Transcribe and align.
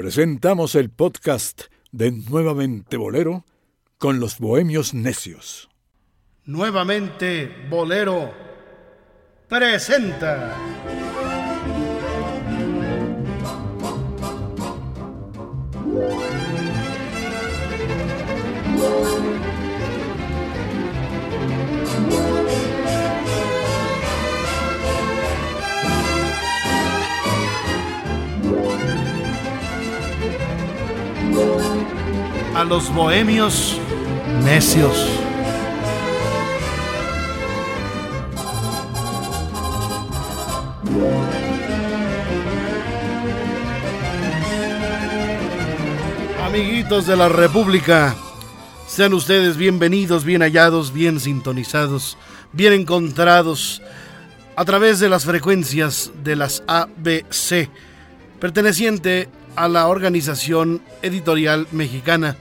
presentamos 0.00 0.76
el 0.76 0.88
podcast 0.88 1.64
de 1.92 2.10
Nuevamente 2.10 2.96
Bolero 2.96 3.44
con 3.98 4.18
los 4.18 4.38
Bohemios 4.38 4.94
Necios. 4.94 5.68
Nuevamente 6.46 7.66
Bolero 7.68 8.32
presenta. 9.46 10.56
A 32.60 32.64
los 32.64 32.92
bohemios 32.92 33.78
necios. 34.44 34.94
Amiguitos 46.44 47.06
de 47.06 47.16
la 47.16 47.30
República, 47.30 48.14
sean 48.86 49.14
ustedes 49.14 49.56
bienvenidos, 49.56 50.24
bien 50.24 50.42
hallados, 50.42 50.92
bien 50.92 51.18
sintonizados, 51.18 52.18
bien 52.52 52.74
encontrados 52.74 53.80
a 54.56 54.66
través 54.66 55.00
de 55.00 55.08
las 55.08 55.24
frecuencias 55.24 56.10
de 56.22 56.36
las 56.36 56.62
ABC, 56.66 57.70
perteneciente 58.38 59.30
a 59.56 59.66
la 59.66 59.86
Organización 59.86 60.82
Editorial 61.00 61.66
Mexicana, 61.72 62.36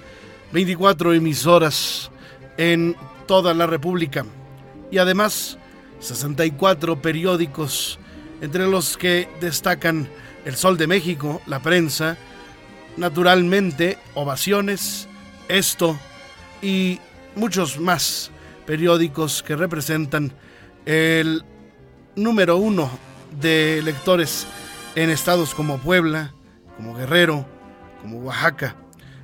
24 0.51 1.13
emisoras 1.13 2.11
en 2.57 2.95
toda 3.27 3.53
la 3.53 3.67
República 3.67 4.25
y 4.91 4.97
además 4.97 5.57
64 5.99 7.01
periódicos, 7.01 7.99
entre 8.41 8.67
los 8.67 8.97
que 8.97 9.27
destacan 9.41 10.07
El 10.45 10.55
Sol 10.55 10.77
de 10.77 10.87
México, 10.87 11.41
La 11.45 11.61
Prensa, 11.61 12.17
naturalmente 12.97 13.97
Ovaciones, 14.15 15.07
Esto 15.47 15.99
y 16.61 16.99
muchos 17.35 17.79
más 17.79 18.31
periódicos 18.65 19.43
que 19.43 19.55
representan 19.55 20.33
el 20.85 21.43
número 22.15 22.57
uno 22.57 22.89
de 23.39 23.81
lectores 23.83 24.47
en 24.95 25.09
estados 25.09 25.53
como 25.53 25.77
Puebla, 25.77 26.33
como 26.77 26.95
Guerrero, 26.95 27.45
como 28.01 28.19
Oaxaca. 28.19 28.75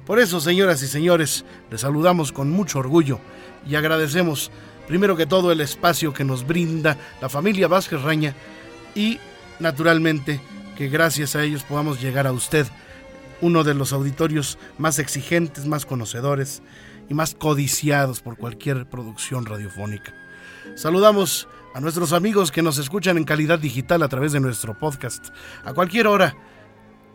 Por 0.05 0.19
eso, 0.19 0.39
señoras 0.39 0.83
y 0.83 0.87
señores, 0.87 1.45
les 1.71 1.81
saludamos 1.81 2.31
con 2.31 2.51
mucho 2.51 2.79
orgullo 2.79 3.19
y 3.67 3.75
agradecemos 3.75 4.51
primero 4.87 5.15
que 5.15 5.25
todo 5.25 5.51
el 5.51 5.61
espacio 5.61 6.13
que 6.13 6.23
nos 6.23 6.45
brinda 6.45 6.95
la 7.21 7.29
familia 7.29 7.67
Vázquez 7.67 8.01
Raña 8.03 8.35
y 8.93 9.19
naturalmente 9.59 10.39
que 10.77 10.89
gracias 10.89 11.35
a 11.35 11.43
ellos 11.43 11.63
podamos 11.63 12.01
llegar 12.01 12.27
a 12.27 12.33
usted, 12.33 12.67
uno 13.41 13.63
de 13.63 13.73
los 13.73 13.93
auditorios 13.93 14.59
más 14.77 14.99
exigentes, 14.99 15.65
más 15.65 15.87
conocedores 15.87 16.61
y 17.09 17.15
más 17.15 17.33
codiciados 17.33 18.21
por 18.21 18.37
cualquier 18.37 18.87
producción 18.87 19.45
radiofónica. 19.45 20.13
Saludamos 20.75 21.47
a 21.73 21.79
nuestros 21.79 22.13
amigos 22.13 22.51
que 22.51 22.61
nos 22.61 22.77
escuchan 22.77 23.17
en 23.17 23.23
calidad 23.23 23.57
digital 23.57 24.03
a 24.03 24.07
través 24.07 24.33
de 24.33 24.39
nuestro 24.39 24.77
podcast, 24.77 25.29
a 25.63 25.73
cualquier 25.73 26.05
hora 26.05 26.35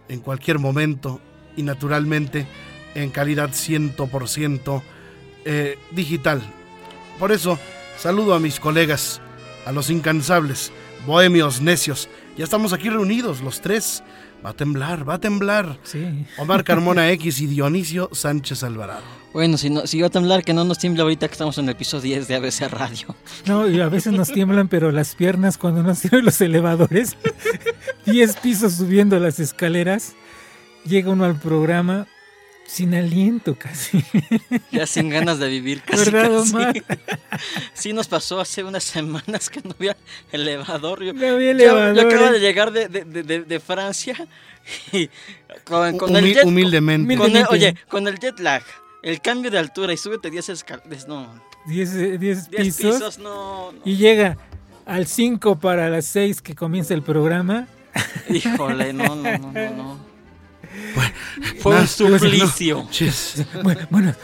en 0.09 0.21
cualquier 0.21 0.59
momento 0.59 1.21
y 1.57 1.63
naturalmente 1.63 2.47
en 2.95 3.11
calidad 3.11 3.51
100% 3.51 4.83
eh, 5.45 5.79
digital. 5.93 6.43
Por 7.19 7.33
eso 7.33 7.59
saludo 7.99 8.35
a 8.35 8.41
mis 8.41 8.61
colegas, 8.61 9.21
a 9.67 9.73
los 9.73 9.91
incansables, 9.91 10.73
bohemios 11.07 11.61
necios. 11.61 12.09
Ya 12.37 12.45
estamos 12.45 12.73
aquí 12.73 12.89
reunidos 12.89 13.41
los 13.41 13.61
tres. 13.61 14.03
Va 14.45 14.51
a 14.51 14.55
temblar, 14.55 15.07
va 15.07 15.15
a 15.15 15.21
temblar. 15.21 15.79
Sí. 15.83 16.27
Omar 16.39 16.65
Carmona 16.65 17.11
X 17.13 17.43
y 17.43 17.47
Dionisio 17.47 18.09
Sánchez 18.13 18.63
Alvarado. 18.63 19.03
Bueno, 19.35 19.59
si, 19.59 19.69
no, 19.69 19.87
si 19.87 20.01
va 20.01 20.07
a 20.07 20.11
temblar, 20.11 20.43
que 20.43 20.55
no 20.55 20.65
nos 20.65 20.79
tiemble 20.79 21.03
ahorita 21.03 21.29
que 21.29 21.33
estamos 21.33 21.59
en 21.59 21.67
el 21.67 21.73
episodio 21.73 22.03
10 22.17 22.29
de 22.29 22.35
ABC 22.37 22.61
Radio. 22.71 23.15
No, 23.47 23.69
y 23.69 23.81
a 23.81 23.89
veces 23.89 24.13
nos 24.13 24.33
tiemblan, 24.33 24.69
pero 24.69 24.91
las 24.93 25.15
piernas 25.15 25.59
cuando 25.59 25.83
nos 25.83 26.01
tienen 26.01 26.25
los 26.25 26.41
elevadores, 26.41 27.17
10 28.07 28.37
pisos 28.37 28.75
subiendo 28.75 29.19
las 29.19 29.39
escaleras, 29.39 30.15
llega 30.85 31.11
uno 31.11 31.25
al 31.25 31.39
programa 31.39 32.07
sin 32.71 32.95
aliento 32.95 33.57
casi. 33.57 34.03
Ya 34.71 34.87
sin 34.87 35.09
ganas 35.09 35.39
de 35.41 35.49
vivir 35.49 35.83
casi. 35.87 36.11
¿Verdad, 36.11 36.39
casi. 36.39 36.55
Omar? 36.55 36.75
Sí, 37.75 37.93
nos 37.93 38.07
pasó 38.09 38.41
hace 38.41 38.63
unas 38.63 38.85
semanas 38.85 39.49
que 39.51 39.61
no 39.63 39.71
había 39.79 39.97
elevador. 40.33 41.03
Yo, 41.03 41.13
No 41.13 41.21
había 41.27 41.53
yo- 41.53 41.59
yo 41.59 41.65
elevadores. 41.79 42.05
acabo 42.05 42.33
de 42.33 42.41
llegar 42.41 42.71
de, 42.73 42.89
de, 42.89 43.05
de- 43.05 43.41
de- 43.45 43.61
Francia 43.61 44.15
y 44.93 45.09
con, 45.65 45.97
con 45.99 46.15
el 46.17 46.25
Humil- 46.25 46.35
jet, 46.35 46.45
humildemente. 46.45 47.17
con 47.17 47.37
el- 47.37 47.47
oye, 47.51 47.75
con 47.89 48.07
el 48.07 48.19
jet 48.19 48.39
lag, 48.41 48.63
el 49.03 49.21
cambio 49.21 49.51
de 49.51 49.59
altura 49.59 49.93
y 49.93 49.97
súbete 49.97 50.31
10 50.31 50.49
escaleras, 50.51 51.09
no, 51.09 51.33
10, 51.67 51.95
eh, 51.95 52.19
10 52.19 52.51
10 52.51 52.63
pisos, 52.77 52.95
pisos, 52.97 53.19
no, 53.19 53.73
no. 53.73 53.79
y 53.85 53.97
llega 53.97 54.37
al 54.87 55.07
5 55.07 55.59
para 55.59 55.89
las 55.89 56.05
6 56.07 56.41
que 56.43 56.55
comienza 56.55 56.95
el 56.95 57.03
programa. 57.03 57.67
híjole, 58.29 58.93
no, 58.93 59.17
no, 59.17 59.39
no, 59.39 59.53
no, 59.53 59.71
no. 59.71 60.10
Fue 61.61 61.73
Nah, 61.75 61.81
un 61.81 61.87
suplicio. 61.89 62.87
Chis. 62.91 63.45
Bueno, 63.63 63.87
bueno, 63.91 64.15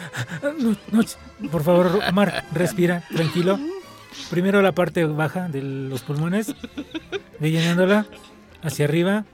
no, 0.58 0.76
no, 0.92 1.48
por 1.50 1.62
favor, 1.62 2.00
Omar, 2.08 2.44
respira, 2.52 3.02
tranquilo. 3.14 3.58
Primero 4.30 4.62
la 4.62 4.72
parte 4.72 5.04
baja 5.04 5.48
de 5.48 5.62
los 5.62 6.02
pulmones, 6.02 6.54
ve 7.38 7.50
llenándola 7.50 8.06
hacia 8.62 8.86
arriba. 8.86 9.24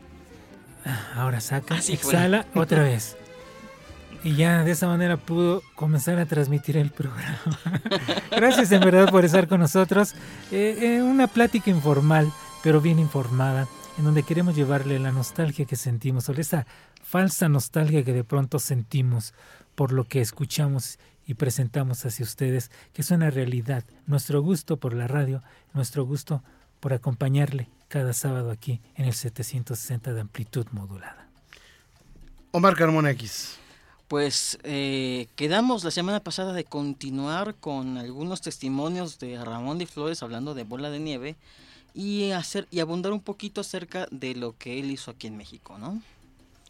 Ahora 1.15 1.41
saca, 1.41 1.77
Así 1.77 1.97
fue. 1.97 2.13
exhala 2.13 2.47
otra 2.55 2.83
vez. 2.83 3.17
Y 4.25 4.35
ya 4.37 4.63
de 4.65 4.73
esa 4.73 4.87
manera 4.89 5.17
pudo 5.17 5.63
comenzar 5.75 6.19
a 6.19 6.27
transmitir 6.27 6.77
el 6.77 6.91
programa. 6.91 7.39
Gracias 8.31 8.71
en 8.73 8.81
verdad 8.81 9.09
por 9.11 9.25
estar 9.25 9.49
con 9.49 9.61
nosotros. 9.61 10.15
Eh, 10.51 10.77
eh, 10.81 11.03
una 11.03 11.27
plática 11.29 11.71
informal, 11.71 12.31
pero 12.63 12.81
bien 12.81 12.99
informada, 12.99 13.67
en 13.99 14.05
donde 14.05 14.23
queremos 14.23 14.57
llevarle 14.57 14.99
la 14.99 15.13
nostalgia 15.13 15.65
que 15.65 15.77
sentimos, 15.77 16.29
o 16.29 16.33
esa 16.33 16.67
falsa 17.03 17.49
nostalgia 17.49 18.05
que 18.05 18.13
de 18.13 18.25
pronto 18.25 18.59
sentimos 18.59 19.35
por 19.75 19.93
lo 19.93 20.05
que 20.05 20.21
escuchamos 20.21 20.99
y 21.27 21.35
presentamos 21.35 22.05
hacia 22.05 22.25
ustedes, 22.25 22.71
que 22.93 23.03
es 23.03 23.11
una 23.11 23.31
realidad. 23.31 23.85
Nuestro 24.07 24.43
gusto 24.43 24.79
por 24.79 24.95
la 24.95 25.07
radio, 25.07 25.43
nuestro 25.75 26.05
gusto 26.05 26.43
por 26.81 26.93
acompañarle 26.93 27.69
cada 27.89 28.13
sábado 28.13 28.51
aquí 28.51 28.81
en 28.97 29.05
el 29.05 29.15
760 29.15 30.15
de 30.15 30.21
amplitud 30.21 30.67
modulada. 30.73 31.29
Omar 32.51 32.75
Carmona 32.77 33.11
X. 33.11 33.59
Pues 34.09 34.59
eh, 34.63 35.29
quedamos 35.37 35.85
la 35.85 35.91
semana 35.91 36.21
pasada 36.21 36.53
de 36.53 36.65
continuar 36.65 37.55
con 37.55 37.97
algunos 37.97 38.43
testimonios 38.43 39.19
de 39.19 39.43
Ramón 39.43 39.79
de 39.79 39.87
Flores 39.87 40.23
hablando 40.23 40.53
de 40.55 40.65
bola 40.65 40.91
de 40.91 40.99
nieve 40.99 41.37
y 41.95 42.31
hacer 42.33 42.67
y 42.71 42.81
abundar 42.81 43.13
un 43.13 43.21
poquito 43.21 43.61
acerca 43.61 44.07
de 44.11 44.35
lo 44.35 44.57
que 44.57 44.81
él 44.81 44.91
hizo 44.91 45.11
aquí 45.11 45.27
en 45.27 45.37
México, 45.37 45.77
¿no? 45.79 46.01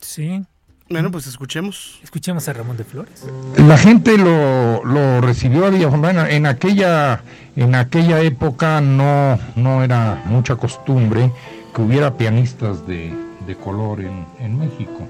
Sí, 0.01 0.43
Bueno, 0.91 1.11
pues 1.11 1.27
escuchemos. 1.27 2.01
escuchemos 2.03 2.49
a 2.49 2.53
Ramón 2.53 2.77
de 2.77 2.85
Flores. 2.85 3.25
La 3.57 3.79
gente 3.79 4.19
lo, 4.19 4.85
lo 4.85 5.21
recibió 5.21 5.65
a 5.67 5.71
Villafontana. 5.71 6.29
En 6.31 6.45
aquella, 6.47 7.23
en 7.57 7.75
aquella 7.75 8.21
época 8.21 8.81
no, 8.81 9.39
no 9.57 9.83
era 9.85 10.23
mucha 10.27 10.57
costumbre 10.57 11.31
que 11.75 11.81
hubiera 11.83 12.17
pianistas 12.19 12.87
de, 12.87 13.15
de 13.47 13.57
color 13.57 14.01
en, 14.01 14.27
en 14.41 14.59
México. 14.59 15.09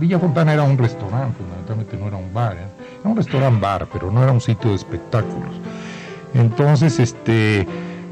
Villa 0.00 0.18
Fontana 0.18 0.52
era 0.52 0.64
un 0.64 0.76
restaurante, 0.76 1.38
fundamentalmente 1.38 1.96
no 1.96 2.08
era 2.08 2.16
un 2.16 2.34
bar, 2.34 2.56
¿eh? 2.56 2.66
era 3.00 3.08
un 3.08 3.16
restaurante 3.16 3.60
bar, 3.60 3.88
pero 3.92 4.10
no 4.10 4.22
era 4.22 4.32
un 4.32 4.40
sitio 4.40 4.70
de 4.70 4.76
espectáculos. 4.76 5.54
Entonces, 6.34 6.98
este, 6.98 7.66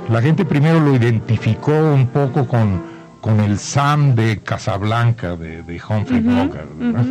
la 0.08 0.22
gente 0.22 0.44
primero 0.44 0.81
lo 0.81 0.94
identificó 0.94 1.72
un 1.72 2.08
poco 2.08 2.46
con, 2.46 2.82
con 3.20 3.40
el 3.40 3.58
Sam 3.58 4.14
de 4.14 4.40
Casablanca, 4.40 5.37
de, 5.37 5.62
de 5.62 5.81
Humphrey 5.88 6.20
Bogart, 6.20 6.76
¿verdad? 6.76 7.06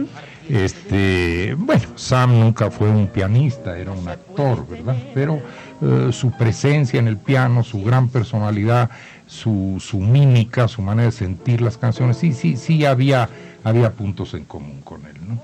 Este, 0.50 1.56
bueno, 1.58 1.84
Sam 1.96 2.40
nunca 2.40 2.70
fue 2.70 2.90
un 2.90 3.08
pianista, 3.08 3.78
era 3.78 3.92
un 3.92 4.08
actor, 4.08 4.68
¿verdad? 4.68 4.98
Pero 5.14 5.40
eh, 5.82 6.10
su 6.12 6.32
presencia 6.32 7.00
en 7.00 7.08
el 7.08 7.18
piano, 7.18 7.64
su 7.64 7.82
gran 7.84 8.10
personalidad, 8.10 8.90
su, 9.28 9.78
su 9.80 10.00
mímica, 10.00 10.68
su 10.68 10.82
manera 10.82 11.06
de 11.06 11.12
sentir 11.14 11.62
las 11.62 11.78
canciones, 11.78 12.18
sí, 12.18 12.34
sí, 12.34 12.58
sí 12.58 12.86
había, 12.86 13.30
había 13.64 13.94
puntos 13.94 14.34
en 14.34 14.44
común 14.44 14.82
con 14.82 15.06
él, 15.06 15.16
¿no? 15.26 15.42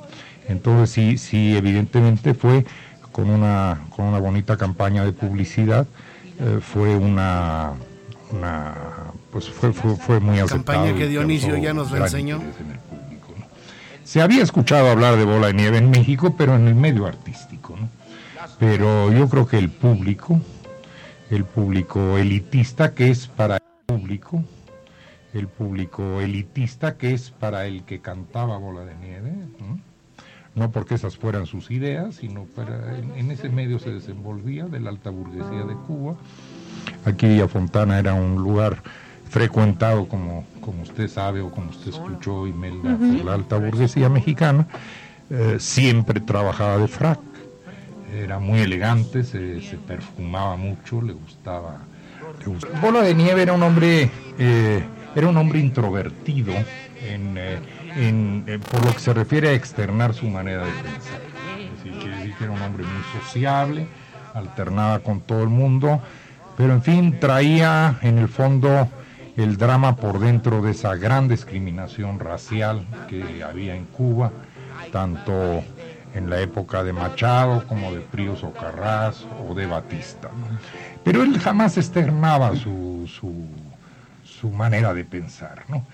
Entonces 0.50 0.90
sí, 0.90 1.18
sí, 1.18 1.56
evidentemente 1.56 2.34
fue 2.34 2.66
con 3.12 3.30
una, 3.30 3.80
con 3.96 4.06
una 4.06 4.20
bonita 4.20 4.58
campaña 4.58 5.06
de 5.06 5.14
publicidad, 5.14 5.88
eh, 6.40 6.60
fue 6.62 6.96
una, 6.96 7.74
una, 8.32 8.76
pues 9.32 9.50
fue, 9.50 9.74
fue, 9.74 9.96
fue 9.96 10.20
muy 10.20 10.40
aceptado. 10.40 10.64
Campaña 10.64 10.98
que 10.98 11.08
Dionisio 11.08 11.58
ya 11.58 11.74
nos 11.74 11.92
la 11.92 12.00
enseñó. 12.00 12.38
interés 12.38 12.62
en 12.62 12.72
el 12.72 12.80
público, 12.80 13.34
¿no? 13.40 13.46
Se 14.04 14.22
había 14.22 14.44
escuchado 14.44 14.90
hablar 14.90 15.18
de 15.18 15.26
bola 15.26 15.48
de 15.48 15.54
nieve 15.54 15.78
en 15.78 15.90
México, 15.90 16.36
pero 16.38 16.56
en 16.56 16.68
el 16.68 16.76
medio 16.76 17.06
artístico, 17.06 17.76
¿no? 17.76 17.90
Pero 18.60 19.12
yo 19.12 19.28
creo 19.30 19.48
que 19.48 19.58
el 19.58 19.70
público, 19.70 20.40
el 21.30 21.46
público 21.46 22.18
elitista 22.18 22.94
que 22.94 23.10
es 23.10 23.28
para 23.28 23.58
el 23.58 23.62
público, 23.86 24.44
el 25.34 25.48
público 25.48 26.20
elitista 26.20 26.98
que 26.98 27.14
es 27.14 27.32
para 27.32 27.66
el 27.66 27.84
que 27.84 28.00
cantaba 28.00 28.58
bola 28.58 28.86
de 28.86 28.96
nieve, 28.96 29.32
no, 29.60 29.80
porque 30.72 30.96
esas 30.96 31.18
fueran 31.18 31.46
sus 31.46 31.70
ideas, 31.70 32.16
sino 32.16 32.46
para 32.46 32.98
en, 32.98 33.30
ese 33.30 33.50
medio 33.50 33.78
se 33.78 33.92
desenvolvía 33.92 34.66
de 34.66 34.80
la 34.80 34.90
alta 34.90 35.12
burguesía 35.12 35.64
de 35.64 35.76
Cuba. 35.86 36.16
Aquí 37.06 37.28
Villa 37.28 37.48
Fontana 37.48 38.00
era 38.00 38.16
un 38.16 38.36
lugar 38.36 38.82
frecuentado, 39.30 40.08
como, 40.08 40.46
como 40.62 40.82
usted 40.82 41.08
sabe 41.08 41.42
o 41.42 41.52
como 41.52 41.70
usted 41.70 41.90
escuchó, 41.90 42.48
Imelda, 42.48 42.98
por 42.98 43.26
la 43.26 43.34
alta 43.34 43.58
burguesía 43.58 44.10
mexicana, 44.10 44.68
eh, 45.30 45.58
siempre 45.60 46.20
trabajaba 46.22 46.78
de 46.78 46.88
frac, 46.88 47.20
era 48.16 48.40
muy 48.40 48.60
elegante, 48.60 49.24
se, 49.24 49.60
perfumaba 49.86 50.56
mucho, 50.56 51.02
le 51.02 51.14
gustaba, 51.14 51.82
Bola 52.82 53.02
de 53.02 53.14
Nieve 53.14 53.42
era 53.42 53.54
un 53.54 53.64
hombre, 53.64 54.10
eh, 54.40 54.84
era 55.16 55.28
un 55.28 55.38
hombre 55.38 55.60
introvertido 55.60 56.54
eh, 57.02 57.60
por 58.72 58.86
lo 58.86 58.94
que 58.94 59.00
se 59.00 59.14
refiere 59.14 59.50
a 59.50 59.54
externar 59.54 60.14
su 60.14 60.28
manera 60.28 60.66
de 60.66 60.72
pensar. 60.72 61.22
Es 61.60 61.84
decir, 61.84 62.00
quiere 62.00 62.18
decir 62.18 62.36
que 62.36 62.44
era 62.44 62.54
un 62.54 62.62
hombre 62.62 62.84
muy 62.84 63.22
sociable, 63.22 63.88
alternaba 64.34 65.00
con 65.00 65.22
todo 65.22 65.44
el 65.44 65.50
mundo, 65.50 66.02
pero 66.58 66.74
en 66.74 66.84
fin, 66.84 67.20
traía 67.20 67.98
en 68.02 68.18
el 68.18 68.28
fondo 68.28 68.90
el 69.36 69.58
drama 69.58 69.96
por 69.96 70.20
dentro 70.20 70.62
de 70.62 70.72
esa 70.72 70.96
gran 70.96 71.28
discriminación 71.28 72.20
racial 72.20 72.86
que 73.08 73.44
había 73.44 73.76
en 73.76 73.86
Cuba, 73.86 74.32
tanto 74.92 75.64
en 76.16 76.30
la 76.30 76.40
época 76.40 76.84
de 76.84 76.94
Machado 76.94 77.64
como 77.68 77.92
de 77.92 78.02
Príos 78.02 78.44
Carras 78.60 79.26
o 79.48 79.54
de 79.54 79.68
Batista. 79.68 80.30
Pero 81.04 81.22
él 81.22 81.40
jamás 81.40 81.78
externaba 81.78 82.56
su, 82.56 83.08
su, 83.08 84.50
manera 84.50 84.94
de 84.94 85.04
pensar, 85.04 85.66
¿no? 85.68 85.86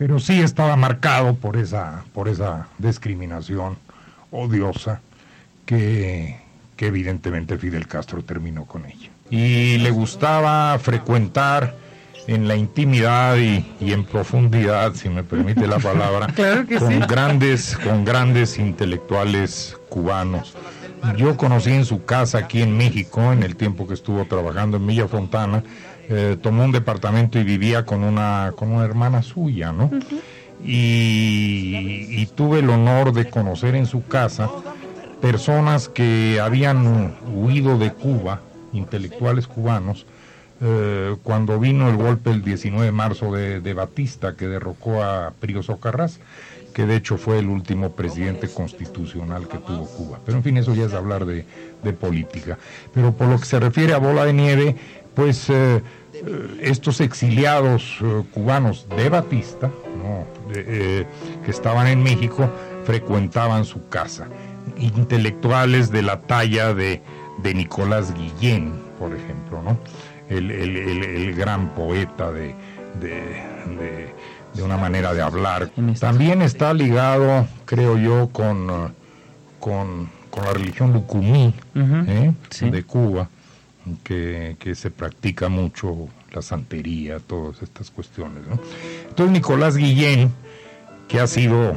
Pero 0.00 0.18
sí 0.18 0.40
estaba 0.40 0.76
marcado 0.76 1.34
por 1.34 1.58
esa, 1.58 2.04
por 2.14 2.28
esa 2.30 2.68
discriminación 2.78 3.76
odiosa 4.30 5.02
que, 5.66 6.40
que 6.74 6.86
evidentemente 6.86 7.58
Fidel 7.58 7.86
Castro 7.86 8.24
terminó 8.24 8.64
con 8.64 8.86
ella. 8.86 9.10
Y 9.28 9.76
le 9.76 9.90
gustaba 9.90 10.78
frecuentar 10.78 11.74
en 12.26 12.48
la 12.48 12.56
intimidad 12.56 13.36
y, 13.36 13.62
en 13.80 14.04
profundidad, 14.06 14.94
si 14.94 15.10
me 15.10 15.22
permite 15.22 15.66
la 15.66 15.78
palabra, 15.78 16.28
con, 16.78 17.00
grandes, 17.00 17.76
con 17.76 18.02
grandes 18.02 18.58
intelectuales 18.58 19.76
cubanos. 19.90 20.56
Yo 21.16 21.36
conocí 21.36 21.70
en 21.70 21.84
su 21.84 22.04
casa 22.04 22.38
aquí 22.38 22.62
en 22.62 22.76
México, 22.76 23.32
en 23.32 23.42
el 23.42 23.56
tiempo 23.56 23.86
que 23.86 23.94
estuvo 23.94 24.24
trabajando 24.26 24.76
en 24.76 24.86
Villa 24.86 25.08
Fontana, 25.08 25.62
eh, 26.08 26.36
tomó 26.40 26.64
un 26.64 26.72
departamento 26.72 27.38
y 27.38 27.44
vivía 27.44 27.84
con 27.84 28.04
una, 28.04 28.52
con 28.56 28.72
una 28.72 28.84
hermana 28.84 29.22
suya, 29.22 29.72
¿no? 29.72 29.90
y, 30.64 32.06
y 32.10 32.26
tuve 32.34 32.58
el 32.58 32.68
honor 32.68 33.12
de 33.12 33.30
conocer 33.30 33.74
en 33.74 33.86
su 33.86 34.06
casa 34.06 34.50
personas 35.20 35.88
que 35.88 36.40
habían 36.40 37.14
huido 37.32 37.78
de 37.78 37.92
Cuba, 37.92 38.40
intelectuales 38.72 39.46
cubanos, 39.46 40.06
eh, 40.62 41.16
cuando 41.22 41.58
vino 41.58 41.88
el 41.88 41.96
golpe 41.96 42.30
el 42.30 42.42
19 42.42 42.84
de 42.84 42.92
marzo 42.92 43.32
de, 43.32 43.74
Batista, 43.74 44.36
que 44.36 44.46
derrocó 44.46 45.02
a 45.02 45.32
Prío 45.40 45.62
Socarrás, 45.62 46.20
que 46.70 46.86
de 46.86 46.96
hecho 46.96 47.16
fue 47.16 47.38
el 47.38 47.48
último 47.48 47.90
presidente 47.90 48.48
constitucional 48.48 49.48
que 49.48 49.58
tuvo 49.58 49.86
Cuba. 49.86 50.18
Pero 50.24 50.38
en 50.38 50.44
fin, 50.44 50.56
eso 50.56 50.74
ya 50.74 50.84
es 50.84 50.94
hablar 50.94 51.26
de, 51.26 51.44
política. 51.92 52.58
Pero 52.94 53.12
por 53.12 53.28
lo 53.28 53.38
que 53.38 53.46
se 53.46 53.58
refiere 53.58 53.94
a 53.94 53.98
Bola 53.98 54.24
de 54.24 54.32
Nieve, 54.32 54.76
pues 55.14 55.50
eh, 55.50 55.82
eh, 56.14 56.58
estos 56.60 57.00
exiliados 57.00 57.98
cubanos 58.32 58.86
de 58.96 59.08
Batista, 59.08 59.70
que 60.52 61.50
estaban 61.50 61.86
en 61.86 62.02
México, 62.02 62.48
frecuentaban 62.84 63.64
su 63.64 63.88
casa. 63.88 64.28
Intelectuales 64.78 65.90
de 65.90 66.02
la 66.02 66.20
talla 66.20 66.74
de, 66.74 67.02
de 67.42 67.54
Nicolás 67.54 68.14
Guillén, 68.14 68.72
por 68.98 69.14
ejemplo, 69.14 69.62
¿no? 69.62 69.78
el, 70.30 71.34
gran 71.34 71.74
poeta 71.74 72.30
de, 72.32 72.54
de, 73.00 74.14
una 74.58 74.76
manera 74.76 75.14
de 75.14 75.22
hablar. 75.22 75.70
También 75.98 76.42
está 76.42 76.74
ligado, 76.74 77.46
creo 77.64 77.98
yo, 77.98 78.28
con, 78.32 78.92
con, 79.58 80.10
la 80.44 80.52
religión 80.52 80.92
lucumí 80.92 81.54
¿eh? 81.74 82.32
de 82.60 82.82
Cuba, 82.84 83.28
que, 84.02 84.56
se 84.74 84.90
practica 84.90 85.48
mucho 85.48 86.08
la 86.32 86.42
santería, 86.42 87.18
todas 87.18 87.62
estas 87.62 87.90
cuestiones. 87.90 88.42
Entonces 89.08 89.32
Nicolás 89.32 89.76
Guillén, 89.76 90.32
que 91.08 91.20
ha 91.20 91.26
sido, 91.26 91.74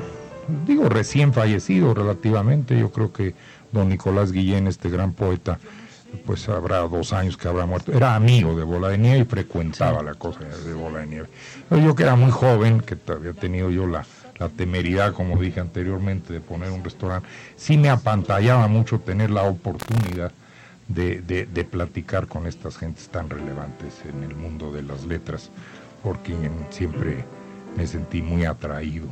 digo, 0.67 0.89
recién 0.89 1.33
fallecido 1.33 1.93
relativamente, 1.93 2.77
yo 2.79 2.91
creo 2.91 3.11
que 3.11 3.33
don 3.71 3.89
Nicolás 3.89 4.31
Guillén, 4.31 4.67
este 4.67 4.89
gran 4.89 5.13
poeta, 5.13 5.59
pues 6.25 6.47
habrá 6.49 6.79
dos 6.79 7.13
años 7.13 7.37
que 7.37 7.47
habrá 7.47 7.65
muerto. 7.65 7.91
Era 7.91 8.15
amigo 8.15 8.55
de 8.55 8.63
Bola 8.63 8.89
de 8.89 8.97
Nieve 8.97 9.19
y 9.19 9.25
frecuentaba 9.25 10.01
la 10.03 10.13
cosa 10.15 10.39
de 10.39 10.73
Bola 10.73 10.99
de 10.99 11.07
Nieve. 11.07 11.27
yo 11.71 11.95
que 11.95 12.03
era 12.03 12.15
muy 12.15 12.31
joven, 12.31 12.81
que 12.81 12.97
había 13.11 13.33
tenido 13.33 13.69
yo 13.69 13.87
la, 13.87 14.05
temeridad, 14.57 15.13
como 15.13 15.39
dije 15.39 15.61
anteriormente, 15.61 16.33
de 16.33 16.41
poner 16.41 16.69
un 16.69 16.83
restaurante, 16.83 17.27
sí 17.55 17.77
me 17.77 17.89
apantallaba 17.89 18.67
mucho 18.67 18.99
tener 18.99 19.29
la 19.29 19.43
oportunidad 19.43 20.33
de, 20.89 21.67
platicar 21.71 22.27
con 22.27 22.45
estas 22.45 22.77
gentes 22.77 23.07
tan 23.07 23.29
relevantes 23.29 24.01
en 24.05 24.21
el 24.23 24.35
mundo 24.35 24.73
de 24.73 24.83
las 24.83 25.05
letras, 25.05 25.49
porque 26.03 26.35
siempre 26.71 27.23
me 27.77 27.87
sentí 27.87 28.21
muy 28.21 28.43
atraído. 28.43 29.07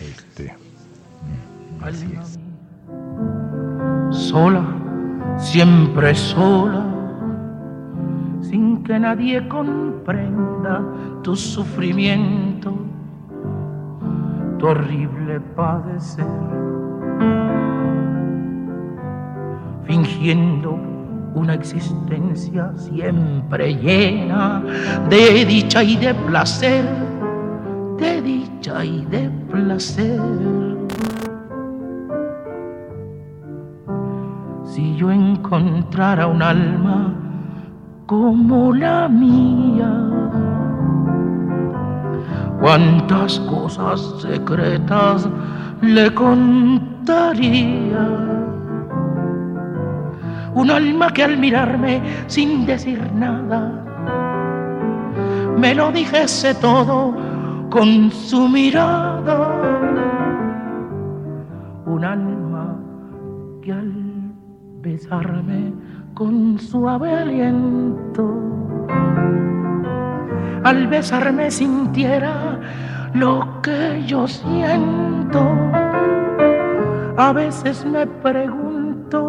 Este, 0.00 0.52
mm, 0.52 1.84
así 1.84 2.12
es. 2.20 2.38
Sola 4.10 4.85
siempre 5.36 6.14
sola, 6.14 6.84
sin 8.40 8.82
que 8.82 8.98
nadie 8.98 9.46
comprenda 9.48 10.82
tu 11.22 11.36
sufrimiento, 11.36 12.72
tu 14.58 14.66
horrible 14.66 15.40
padecer, 15.54 16.26
fingiendo 19.84 20.78
una 21.34 21.54
existencia 21.54 22.72
siempre 22.76 23.74
llena 23.74 24.62
de 25.10 25.44
dicha 25.44 25.82
y 25.82 25.96
de 25.96 26.14
placer, 26.14 26.84
de 27.98 28.22
dicha 28.22 28.84
y 28.84 29.04
de 29.04 29.30
placer 29.50 30.55
si 34.76 34.94
yo 34.94 35.10
encontrara 35.10 36.26
un 36.26 36.42
alma 36.42 37.14
como 38.04 38.74
la 38.74 39.08
mía. 39.08 39.90
Cuántas 42.60 43.40
cosas 43.40 43.98
secretas 44.20 45.26
le 45.80 46.12
contaría. 46.12 48.04
Un 50.52 50.70
alma 50.70 51.10
que 51.10 51.24
al 51.24 51.38
mirarme 51.38 52.02
sin 52.26 52.66
decir 52.66 53.00
nada, 53.14 53.82
me 55.56 55.74
lo 55.74 55.90
dijese 55.90 56.54
todo 56.56 57.16
con 57.70 58.10
su 58.10 58.46
mirada. 58.46 59.38
Un 61.86 62.04
alma 62.04 62.76
que 63.62 63.72
al 63.72 64.05
besarme 64.86 65.72
con 66.14 66.60
suave 66.60 67.12
aliento. 67.12 68.24
Al 70.62 70.86
besarme 70.86 71.50
sintiera 71.50 72.60
lo 73.12 73.60
que 73.62 74.04
yo 74.06 74.28
siento. 74.28 75.42
A 77.16 77.32
veces 77.32 77.84
me 77.84 78.06
pregunto 78.06 79.22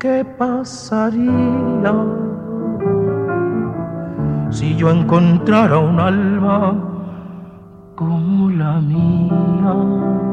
qué 0.00 0.24
pasaría 0.24 1.94
si 4.50 4.74
yo 4.74 4.90
encontrara 4.90 5.78
un 5.78 6.00
alma 6.00 6.58
como 7.94 8.50
la 8.50 8.80
mía. 8.80 10.27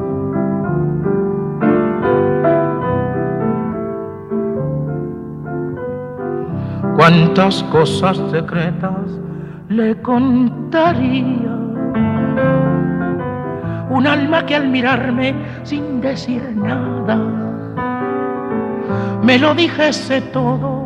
Cuántas 6.95 7.63
cosas 7.63 8.17
secretas 8.31 9.19
le 9.69 10.01
contaría. 10.01 11.53
un 13.89 14.07
alma 14.07 14.45
que 14.45 14.55
al 14.55 14.67
mirarme 14.67 15.33
sin 15.63 16.01
decir 16.01 16.41
nada, 16.55 17.17
me 19.23 19.39
lo 19.39 19.55
dijese 19.55 20.21
todo 20.33 20.83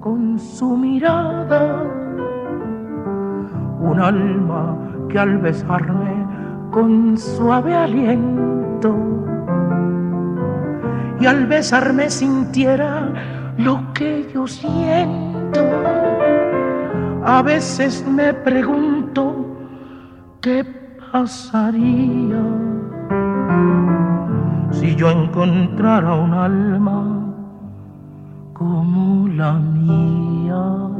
con 0.00 0.38
su 0.38 0.76
mirada. 0.76 1.82
Un 3.80 4.00
alma 4.00 4.76
que 5.08 5.18
al 5.18 5.38
besarme 5.38 6.26
con 6.70 7.16
suave 7.16 7.74
aliento 7.74 8.94
y 11.20 11.26
al 11.26 11.46
besarme 11.46 12.10
sintiera 12.10 13.39
lo 13.64 13.92
que 13.92 14.28
yo 14.32 14.46
siento. 14.46 15.60
A 17.24 17.42
veces 17.42 18.04
me 18.06 18.32
pregunto 18.32 19.22
qué 20.40 20.64
pasaría 21.12 22.42
si 24.70 24.94
yo 24.96 25.10
encontrara 25.10 26.14
un 26.14 26.32
alma 26.32 27.00
como 28.54 29.28
la 29.28 29.52
mía. 29.52 30.99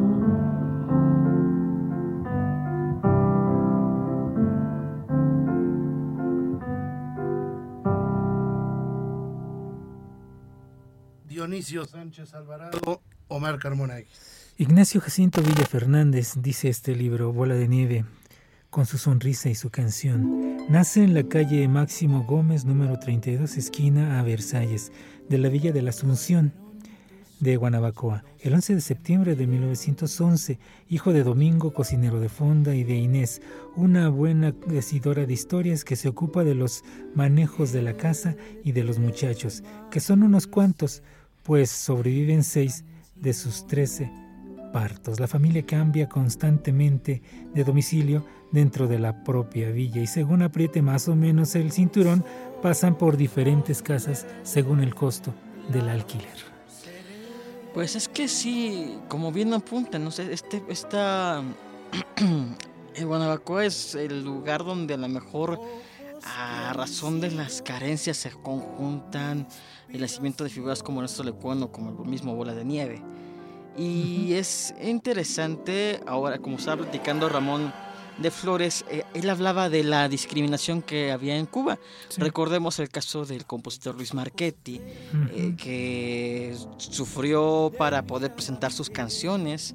Dionisio 11.40 11.87
Sánchez 11.87 12.35
Alvarado, 12.35 13.00
Omar 13.28 13.59
Carmona 13.59 13.94
Ignacio 14.59 15.00
Jacinto 15.00 15.40
Villa 15.40 15.64
Fernández 15.64 16.35
dice 16.37 16.68
este 16.68 16.94
libro, 16.94 17.32
Bola 17.32 17.54
de 17.54 17.66
Nieve, 17.66 18.04
con 18.68 18.85
su 18.85 18.99
sonrisa 18.99 19.49
y 19.49 19.54
su 19.54 19.70
canción. 19.70 20.59
Nace 20.68 21.02
en 21.02 21.14
la 21.14 21.23
calle 21.23 21.66
Máximo 21.66 22.25
Gómez, 22.25 22.66
número 22.66 22.99
32, 22.99 23.56
esquina 23.56 24.20
a 24.20 24.23
Versalles, 24.23 24.92
de 25.30 25.38
la 25.38 25.49
Villa 25.49 25.73
de 25.73 25.80
la 25.80 25.88
Asunción 25.88 26.52
de 27.40 27.56
Guanabacoa, 27.56 28.23
el 28.40 28.52
11 28.52 28.75
de 28.75 28.80
septiembre 28.82 29.35
de 29.35 29.47
1911, 29.47 30.59
hijo 30.90 31.14
de 31.14 31.25
Domingo, 31.25 31.73
cocinero 31.73 32.20
de 32.20 32.28
fonda, 32.28 32.75
y 32.75 32.85
de 32.85 32.97
Inés, 32.97 33.40
una 33.76 34.11
buena 34.11 34.52
decidora 34.66 35.25
de 35.25 35.32
historias 35.32 35.85
que 35.85 35.97
se 35.97 36.09
ocupa 36.09 36.44
de 36.44 36.54
los 36.54 36.85
manejos 37.14 37.73
de 37.73 37.80
la 37.80 37.97
casa 37.97 38.37
y 38.62 38.73
de 38.73 38.85
los 38.85 38.99
muchachos, 38.99 39.62
que 39.90 40.00
son 40.00 40.23
unos 40.23 40.47
cuantos, 40.47 41.02
pues 41.42 41.70
sobreviven 41.70 42.44
seis 42.44 42.85
de 43.14 43.32
sus 43.32 43.66
trece 43.66 44.11
partos. 44.73 45.20
La 45.20 45.26
familia 45.26 45.64
cambia 45.66 46.09
constantemente 46.09 47.23
de 47.52 47.64
domicilio 47.64 48.25
dentro 48.52 48.87
de 48.87 48.99
la 48.99 49.25
propia 49.25 49.70
villa 49.70 50.00
y 50.00 50.06
según 50.06 50.42
apriete 50.42 50.82
más 50.82 51.09
o 51.09 51.16
menos 51.16 51.54
el 51.54 51.73
cinturón, 51.73 52.25
pasan 52.62 52.97
por 52.97 53.16
diferentes 53.16 53.82
casas 53.82 54.26
según 54.42 54.80
el 54.80 54.94
costo 54.94 55.35
del 55.73 55.88
alquiler. 55.88 56.50
Pues 57.75 57.94
es 57.94 58.09
que 58.09 58.26
sí, 58.26 58.99
como 59.09 59.30
bien 59.30 59.54
apunta, 59.54 59.99
no 59.99 60.11
sé, 60.11 60.32
este, 60.32 60.62
esta, 60.68 61.42
el 62.94 63.06
Guanabacoa 63.06 63.64
es 63.64 63.94
el 63.94 64.25
lugar 64.25 64.64
donde 64.64 64.94
a 64.94 64.97
lo 64.97 65.09
mejor 65.09 65.61
a 66.24 66.72
razón 66.72 67.20
de 67.20 67.30
las 67.30 67.62
carencias 67.62 68.16
se 68.16 68.30
conjuntan 68.30 69.46
el 69.88 70.00
nacimiento 70.00 70.44
de 70.44 70.50
figuras 70.50 70.82
como 70.82 71.00
Ernesto 71.00 71.22
Lecuano, 71.24 71.72
como 71.72 72.02
el 72.02 72.08
mismo 72.08 72.34
Bola 72.34 72.54
de 72.54 72.64
Nieve. 72.64 73.02
Y 73.76 74.34
es 74.34 74.74
interesante, 74.82 76.00
ahora 76.06 76.38
como 76.38 76.56
estaba 76.56 76.82
platicando 76.82 77.28
Ramón 77.28 77.72
de 78.18 78.30
Flores, 78.30 78.84
eh, 78.90 79.04
él 79.14 79.30
hablaba 79.30 79.70
de 79.70 79.82
la 79.82 80.08
discriminación 80.08 80.82
que 80.82 81.10
había 81.10 81.36
en 81.36 81.46
Cuba. 81.46 81.78
Recordemos 82.18 82.78
el 82.78 82.90
caso 82.90 83.24
del 83.24 83.46
compositor 83.46 83.94
Luis 83.94 84.12
Marchetti, 84.12 84.80
eh, 85.32 85.54
que 85.56 86.56
sufrió 86.76 87.72
para 87.76 88.02
poder 88.02 88.34
presentar 88.34 88.72
sus 88.72 88.90
canciones 88.90 89.74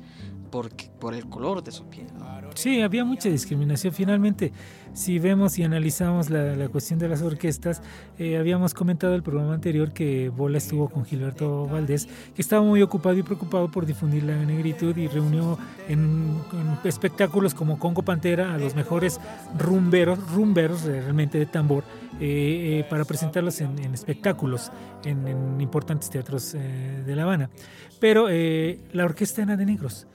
por, 0.51 0.69
por 0.99 1.15
el 1.15 1.27
color 1.27 1.63
de 1.63 1.71
su 1.71 1.85
piel. 1.89 2.07
Sí, 2.55 2.81
había 2.81 3.03
mucha 3.03 3.27
discriminación. 3.27 3.93
Finalmente, 3.93 4.53
si 4.93 5.19
vemos 5.19 5.59
y 5.59 5.63
analizamos 5.63 6.29
la, 6.29 6.69
cuestión 6.69 6.97
de 6.99 7.09
las 7.09 7.21
orquestas, 7.21 7.81
eh, 8.17 8.37
habíamos 8.37 8.73
comentado 8.73 9.13
el 9.13 9.23
programa 9.23 9.53
anterior 9.53 9.91
que 9.91 10.29
Bola 10.29 10.57
estuvo 10.57 10.87
con 10.87 11.03
Gilberto 11.03 11.67
Valdés, 11.67 12.07
que 12.33 12.41
estaba 12.41 12.63
muy 12.63 12.81
ocupado 12.81 13.17
y 13.17 13.23
preocupado 13.23 13.69
por 13.69 13.85
difundir 13.85 14.23
la 14.23 14.37
negritud 14.37 14.95
y 14.95 15.07
reunió 15.07 15.57
en, 15.89 16.39
espectáculos 16.85 17.53
como 17.53 17.77
Congo 17.77 18.03
Pantera 18.03 18.53
a 18.53 18.57
los 18.57 18.73
mejores 18.73 19.19
rumberos, 19.59 20.17
rumberos 20.31 20.83
realmente 20.83 21.37
de 21.37 21.47
tambor, 21.47 21.83
eh, 22.21 22.79
eh, 22.79 22.85
para 22.89 23.03
presentarlos 23.03 23.59
en, 23.59 23.93
espectáculos 23.93 24.71
en, 25.03 25.59
importantes 25.59 26.09
teatros 26.09 26.53
de 26.53 27.15
La 27.15 27.23
Habana. 27.23 27.49
Pero 27.99 28.27
la 28.93 29.05
orquesta 29.05 29.41
era 29.41 29.57
de 29.57 29.65
negros. 29.65 30.07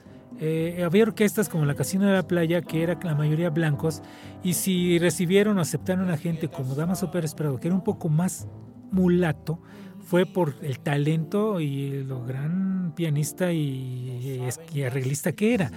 Eh, 0.43 0.81
había 0.83 1.03
orquestas 1.03 1.49
como 1.49 1.65
la 1.65 1.75
Casino 1.75 2.07
de 2.07 2.13
la 2.13 2.27
Playa, 2.27 2.63
que 2.63 2.81
era 2.81 2.97
la 3.03 3.13
mayoría 3.13 3.51
blancos, 3.51 4.01
y 4.43 4.55
si 4.55 4.97
recibieron 4.97 5.59
o 5.59 5.61
aceptaron 5.61 6.09
a 6.09 6.17
gente 6.17 6.47
como 6.47 6.73
Damaso 6.73 7.11
Pérez 7.11 7.35
Prado, 7.35 7.59
que 7.59 7.67
era 7.67 7.75
un 7.75 7.83
poco 7.83 8.09
más 8.09 8.47
mulato, 8.91 9.59
fue 9.99 10.25
por 10.25 10.55
el 10.63 10.79
talento 10.79 11.59
y 11.59 12.03
lo 12.03 12.25
gran 12.25 12.93
pianista 12.95 13.53
y, 13.53 14.41
arreglista 14.83 15.31
que 15.33 15.53
era. 15.53 15.71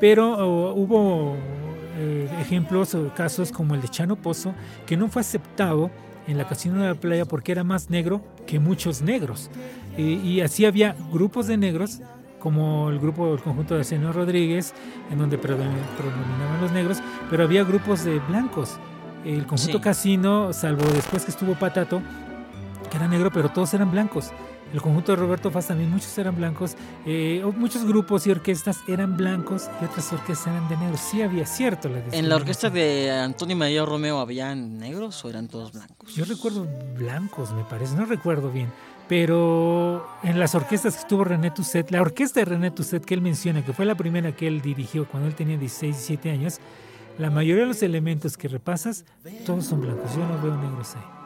Pero 0.00 0.34
oh, 0.34 0.74
hubo 0.74 1.36
eh, 1.96 2.28
ejemplos 2.42 2.94
o 2.94 3.14
casos 3.14 3.50
como 3.50 3.74
el 3.74 3.80
de 3.80 3.88
Chano 3.88 4.16
Pozo, 4.16 4.54
que 4.86 4.98
no 4.98 5.08
fue 5.08 5.22
aceptado 5.22 5.90
en 6.28 6.36
la 6.36 6.46
Casino 6.46 6.82
de 6.82 6.88
la 6.88 6.94
Playa 6.94 7.24
porque 7.24 7.52
era 7.52 7.64
más 7.64 7.88
negro 7.88 8.22
que 8.46 8.58
muchos 8.58 9.00
negros. 9.00 9.50
y 9.96 10.40
así 10.42 10.66
había 10.66 10.94
grupos 11.10 11.46
de 11.46 11.56
negros 11.56 12.02
como 12.40 12.90
el 12.90 12.98
grupo, 12.98 13.34
el 13.34 13.40
conjunto 13.40 13.76
de 13.76 13.84
Senor 13.84 14.16
Rodríguez, 14.16 14.74
en 15.10 15.18
donde 15.18 15.38
predominaban 15.38 16.60
los 16.60 16.72
negros, 16.72 16.98
pero 17.30 17.44
había 17.44 17.62
grupos 17.62 18.04
de 18.04 18.18
blancos. 18.18 18.78
El 19.24 19.46
conjunto 19.46 19.80
Casino, 19.80 20.52
salvo 20.52 20.84
después 20.92 21.24
que 21.24 21.30
estuvo 21.30 21.54
Patato, 21.54 22.02
que 22.90 22.96
era 22.96 23.06
negro, 23.06 23.30
pero 23.30 23.50
todos 23.50 23.72
eran 23.74 23.90
blancos. 23.90 24.32
El 24.72 24.80
conjunto 24.80 25.12
de 25.12 25.16
Roberto 25.16 25.50
Faz 25.50 25.66
también, 25.66 25.90
muchos 25.90 26.16
eran 26.16 26.36
blancos. 26.36 26.76
Eh, 27.04 27.44
muchos 27.56 27.84
grupos 27.84 28.26
y 28.26 28.30
orquestas 28.30 28.78
eran 28.86 29.16
blancos 29.16 29.68
y 29.82 29.84
otras 29.84 30.12
orquestas 30.12 30.46
eran 30.46 30.68
de 30.68 30.76
negros. 30.76 31.00
Sí 31.00 31.22
había 31.22 31.44
cierto 31.44 31.88
la 31.88 32.00
¿En 32.12 32.28
la 32.28 32.36
orquesta 32.36 32.70
de 32.70 33.10
Antonio 33.10 33.56
María 33.56 33.84
Romeo 33.84 34.20
habían 34.20 34.78
negros 34.78 35.24
o 35.24 35.28
eran 35.28 35.48
todos 35.48 35.72
blancos? 35.72 36.14
Yo 36.14 36.24
recuerdo 36.24 36.68
blancos, 36.96 37.52
me 37.52 37.64
parece, 37.64 37.96
no 37.96 38.04
recuerdo 38.04 38.50
bien 38.50 38.68
pero 39.10 40.06
en 40.22 40.38
las 40.38 40.54
orquestas 40.54 40.94
que 40.94 41.00
estuvo 41.00 41.24
René 41.24 41.50
Tusset, 41.50 41.90
la 41.90 42.00
orquesta 42.00 42.38
de 42.38 42.44
René 42.44 42.70
Tusset 42.70 43.04
que 43.04 43.12
él 43.14 43.20
menciona, 43.20 43.64
que 43.64 43.72
fue 43.72 43.84
la 43.84 43.96
primera 43.96 44.36
que 44.36 44.46
él 44.46 44.62
dirigió 44.62 45.04
cuando 45.04 45.28
él 45.28 45.34
tenía 45.34 45.58
16, 45.58 45.96
17 45.96 46.30
años, 46.30 46.60
la 47.18 47.28
mayoría 47.28 47.64
de 47.64 47.70
los 47.70 47.82
elementos 47.82 48.36
que 48.36 48.46
repasas, 48.46 49.04
todos 49.44 49.66
son 49.66 49.80
blancos. 49.80 50.14
Yo 50.14 50.24
no 50.24 50.40
veo 50.40 50.56
negros 50.56 50.94
ahí. 50.94 51.20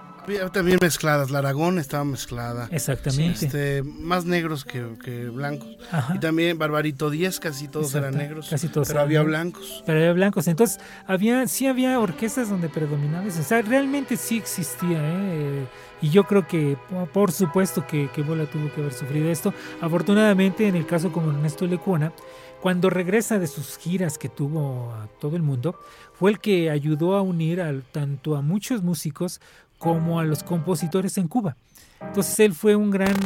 También 0.52 0.78
mezcladas, 0.80 1.30
la 1.30 1.40
Aragón 1.40 1.78
estaba 1.78 2.04
mezclada. 2.04 2.68
Exactamente. 2.70 3.44
Este, 3.44 3.82
más 3.82 4.24
negros 4.24 4.64
que, 4.64 4.80
blancos. 5.28 5.68
Y 6.14 6.18
también 6.20 6.56
Barbarito 6.58 7.10
10, 7.10 7.38
casi 7.38 7.68
todos 7.68 7.94
eran 7.94 8.16
negros. 8.16 8.48
Casi 8.48 8.68
todos 8.68 8.88
pero 8.88 9.00
había 9.00 9.22
blancos. 9.22 9.82
Pero 9.84 9.98
había 9.98 10.12
blancos. 10.14 10.48
Entonces, 10.48 10.80
había, 11.06 11.46
sí 11.48 11.66
había 11.66 12.00
orquestas 12.00 12.48
donde 12.48 12.70
predominaba 12.70 13.26
eso. 13.26 13.40
O 13.40 13.44
sea, 13.44 13.60
realmente 13.60 14.16
sí 14.16 14.38
existía. 14.38 14.98
¿eh? 15.02 15.66
Y 16.04 16.10
yo 16.10 16.24
creo 16.24 16.46
que, 16.46 16.76
por 17.14 17.32
supuesto, 17.32 17.86
que, 17.86 18.10
Bola 18.28 18.44
tuvo 18.44 18.70
que 18.70 18.82
haber 18.82 18.92
sufrido 18.92 19.30
esto. 19.30 19.54
Afortunadamente, 19.80 20.68
en 20.68 20.76
el 20.76 20.84
caso 20.84 21.10
como 21.10 21.30
Ernesto 21.30 21.66
Lecuona, 21.66 22.12
cuando 22.60 22.90
regresa 22.90 23.38
de 23.38 23.46
sus 23.46 23.78
giras 23.78 24.18
que 24.18 24.28
tuvo 24.28 24.92
a 24.92 25.08
todo 25.18 25.34
el 25.34 25.42
mundo, 25.42 25.80
fue 26.12 26.30
el 26.30 26.40
que 26.40 26.68
ayudó 26.68 27.16
a 27.16 27.22
unir 27.22 27.62
al, 27.62 27.84
tanto 27.84 28.36
a 28.36 28.42
muchos 28.42 28.82
músicos 28.82 29.40
como 29.78 30.20
a 30.20 30.24
los 30.24 30.42
compositores 30.42 31.16
en 31.16 31.26
Cuba. 31.26 31.56
Entonces 32.02 32.38
él 32.38 32.52
fue 32.52 32.76
un 32.76 32.90
gran 32.90 33.16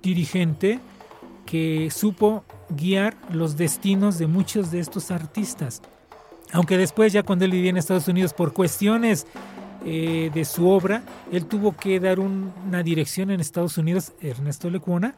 dirigente 0.00 0.78
que 1.44 1.90
supo 1.90 2.44
guiar 2.68 3.16
los 3.32 3.56
destinos 3.56 4.16
de 4.16 4.28
muchos 4.28 4.70
de 4.70 4.78
estos 4.78 5.10
artistas. 5.10 5.82
Aunque 6.52 6.78
después 6.78 7.12
ya 7.12 7.24
cuando 7.24 7.44
él 7.44 7.50
vivía 7.50 7.70
en 7.70 7.78
Estados 7.78 8.06
Unidos 8.06 8.32
por 8.32 8.52
cuestiones 8.52 9.26
eh, 9.90 10.30
de 10.32 10.44
su 10.44 10.68
obra, 10.68 11.02
él 11.32 11.46
tuvo 11.46 11.76
que 11.76 11.98
dar 11.98 12.20
una 12.20 12.82
dirección 12.82 13.30
en 13.30 13.40
Estados 13.40 13.78
Unidos, 13.78 14.12
Ernesto 14.20 14.68
Lecuona, 14.70 15.14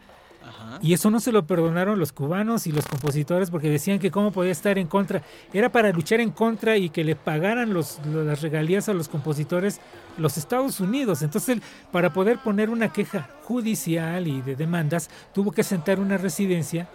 y 0.80 0.94
eso 0.94 1.10
no 1.10 1.20
se 1.20 1.32
lo 1.32 1.46
perdonaron 1.46 1.98
los 1.98 2.12
cubanos 2.12 2.66
y 2.66 2.72
los 2.72 2.86
compositores 2.86 3.50
porque 3.50 3.68
decían 3.68 3.98
que 3.98 4.10
cómo 4.10 4.32
podía 4.32 4.52
estar 4.52 4.78
en 4.78 4.86
contra. 4.86 5.22
Era 5.52 5.70
para 5.70 5.90
luchar 5.90 6.20
en 6.20 6.30
contra 6.30 6.76
y 6.76 6.90
que 6.90 7.04
le 7.04 7.16
pagaran 7.16 7.74
los, 7.74 7.98
las 8.06 8.40
regalías 8.40 8.88
a 8.88 8.94
los 8.94 9.08
compositores 9.08 9.80
los 10.16 10.38
Estados 10.38 10.80
Unidos. 10.80 11.22
Entonces, 11.22 11.58
para 11.92 12.12
poder 12.12 12.38
poner 12.38 12.70
una 12.70 12.92
queja 12.92 13.28
judicial 13.44 14.26
y 14.26 14.40
de 14.42 14.56
demandas, 14.56 15.10
tuvo 15.34 15.52
que 15.52 15.62
sentar 15.62 16.00
una 16.00 16.16
residencia 16.16 16.88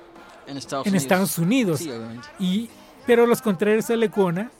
en 0.47 0.57
Estados 0.57 0.87
en 0.87 0.93
Unidos. 0.93 1.03
Estados 1.03 1.37
Unidos. 1.37 2.29
y, 2.39 2.69
pero 3.05 3.25
los 3.25 3.41
contrarios 3.41 3.89
a 3.89 3.95
Lecona 3.95 4.51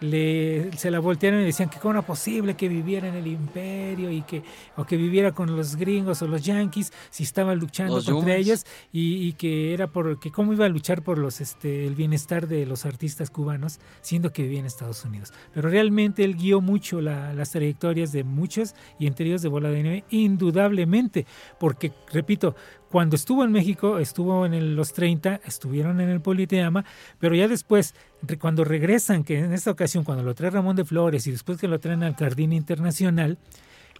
le, 0.00 0.70
se 0.76 0.90
la 0.90 0.98
voltearon 0.98 1.40
y 1.42 1.44
decían 1.44 1.68
que 1.68 1.78
cómo 1.78 1.92
era 1.92 2.02
posible 2.02 2.54
que 2.54 2.68
viviera 2.68 3.08
en 3.08 3.14
el 3.14 3.26
imperio 3.26 4.10
y 4.10 4.22
que 4.22 4.42
o 4.76 4.84
que 4.84 4.96
viviera 4.96 5.32
con 5.32 5.54
los 5.54 5.76
gringos 5.76 6.22
o 6.22 6.26
los 6.26 6.42
yanquis 6.42 6.92
si 7.10 7.22
estaba 7.24 7.54
luchando 7.54 7.96
Los 7.96 8.06
contra 8.06 8.34
yumas. 8.38 8.40
ellos 8.46 8.66
y, 8.92 9.26
y 9.26 9.32
que 9.34 9.74
era 9.74 9.88
porque 9.88 10.30
cómo 10.30 10.52
iba 10.52 10.64
a 10.66 10.68
luchar 10.68 11.02
por 11.02 11.18
los 11.18 11.40
este 11.40 11.86
el 11.86 11.94
bienestar 11.94 12.48
de 12.48 12.64
los 12.66 12.86
artistas 12.86 13.30
cubanos 13.30 13.78
siendo 14.00 14.32
que 14.32 14.42
vivía 14.42 14.60
en 14.60 14.66
Estados 14.66 15.04
Unidos 15.04 15.32
pero 15.52 15.68
realmente 15.68 16.24
él 16.24 16.34
guió 16.36 16.60
mucho 16.60 17.00
la- 17.00 17.34
las 17.34 17.50
trayectorias 17.50 18.12
de 18.12 18.24
muchos 18.24 18.74
y 18.98 19.06
entre 19.06 19.26
ellos 19.26 19.42
de 19.42 19.48
Bola 19.48 19.68
de 19.70 19.82
Nieve 19.82 20.04
indudablemente 20.10 21.26
porque 21.58 21.92
repito 22.12 22.54
cuando 22.90 23.16
estuvo 23.16 23.44
en 23.44 23.52
México 23.52 23.98
estuvo 23.98 24.44
en 24.46 24.52
el- 24.54 24.74
los 24.76 24.92
30 24.92 25.40
estuvieron 25.46 26.00
en 26.00 26.08
el 26.08 26.20
Politeama 26.20 26.84
pero 27.18 27.34
ya 27.34 27.46
después 27.48 27.94
cuando 28.40 28.64
regresan 28.64 29.24
que 29.24 29.38
en 29.38 29.52
esta 29.52 29.70
ocasión 29.70 30.04
cuando 30.04 30.24
lo 30.24 30.34
trae 30.34 30.50
Ramón 30.50 30.76
de 30.76 30.84
Flores 30.84 31.26
y 31.26 31.30
después 31.30 31.58
que 31.58 31.68
lo 31.68 31.78
traen 31.78 32.02
al 32.02 32.14
Jardín 32.16 32.52
Internacional 32.52 33.38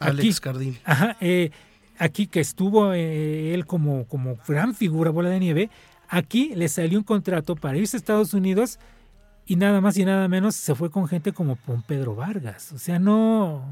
aquí- 0.01 0.11
Alex 0.11 0.41
Cardín. 0.41 0.79
Ajá, 0.85 1.17
eh, 1.21 1.51
aquí 1.99 2.27
que 2.27 2.41
estuvo 2.41 2.93
eh, 2.93 3.55
él 3.55 3.65
como, 3.67 4.07
como 4.07 4.37
gran 4.49 4.75
figura 4.75 5.11
bola 5.11 5.29
de 5.31 5.39
nieve, 5.41 5.71
aquí 6.09 6.53
le 6.55 6.69
salió 6.69 6.99
un 6.99 7.05
contrato 7.05 7.55
para 7.57 7.77
irse 7.79 7.97
a 7.97 7.99
Estados 7.99 8.35
Unidos 8.35 8.79
y 9.47 9.57
nada 9.57 9.81
más 9.81 9.97
y 9.99 10.05
nada 10.05 10.27
menos 10.29 10.55
se 10.57 10.75
fue 10.75 10.91
con 10.91 11.07
gente 11.09 11.33
como 11.33 11.57
Pedro 11.87 12.15
Vargas. 12.15 12.73
O 12.73 12.79
sea, 12.79 12.99
no, 12.99 13.63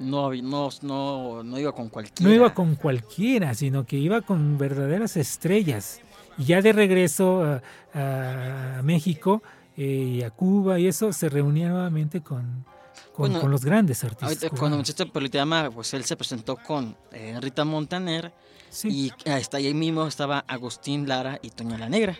No, 0.00 0.32
no, 0.32 0.68
no, 0.82 1.42
no 1.42 1.58
iba 1.58 1.72
con 1.72 1.88
cualquiera. 1.88 2.28
no 2.28 2.34
iba 2.34 2.54
con 2.54 2.74
cualquiera, 2.76 3.54
sino 3.54 3.84
que 3.86 3.96
iba 3.96 4.20
con 4.22 4.58
verdaderas 4.58 5.16
estrellas. 5.16 6.00
Y 6.36 6.44
ya 6.44 6.62
de 6.62 6.72
regreso 6.72 7.60
a, 7.94 8.78
a 8.78 8.82
México 8.82 9.42
eh, 9.76 9.84
y 10.18 10.22
a 10.22 10.30
Cuba 10.30 10.78
y 10.78 10.86
eso, 10.86 11.12
se 11.12 11.28
reunía 11.28 11.68
nuevamente 11.68 12.20
con, 12.20 12.64
con, 13.12 13.30
Bueno, 13.30 13.40
con 13.40 13.50
los 13.50 13.64
grandes 13.64 14.04
artistas. 14.04 14.28
Ahorita, 14.28 14.50
cuando 14.50 14.76
mencionaste 14.76 15.06
Politeama, 15.06 15.70
pues 15.70 15.92
él 15.94 16.04
se 16.04 16.16
presentó 16.16 16.56
con 16.56 16.96
eh, 17.12 17.36
Rita 17.40 17.64
Montaner 17.64 18.32
Sí. 18.70 19.10
y 19.24 19.30
ahí 19.56 19.72
mismo 19.72 20.06
estaba 20.06 20.40
Agustín 20.46 21.08
Lara 21.08 21.38
y 21.42 21.50
Toña 21.50 21.78
la 21.78 21.88
Negra. 21.88 22.16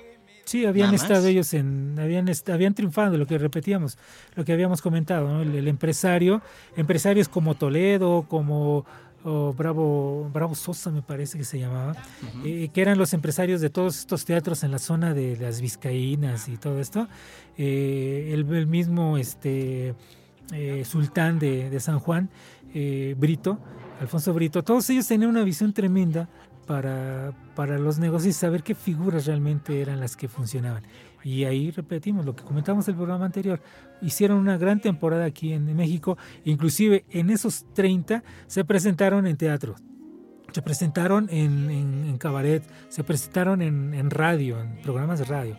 Sí, 0.49 0.65
habían 0.65 0.95
estado 0.95 1.21
más. 1.21 1.25
ellos 1.27 1.53
en, 1.55 1.97
habían, 1.99 2.27
habían 2.51 2.75
triunfado, 2.75 3.17
lo 3.19 3.27
que 3.27 3.37
repetíamos, 3.37 3.99
lo 4.35 4.45
que 4.45 4.53
habíamos 4.53 4.81
comentado, 4.81 5.29
¿no? 5.29 5.43
el, 5.43 5.55
el 5.55 5.69
empresario, 5.69 6.41
empresarios 6.77 7.29
como 7.29 7.55
Toledo, 7.55 8.25
como 8.29 8.87
o 9.25 9.53
Bravo, 9.53 10.31
Bravo 10.33 10.55
Sosa 10.55 10.91
me 10.91 11.03
parece 11.03 11.39
que 11.39 11.45
se 11.45 11.59
llamaba, 11.59 11.95
eh, 12.45 12.71
que 12.73 12.81
eran 12.81 12.97
los 12.97 13.13
empresarios 13.13 13.61
de 13.61 13.69
todos 13.69 13.99
estos 13.99 14.25
teatros 14.25 14.63
en 14.63 14.71
la 14.71 14.79
zona 14.79 15.13
de 15.13 15.37
las 15.37 15.61
Vizcaínas 15.61 16.49
y 16.49 16.57
todo 16.57 16.81
esto, 16.81 17.09
eh, 17.57 18.31
el, 18.33 18.51
el 18.55 18.67
mismo 18.67 19.19
este 19.19 19.95
eh, 20.53 20.85
sultán 20.87 21.39
de, 21.39 21.69
de 21.69 21.81
San 21.81 21.99
Juan, 21.99 22.31
eh, 22.73 23.15
Brito, 23.19 23.59
Alfonso 24.01 24.33
Brito, 24.33 24.63
todos 24.63 24.89
ellos 24.91 25.07
tenían 25.07 25.31
una 25.31 25.43
visión 25.43 25.73
tremenda 25.73 26.29
para, 26.69 27.33
para 27.57 27.79
los 27.79 27.99
negocios 27.99 28.37
y 28.37 28.39
saber 28.39 28.63
qué 28.63 28.77
figuras 28.77 29.27
realmente 29.27 29.81
eran 29.81 29.99
las 29.99 30.17
que 30.17 30.29
funcionaban. 30.29 30.85
Y 31.25 31.45
ahí 31.45 31.73
repetimos 31.73 32.25
lo 32.25 32.37
que 32.37 32.45
comentamos 32.45 32.87
en 32.87 32.93
el 32.93 32.97
programa 32.99 33.25
anterior. 33.25 33.61
Hicieron 34.01 34.39
una 34.39 34.57
gran 34.57 34.81
temporada 34.81 35.25
aquí 35.25 35.53
en 35.53 35.75
México. 35.75 36.17
Inclusive 36.45 37.05
en 37.11 37.31
esos 37.31 37.67
30 37.75 38.23
se 38.47 38.65
presentaron 38.65 39.27
en 39.27 39.37
teatro. 39.37 39.75
Se 40.53 40.63
presentaron 40.63 41.29
en, 41.31 41.71
en- 41.71 42.05
en 42.07 42.19
cabaret, 42.19 42.63
se 42.89 43.03
presentaron 43.03 43.61
en, 43.63 43.93
en 43.95 44.11
radio, 44.11 44.61
en 44.61 44.81
programas 44.83 45.19
de 45.19 45.25
radio. 45.25 45.57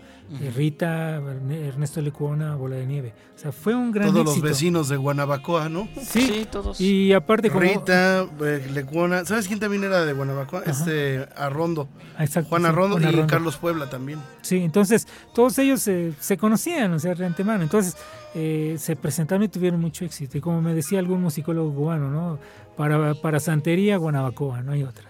Rita, 0.56 1.16
Ernesto 1.50 2.02
Lecuona, 2.02 2.56
Bola 2.56 2.76
de 2.76 2.86
Nieve. 2.86 3.14
O 3.36 3.40
sea, 3.40 3.52
fue 3.52 3.74
un 3.74 3.92
gran 3.92 4.12
Todos 4.12 4.26
los 4.26 4.42
vecinos 4.42 4.90
de 4.90 4.98
Guanabacoa, 4.98 5.70
¿no? 5.70 5.88
Sí, 6.02 6.22
Sí, 6.22 6.48
todos. 6.52 6.80
y 6.80 7.14
aparte 7.14 7.50
como... 7.50 7.62
Rita, 7.62 8.28
eh, 8.42 8.68
Lecuona. 8.72 9.26
¿Sabes 9.26 9.48
quién 9.48 9.60
también 9.60 9.84
era 9.84 10.06
de 10.06 10.14
Guanabacoa? 10.14 10.64
Este, 10.66 11.28
Arrondo. 11.36 11.88
Ah, 12.18 12.24
exacto, 12.26 12.50
Juan 12.50 12.62
sí, 12.63 12.68
Arrondo 12.68 12.96
Juan 12.98 13.04
y 13.04 13.08
Arrondo. 13.08 13.28
Carlos 13.28 13.58
Puebla 13.58 13.89
también. 13.89 14.20
Sí, 14.42 14.58
entonces 14.58 15.08
todos 15.34 15.58
ellos 15.58 15.88
eh, 15.88 16.13
se 16.20 16.38
conocían, 16.38 16.94
o 16.94 17.00
sea, 17.00 17.15
de 17.15 17.26
antemano. 17.26 17.63
Entonces 17.63 17.96
eh, 18.36 18.76
se 18.78 18.96
presentaron 18.96 19.44
y 19.44 19.48
tuvieron 19.48 19.80
mucho 19.80 20.06
éxito. 20.06 20.38
Y 20.38 20.42
como 20.42 20.62
me 20.62 20.74
decía 20.74 21.00
algún 21.00 21.22
musicólogo 21.22 21.74
cubano, 21.74 22.10
¿no? 22.10 22.39
Para, 22.78 23.13
para 23.15 23.39
Santería, 23.39 23.98
Guanabacoa, 23.98 24.62
no 24.62 24.74
hay 24.74 24.84
otra. 24.84 25.06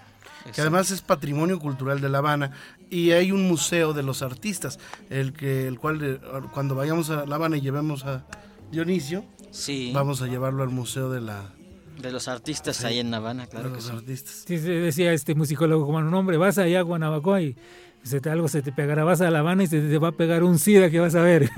que 0.54 0.62
además 0.62 0.90
es 0.92 1.02
patrimonio 1.02 1.60
cultural 1.60 2.00
de 2.02 2.10
La 2.10 2.20
Habana 2.20 2.52
y 2.90 3.12
hay 3.12 3.32
un 3.32 3.48
museo 3.48 3.94
de 3.94 4.04
los 4.04 4.22
artistas, 4.22 4.80
el 5.10 5.34
que 5.34 5.68
el 5.68 5.78
cual 5.80 6.00
eh, 6.04 6.20
cuando 6.54 6.76
vayamos 6.76 7.10
a 7.10 7.26
La 7.26 7.36
Habana 7.36 7.58
y 7.58 7.62
llevemos 7.62 8.06
a 8.06 8.26
Dionisio, 8.72 9.24
Sí, 9.52 9.92
vamos 9.96 10.22
a 10.22 10.28
llevarlo 10.28 10.62
al 10.64 10.70
museo 10.70 11.10
de 11.10 11.22
la 11.22 11.54
de 12.00 12.12
los 12.12 12.28
artistas 12.28 12.86
ahí 12.86 13.00
en 13.00 13.14
Habana, 13.14 13.44
de 13.44 13.50
claro 13.50 13.70
que 13.70 13.76
los 13.76 13.86
sí. 13.86 13.92
artistas. 13.92 14.44
Sí, 14.48 14.58
se 14.60 14.70
decía 14.72 15.12
este 15.12 15.36
musicólogo 15.36 15.86
cubano, 15.86 16.10
no, 16.10 16.20
hombre, 16.20 16.38
vas 16.38 16.58
allá 16.58 16.80
a 16.80 16.84
Guanabacoa 16.84 17.42
y 17.42 17.56
se 18.04 18.22
te- 18.22 18.30
algo 18.30 18.48
se 18.48 18.62
te 18.62 18.72
pegará, 18.72 19.04
vas 19.04 19.20
a 19.22 19.30
La 19.32 19.40
Habana 19.40 19.64
y 19.64 19.68
se 19.68 19.82
te 19.82 19.98
va 19.98 20.10
a 20.10 20.12
pegar 20.14 20.44
un 20.44 20.60
SIDA 20.60 20.90
que 20.90 21.00
vas 21.00 21.16
a 21.16 21.22
ver. 21.22 21.50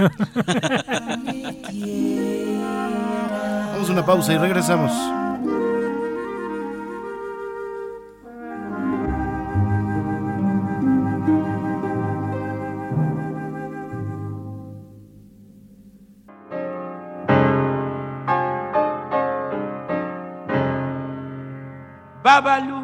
Vamos 3.73 3.89
a 3.89 3.91
una 3.93 4.05
pausa 4.05 4.33
y 4.33 4.37
regresamos. 4.37 4.91
Babalú, 22.41 22.81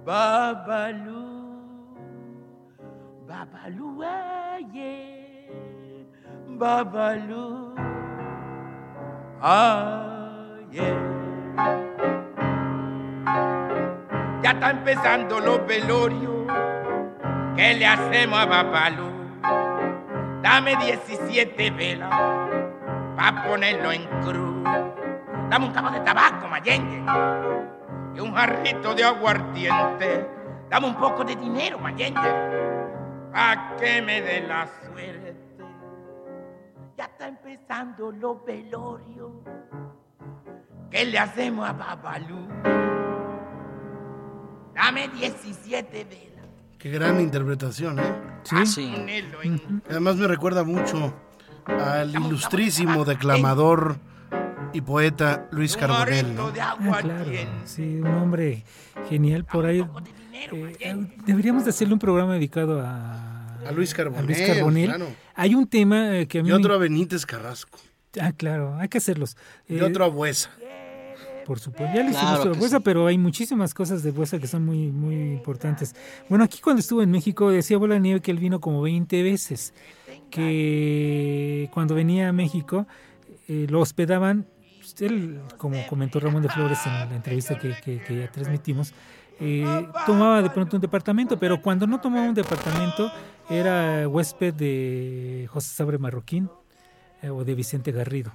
Babalú, 0.00 1.28
Babalú, 3.28 4.00
aye, 4.00 4.96
Babalú, 6.56 7.76
aye. 9.42 10.88
Ya 14.40 14.50
está 14.52 14.70
empezando 14.70 15.38
los 15.40 15.66
velorios, 15.66 16.48
¿qué 17.56 17.74
le 17.74 17.86
hacemos 17.86 18.38
a 18.38 18.46
Babalú? 18.46 19.12
Dame 20.40 20.74
17 20.76 21.70
velas 21.72 22.08
para 23.18 23.44
ponerlo 23.44 23.92
en 23.92 24.06
cruz. 24.24 24.95
Dame 25.50 25.66
un 25.66 25.72
cabo 25.72 25.90
de 25.90 26.00
tabaco, 26.00 26.48
Mayengue. 26.48 27.02
Y 28.14 28.20
un 28.20 28.32
jarrito 28.34 28.94
de 28.94 29.04
aguardiente. 29.04 30.26
Dame 30.70 30.88
un 30.88 30.96
poco 30.96 31.24
de 31.24 31.36
dinero, 31.36 31.78
Mayengue. 31.78 32.56
Pa' 33.32 33.76
que 33.78 34.02
me 34.02 34.20
dé 34.22 34.40
la 34.46 34.66
suerte. 34.66 35.36
Ya 36.96 37.04
está 37.04 37.28
empezando 37.28 38.10
los 38.10 38.44
velorios. 38.44 39.32
¿Qué 40.90 41.04
le 41.04 41.18
hacemos 41.18 41.68
a 41.68 41.72
Babalú? 41.72 42.48
Dame 44.74 45.08
17 45.08 46.04
velas. 46.04 46.46
Qué 46.78 46.90
gran 46.90 47.20
interpretación, 47.20 47.98
¿eh? 47.98 48.14
Sí. 48.42 48.56
Ah, 48.58 48.66
Sí. 48.66 48.94
Además 49.90 50.16
me 50.16 50.26
recuerda 50.26 50.64
mucho 50.64 51.12
al 51.66 52.14
ilustrísimo 52.14 53.04
declamador 53.04 53.96
y 54.76 54.80
poeta 54.80 55.48
Luis 55.52 55.76
Carbonell, 55.76 56.36
Ah, 56.60 56.98
claro, 57.00 57.24
sí, 57.64 57.96
un 57.96 58.06
hombre 58.06 58.62
genial 59.08 59.44
por 59.44 59.66
ahí. 59.66 59.80
Eh, 59.80 60.52
Mayengue. 60.54 61.16
deberíamos 61.26 61.64
de 61.64 61.70
hacerle 61.70 61.94
un 61.94 61.98
programa 62.00 62.34
dedicado 62.34 62.80
a, 62.82 63.56
A 63.66 63.72
Luis 63.72 63.94
Carbonell, 63.94 64.26
Luis 64.26 64.42
Carbonell. 64.42 64.86
claro. 64.88 65.06
Hay 65.34 65.54
un 65.54 65.66
tema 65.66 66.16
eh, 66.18 66.26
que 66.28 66.38
a 66.40 66.42
mí 66.42 66.48
Y 66.48 66.52
me- 66.52 66.58
otro 66.58 66.74
a 66.74 66.78
Benítez 66.78 67.24
Carrasco. 67.26 67.78
Ah, 68.20 68.32
claro, 68.32 68.76
hay 68.78 68.88
que 68.88 68.98
hacerlos. 68.98 69.36
Y 69.68 69.76
Eh, 69.78 69.82
otro 69.82 70.04
a 70.04 70.08
Buesa. 70.08 70.50
Por 71.46 71.60
supuesto, 71.60 71.94
ya 71.94 72.02
le 72.02 72.10
Claro 72.10 72.26
hicimos 72.38 72.40
que 72.54 72.58
Buesa, 72.58 72.76
sí. 72.78 72.82
pero 72.84 73.06
hay 73.06 73.18
muchísimas 73.18 73.72
cosas 73.72 74.02
de 74.02 74.10
Buesa 74.10 74.38
que 74.40 74.46
son 74.48 74.64
muy, 74.64 74.90
muy 74.90 75.14
importantes. 75.14 75.94
Bueno, 76.28 76.44
aquí 76.44 76.60
cuando 76.60 76.80
estuvo 76.80 77.02
en 77.02 77.10
México 77.10 77.50
decía 77.50 77.78
Bola 77.78 77.98
Nieve 78.00 78.20
que 78.20 78.32
él 78.32 78.38
vino 78.38 78.60
como 78.60 78.82
20 78.82 79.22
veces, 79.22 79.72
que 80.30 81.70
cuando 81.72 81.94
venía 81.94 82.28
a 82.28 82.32
México 82.32 82.86
eh, 83.48 83.66
lo 83.70 83.80
hospedaban, 83.80 84.46
él, 85.00 85.40
como 85.58 85.86
comentó 85.86 86.18
Ramón 86.20 86.42
de 86.42 86.48
Flores 86.48 86.78
en 86.86 86.92
la 86.92 87.16
entrevista 87.16 87.58
que, 87.58 87.74
que- 87.84 88.00
que 88.02 88.18
ya 88.20 88.30
transmitimos, 88.30 88.92
eh, 89.40 89.86
tomaba 90.06 90.40
de 90.40 90.48
pronto 90.50 90.76
un 90.76 90.80
departamento, 90.80 91.38
pero 91.38 91.60
cuando 91.60 91.86
no 91.86 92.00
tomaba 92.00 92.26
un 92.26 92.34
departamento 92.34 93.12
era 93.50 94.08
huésped 94.08 94.54
de 94.54 95.46
José 95.50 95.74
Sabre 95.74 95.98
Marroquín 95.98 96.48
eh, 97.22 97.28
o 97.30 97.44
de 97.44 97.54
Vicente 97.54 97.92
Garrido. 97.92 98.32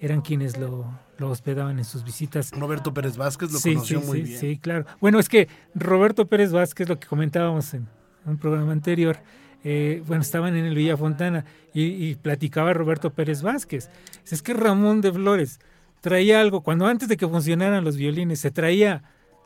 Eran 0.00 0.22
quienes 0.22 0.56
lo, 0.56 0.86
lo 1.18 1.28
hospedaban 1.28 1.78
en 1.78 1.84
sus 1.84 2.04
visitas 2.04 2.52
Roberto 2.52 2.94
Pérez 2.94 3.18
Vázquez 3.18 3.52
lo 3.52 3.58
sí, 3.58 3.74
conoció 3.74 4.00
sí, 4.00 4.06
muy 4.06 4.16
sí, 4.18 4.22
bien. 4.24 4.40
Sí, 4.40 4.58
claro. 4.58 4.86
Bueno, 4.98 5.18
es 5.18 5.28
que 5.28 5.46
Roberto 5.74 6.26
Pérez 6.26 6.52
Vázquez, 6.52 6.88
lo 6.88 6.98
que 6.98 7.06
comentábamos 7.06 7.74
en 7.74 7.86
un 8.24 8.38
programa 8.38 8.72
anterior, 8.72 9.18
eh, 9.62 10.02
bueno, 10.06 10.22
estaban 10.22 10.56
en 10.56 10.64
el 10.64 10.74
Villa 10.74 10.96
Fontana 10.96 11.44
y, 11.74 11.82
y 11.82 12.14
platicaba 12.14 12.72
Roberto 12.72 13.10
Pérez 13.12 13.42
Vázquez. 13.42 13.90
Es 14.30 14.40
que 14.40 14.54
Ramón 14.54 15.02
de 15.02 15.12
Flores 15.12 15.60
traía 16.00 16.40
algo, 16.40 16.62
cuando 16.62 16.86
antes 16.86 17.08
de 17.08 17.16
que 17.16 17.28
funcionaran 17.28 17.84
los 17.84 17.96
violines, 17.96 18.40
se 18.40 18.50
traía 18.50 19.02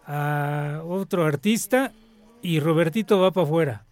a 0.07 0.83
otro 0.85 1.25
artista 1.25 1.93
y 2.43 2.61
Robertito 2.61 3.21
va 3.21 3.31
para 3.33 3.47
afuera 3.47 3.87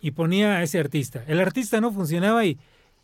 y 0.00 0.12
ponía 0.12 0.56
a 0.56 0.62
ese 0.62 0.78
artista. 0.78 1.24
El 1.26 1.40
artista 1.40 1.80
no 1.80 1.92
funcionaba 1.92 2.44
y 2.44 2.58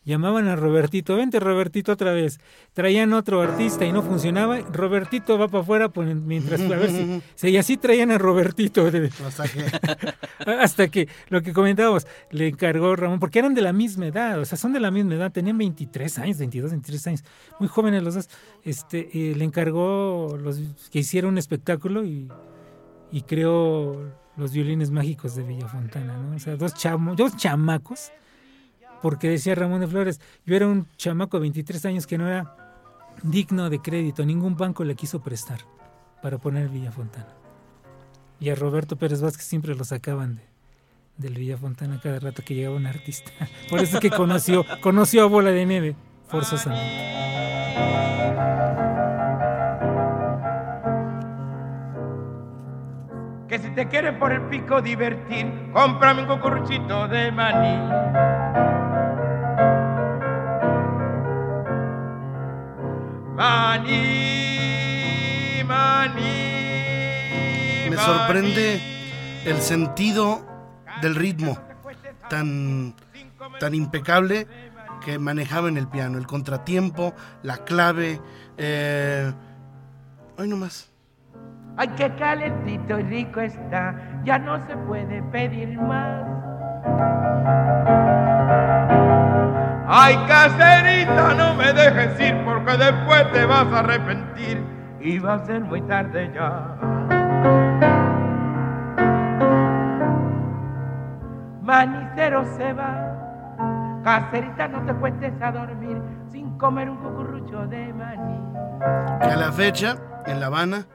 llamaban 0.05 0.49
a 0.49 0.57
Robertito, 0.57 1.17
vente 1.17 1.41
Robertito 1.41 1.93
otra 1.93 2.13
vez. 2.13 2.39
Traían 2.73 3.13
otro 3.13 3.41
artista 3.41 3.85
y 3.87 3.93
no 3.93 4.03
funcionaba, 4.03 4.59
Robertito 4.61 5.39
va 5.39 5.49
para 5.49 5.63
afuera 5.63 5.89
pues, 5.89 6.15
mientras 6.15 6.61
a 6.61 6.69
ver 6.69 6.91
si, 6.91 7.23
si- 7.35 7.49
y 7.49 7.57
así 7.57 7.77
traían 7.77 8.11
a 8.11 8.19
Robertito 8.19 8.91
de- 8.91 9.11
Hasta 9.27 9.45
que 9.49 9.65
hasta 10.61 10.89
que 10.89 11.09
lo 11.29 11.43
que 11.43 11.53
comentábamos 11.53 12.07
le 12.31 12.49
encargó 12.49 12.95
Ramón 12.97 13.19
porque 13.21 13.39
eran 13.39 13.55
de 13.55 13.63
la 13.63 13.73
misma 13.73 14.07
edad, 14.07 14.39
o 14.41 14.45
sea, 14.45 14.59
son 14.59 14.73
de 14.73 14.81
la 14.81 14.91
misma 14.91 15.15
edad, 15.15 15.33
tenían 15.33 15.57
23 15.59 16.19
años, 16.19 16.39
22, 16.39 16.71
23 16.73 17.07
años, 17.09 17.25
muy 17.59 17.69
jóvenes 17.69 18.03
los 18.03 18.15
dos. 18.15 18.29
Este, 18.65 19.09
le 19.35 19.45
encargó 19.45 20.37
los 20.41 20.61
que 20.91 20.99
hiciera 21.01 21.29
un 21.29 21.39
espectáculo 21.39 22.05
y, 22.05 22.29
y 23.11 23.23
creó 23.23 24.11
los 24.37 24.53
violines 24.53 24.91
mágicos 24.91 25.37
de 25.37 25.45
Villafontana, 25.45 26.17
¿no? 26.19 26.35
O 26.35 26.39
sea, 26.39 26.57
dos 26.57 26.75
chamos, 26.75 27.17
dos 27.17 27.37
chamacos, 27.37 28.11
porque 29.05 29.29
decía 29.29 29.55
Ramón 29.55 29.83
de 29.83 29.87
Flores, 29.87 30.19
yo 30.47 30.57
era 30.57 30.67
un 30.67 30.87
chamaco 30.97 31.37
de 31.37 31.43
23 31.43 31.85
años 31.85 32.07
que 32.07 32.17
no 32.17 32.27
era 32.27 32.57
digno 33.23 33.69
de 33.69 33.79
crédito, 33.79 34.25
ningún 34.25 34.57
banco 34.57 34.83
le 34.83 34.95
quiso 34.95 35.21
prestar 35.21 35.61
para 36.23 36.39
poner 36.39 36.71
Villafontana. 36.71 37.29
Y 38.41 38.49
a 38.49 38.55
Roberto 38.55 38.97
Pérez 38.97 39.21
Vázquez 39.21 39.45
siempre 39.45 39.75
lo 39.75 39.85
sacaban 39.85 40.37
de, 40.37 40.43
del 41.19 41.35
Villafontana 41.35 42.01
cada 42.03 42.19
rato 42.19 42.43
que 42.43 42.55
llegaba 42.55 42.77
un 42.77 42.87
artista. 42.87 43.31
Por 43.69 43.81
eso 43.81 43.99
es 43.99 44.01
que 44.01 44.09
conoció, 44.09 44.65
conoció 44.81 45.25
a 45.25 45.27
Bola 45.27 45.51
de 45.51 45.67
Nieve, 45.67 45.97
forzosamente. 46.29 48.84
Que 53.55 53.61
si 53.61 53.71
te 53.71 53.87
quieres 53.87 54.15
por 54.19 54.33
el 54.33 54.43
pico 54.49 54.83
divertir, 54.83 55.47
cómprame 55.73 56.23
un 56.23 56.29
cucuruchito 56.29 57.07
de 57.07 57.31
maní. 57.31 57.77
Maní, 63.37 63.93
maní. 65.69 66.35
me 67.91 67.97
sorprende 67.97 68.83
el 69.45 69.63
sentido 69.63 70.45
del 71.01 71.15
ritmo 71.15 71.57
tan, 72.29 72.97
tan 73.61 73.73
impecable 73.73 74.49
que 75.05 75.21
manejaba 75.21 75.69
en 75.69 75.77
el 75.77 75.87
piano, 75.87 76.19
el 76.19 76.27
contratiempo, 76.27 77.15
la 77.45 77.59
clave. 77.59 78.21
Eh, 78.59 79.33
hoy 80.39 80.49
nomás. 80.49 80.94
Ay, 81.77 81.89
qué 81.97 82.15
calentito 82.15 83.01
y 83.01 83.03
rico 83.03 83.41
está, 83.41 83.95
ya 84.25 84.39
no 84.39 84.65
se 84.67 84.77
puede 84.77 85.23
pedir 85.25 85.81
más. 85.81 86.23
Ay, 89.87 90.17
caserita, 90.29 91.35
no 91.35 91.55
me 91.55 91.73
dejes 91.73 92.21
ir 92.21 92.45
porque 92.45 92.77
después 92.77 93.33
te 93.33 93.45
vas 93.45 93.67
a 93.73 93.81
arrepentir. 93.81 94.65
Y 95.01 95.19
va 95.19 95.35
a 95.35 95.45
ser 95.45 95.61
muy 95.63 95.83
tarde 95.83 96.31
ya. 96.33 96.77
Manicero 101.61 102.45
se 102.57 102.73
va, 102.73 104.01
caserita 104.05 104.69
no 104.69 104.83
te 104.87 104.95
cuestes 104.95 105.33
a 105.43 105.51
dormir 105.51 106.01
sin 106.31 106.57
comer 106.57 106.89
un 106.89 106.99
cucurrucho 106.99 107.67
de 107.67 107.93
maní. 107.93 108.39
Que 109.21 109.29
a 109.29 109.37
la 109.37 109.51
fecha, 109.51 109.97
en 110.27 110.41
La 110.41 110.47
Habana. 110.47 110.87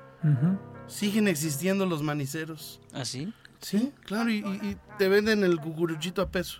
Siguen 0.89 1.28
existiendo 1.28 1.86
los 1.86 2.02
maniceros. 2.04 2.80
¿Así? 2.93 3.34
Sí, 3.62 3.91
claro, 4.06 4.30
y, 4.30 4.38
y- 4.38 4.69
y 4.71 4.78
te 4.97 5.10
venden 5.10 5.43
el 5.43 5.60
cucuruchito 5.60 6.21
a 6.21 6.30
peso. 6.30 6.60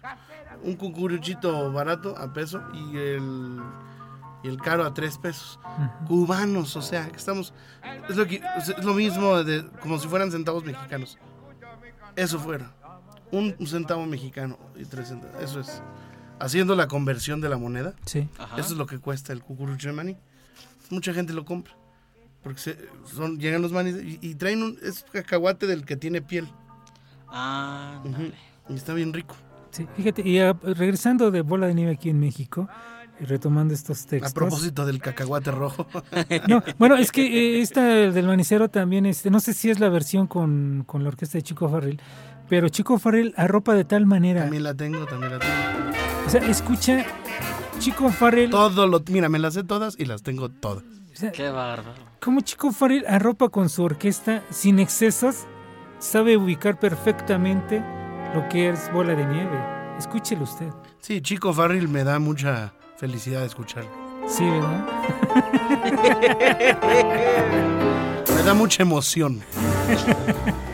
Un 0.64 0.76
cucuruchito 0.76 1.72
barato 1.72 2.18
a 2.18 2.34
peso 2.34 2.62
y 2.74 2.98
el, 2.98 3.60
y 4.44 4.48
el 4.50 4.58
caro 4.58 4.84
a 4.86 4.94
tres 4.94 5.18
pesos. 5.18 5.60
Cubanos, 6.08 6.76
o 6.76 6.82
sea, 6.82 7.08
que 7.10 7.16
estamos. 7.18 7.54
Es 8.10 8.16
lo, 8.18 8.28
que, 8.28 8.42
es 8.58 8.84
lo 8.84 8.94
mismo 8.94 9.42
de, 9.44 9.66
como 9.82 9.98
si 10.00 10.08
fueran 10.10 10.32
centavos 10.32 10.66
mexicanos. 10.66 11.18
Eso 12.16 12.38
fuera. 12.40 12.74
Un, 13.32 13.56
un 13.60 13.68
centavo 13.68 14.06
mexicano 14.06 14.58
y 14.76 14.84
tres 14.86 15.08
centavos. 15.10 15.42
Eso 15.42 15.60
es. 15.62 15.82
Haciendo 16.42 16.76
la 16.76 16.88
conversión 16.88 17.40
de 17.42 17.48
la 17.50 17.58
moneda. 17.58 17.94
Sí. 18.06 18.28
Ajá. 18.38 18.58
Eso 18.58 18.72
es 18.74 18.78
lo 18.78 18.86
que 18.88 19.00
cuesta 19.00 19.32
el 19.32 19.42
cucurucho 19.42 19.88
de 19.90 19.94
maní. 19.94 20.18
Mucha 20.90 21.14
gente 21.14 21.32
lo 21.34 21.46
compra. 21.46 21.74
Porque 22.44 22.60
se- 22.60 22.78
son, 23.06 23.38
llegan 23.40 23.62
los 23.62 23.72
maní 23.72 23.90
y, 23.92 24.20
y 24.22 24.36
traen 24.36 24.64
un. 24.64 24.78
Es 24.82 25.06
cacahuate 25.12 25.68
del 25.68 25.86
que 25.86 25.96
tiene 25.98 26.22
piel. 26.22 26.48
Ah, 27.28 28.02
Ujú. 28.06 28.32
Y 28.70 28.76
está 28.76 28.94
bien 28.94 29.14
rico. 29.14 29.36
Sí, 29.72 29.88
fíjate, 29.96 30.28
y 30.28 30.40
ah, 30.40 30.56
regresando 30.64 31.32
de 31.32 31.42
Bola 31.42 31.68
de 31.68 31.74
Nieve 31.76 31.92
aquí 31.94 32.10
en 32.10 32.20
México, 32.20 32.68
y 33.20 33.26
retomando 33.26 33.74
estos 33.74 34.04
A 34.06 34.08
textos. 34.10 34.34
propósito 34.34 34.86
del 34.86 35.00
cacahuate 35.00 35.52
rojo. 35.52 35.88
No, 36.48 36.64
bueno, 36.80 36.96
es 36.96 37.12
que 37.12 37.26
eh, 37.58 37.62
esta 37.62 37.82
del 37.84 38.26
manicero 38.26 38.70
también, 38.70 39.06
este, 39.06 39.30
no 39.30 39.40
sé 39.40 39.54
si 39.54 39.70
es 39.70 39.80
la 39.80 39.90
versión 39.90 40.26
con, 40.28 40.84
con 40.88 41.04
la 41.04 41.10
orquesta 41.10 41.38
de 41.38 41.44
Chico 41.44 41.70
Farrell, 41.70 42.00
pero 42.48 42.70
Chico 42.70 42.98
Farrell 42.98 43.34
arropa 43.38 43.74
de 43.76 43.86
tal 43.86 44.06
manera, 44.08 44.42
también 44.42 44.64
la 44.64 44.74
tengo, 44.74 45.06
también 45.06 45.34
la 45.34 45.40
tengo. 45.40 45.54
o 46.26 46.30
sea, 46.30 46.42
escucha 46.48 47.06
Chico 47.80 48.10
Farrell, 48.10 48.50
Todo 48.50 48.88
lo. 48.88 49.04
Mira, 49.10 49.30
me 49.30 49.38
las 49.40 49.54
sé 49.54 49.64
todas 49.64 49.96
y 50.00 50.06
las 50.06 50.24
tengo 50.24 50.50
todas. 50.50 50.84
o 50.84 51.16
sea, 51.16 51.32
qué 51.32 51.50
bárbaro. 51.50 52.09
Como 52.20 52.42
Chico 52.42 52.72
Farrell 52.72 53.06
arropa 53.08 53.50
con 53.50 53.70
su 53.70 53.84
orquesta 53.84 54.44
sin 54.50 54.80
excesos, 54.80 55.46
sabe 56.00 56.38
ubicar 56.38 56.80
perfectamente 56.80 57.84
lo 58.34 58.48
que 58.50 58.70
es 58.70 58.92
Bola 58.92 59.16
de 59.16 59.26
Nieve. 59.26 59.60
Escúchelo 59.98 60.44
usted. 60.44 60.70
Sí, 61.00 61.22
Chico 61.22 61.54
Farrell 61.54 61.88
me 61.88 62.04
da 62.04 62.20
mucha 62.20 62.74
felicidad 62.98 63.44
escucharlo. 63.46 63.90
Sí, 64.28 64.44
¿verdad? 64.44 64.86
Me 68.36 68.44
da 68.44 68.54
mucha 68.54 68.84
emoción. 68.84 69.42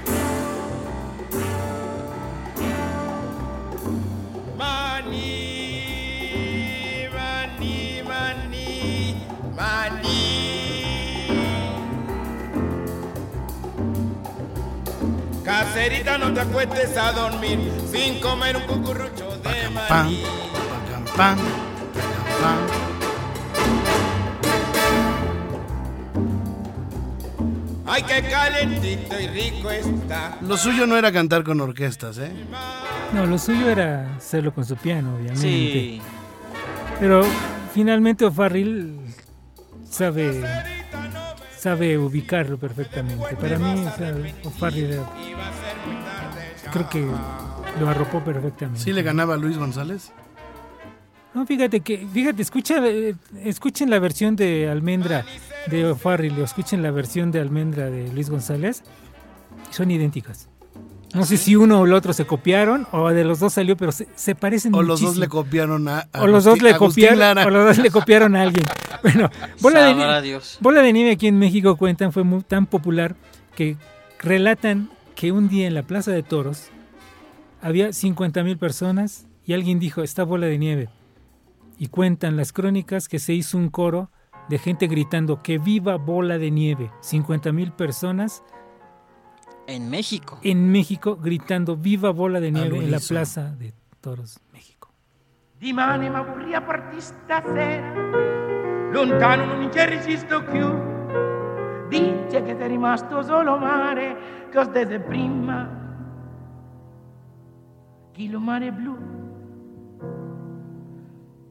Caserita, 15.76 16.18
no 16.18 16.34
te 16.34 16.40
acuestes 16.40 16.96
a 16.96 17.12
dormir 17.12 17.60
sin 17.92 18.22
comer 18.22 18.56
un 18.56 18.64
cucurrucho 18.64 19.30
de 19.40 19.70
maní. 19.72 20.24
pam, 20.88 21.06
pam, 21.18 21.38
pam. 22.42 22.58
Ay, 27.86 28.04
qué 28.04 28.24
calentito 28.24 29.20
y 29.20 29.28
rico 29.28 29.70
está. 29.70 30.38
Lo 30.40 30.56
suyo 30.56 30.88
no 30.88 30.96
era 30.96 31.12
cantar 31.12 31.44
con 31.44 31.60
orquestas, 31.60 32.20
¿eh? 32.20 32.32
No, 33.14 33.26
lo 33.26 33.38
suyo 33.38 33.70
era 33.70 34.16
hacerlo 34.16 34.54
con 34.54 34.64
su 34.64 34.78
piano, 34.78 35.16
obviamente. 35.16 35.42
Sí. 35.42 36.02
Pero 37.02 37.22
finalmente 37.74 38.24
O'Farrill 38.24 38.98
sabe 39.90 40.42
sabe 41.66 41.98
ubicarlo 41.98 42.60
perfectamente. 42.60 43.36
Para 43.38 43.58
mí, 43.58 43.84
o 43.88 43.98
sea, 43.98 44.16
O'Farrill 44.44 45.00
creo 46.72 46.90
que 46.92 47.08
lo 47.80 47.90
arropó 47.90 48.24
perfectamente. 48.24 48.82
Sí 48.82 48.94
le 48.94 49.02
ganaba 49.02 49.34
a 49.34 49.38
Luis 49.38 49.58
González. 49.58 50.12
No, 51.34 51.44
fíjate 51.48 51.80
que, 51.80 52.06
fíjate, 52.06 52.44
escucha, 52.44 52.86
eh, 52.86 53.16
escuchen 53.44 53.90
la 53.90 53.98
versión 53.98 54.36
de 54.36 54.70
Almendra 54.70 55.26
de 55.66 55.90
O'Farrill 55.90 56.40
o 56.40 56.44
escuchen 56.44 56.84
la 56.84 56.92
versión 56.92 57.32
de 57.32 57.42
Almendra 57.42 57.90
de 57.90 58.14
Luis 58.14 58.30
González. 58.30 58.84
Son 59.72 59.90
idénticas. 59.90 60.48
No 61.16 61.26
sé 61.26 61.38
si 61.38 61.56
uno 61.56 61.80
o 61.82 61.86
el 61.86 61.94
otro 61.94 62.14
se 62.14 62.26
copiaron 62.26 62.88
o 62.92 63.10
de 63.10 63.24
los 63.24 63.40
dos 63.40 63.54
salió, 63.54 63.76
pero 63.78 63.92
se, 63.92 64.08
se 64.16 64.36
parecen 64.36 64.76
O 64.76 64.84
los 64.84 65.00
dos 65.02 65.18
le 65.18 65.28
copiaron 65.28 65.88
a. 65.88 66.08
o 66.20 66.28
los 66.28 66.44
dos 66.44 66.62
le 66.62 66.76
copiaron 66.76 67.20
Lara. 67.20 67.46
o 67.46 67.50
los 67.50 67.66
dos 67.66 67.78
le 67.78 67.90
copiaron 67.92 68.36
a 68.36 68.42
alguien. 68.42 68.66
Bueno, 69.04 69.30
bola 69.62 69.84
de, 69.86 69.92
Sabrá 69.94 70.20
Nie- 70.20 70.24
Dios. 70.24 70.58
Bola 70.62 70.82
de 70.82 70.92
nieve 70.94 71.12
aquí 71.12 71.28
en 71.28 71.38
México 71.38 71.76
cuentan 71.76 72.12
fue 72.12 72.24
muy, 72.24 72.42
tan 72.42 72.66
popular 72.66 73.16
que 73.56 73.78
relatan 74.20 74.90
que 75.16 75.32
un 75.32 75.48
día 75.48 75.68
en 75.68 75.74
la 75.76 75.84
Plaza 75.84 76.12
de 76.12 76.24
Toros 76.24 76.70
había 77.62 77.94
50 77.94 78.44
mil 78.44 78.58
personas 78.58 79.28
y 79.46 79.54
alguien 79.54 79.80
dijo 79.80 80.02
está 80.02 80.24
bola 80.24 80.48
de 80.48 80.58
nieve 80.58 80.90
y 81.78 81.88
cuentan 81.88 82.36
las 82.36 82.52
crónicas 82.52 83.08
que 83.08 83.20
se 83.20 83.34
hizo 83.34 83.58
un 83.58 83.70
coro 83.70 84.10
de 84.50 84.58
gente 84.58 84.88
gritando 84.88 85.44
que 85.44 85.58
viva 85.60 85.98
bola 85.98 86.38
de 86.40 86.50
nieve 86.52 86.92
50 87.02 87.52
mil 87.52 87.72
personas 87.74 88.44
En 89.68 89.90
México. 89.90 90.38
en 90.44 90.72
México 90.72 91.16
gritando 91.16 91.76
viva 91.76 92.12
bola 92.12 92.40
de 92.40 92.52
nieve 92.52 92.78
en 92.78 92.92
la. 92.92 93.00
Plaza 93.00 93.56
de 93.58 93.74
Toros, 94.00 94.40
México. 94.54 94.90
Dimane 95.58 96.10
ma 96.10 96.22
vorrei 96.22 96.54
parti 96.62 97.00
stasera 97.00 97.92
Lontano 98.92 99.46
non 99.46 99.72
ci 99.72 99.86
resisto 99.86 100.44
più 100.44 100.68
Dice 101.88 102.44
che 102.44 102.58
è 102.58 102.68
rimasto 102.68 103.24
solo 103.24 103.58
mare 103.58 104.48
Che 104.52 104.60
ho 104.60 104.64
stese 104.64 105.00
prima 105.00 105.68
Chi 108.12 108.30
lo 108.30 108.40
mare 108.40 108.72
blu 108.72 108.98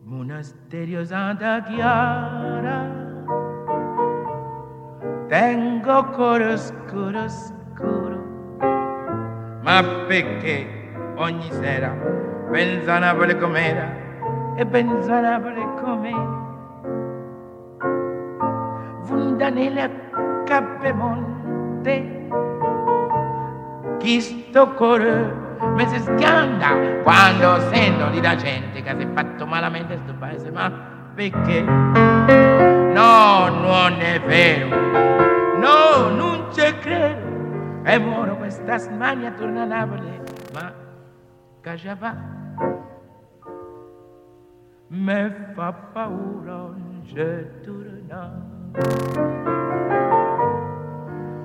Monasterio 0.02 1.04
Santa 1.04 1.62
Chiara 1.62 3.02
Tengo 5.28 6.04
cuore 6.10 6.56
scuro 6.58 7.28
scuro 7.28 7.63
Ma 9.64 9.82
perché 10.06 10.92
ogni 11.16 11.50
sera 11.50 11.88
pensa 12.50 12.96
a 12.96 12.98
Napoli 12.98 13.38
com'era? 13.38 14.02
e 14.56 14.66
pensa 14.66 15.16
a 15.16 15.20
Napoli 15.20 15.66
com'è 15.80 16.12
Vunda 19.04 19.48
nelle 19.48 19.90
Cappemonte 20.44 22.28
Chi 23.98 24.20
sto 24.20 24.68
cuore 24.74 25.42
mi 25.74 25.88
si 25.88 25.98
schianta 25.98 27.00
Quando 27.02 27.58
sento 27.72 28.10
di 28.10 28.20
la 28.20 28.36
gente 28.36 28.82
che 28.82 28.94
si 28.96 29.02
è 29.02 29.08
fatto 29.12 29.46
malamente 29.46 29.98
sto 30.04 30.14
paese, 30.18 30.50
ma 30.50 30.70
perché? 31.14 31.62
No, 31.62 33.48
non 33.48 34.00
è 34.00 34.20
vero. 34.20 34.68
No, 35.58 36.08
non 36.14 36.46
ci 36.52 36.78
credo 36.80 37.23
E 37.86 37.98
muoro 37.98 38.38
questa 38.38 38.78
smania 38.78 39.32
torna 39.32 39.62
a 39.62 39.66
Napoli 39.66 40.20
Ma 40.54 40.72
va? 42.00 42.16
Me 44.88 45.52
fa 45.54 45.72
paura 45.92 46.52
non 46.52 47.02
ci 47.04 47.14
torna 47.62 48.42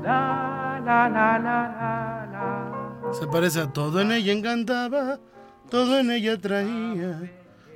La 0.02 0.80
la 0.84 1.08
la 1.08 1.38
la 1.38 1.60
la 1.78 2.28
la 2.32 3.12
Se 3.12 3.28
parece 3.28 3.60
a 3.60 3.68
todo 3.68 4.00
en 4.00 4.12
ella 4.12 4.32
encantaba, 4.32 5.20
todo 5.70 6.00
en 6.00 6.12
ella 6.12 6.38
traía. 6.38 7.20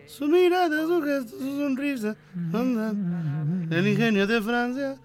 Su 0.06 0.28
mirada, 0.28 0.84
su 0.84 1.02
gesto, 1.02 1.38
su 1.38 1.58
sonrisa. 1.58 2.16
El 3.72 3.88
ingenio 3.88 4.28
de 4.28 4.42
Francia, 4.42 4.96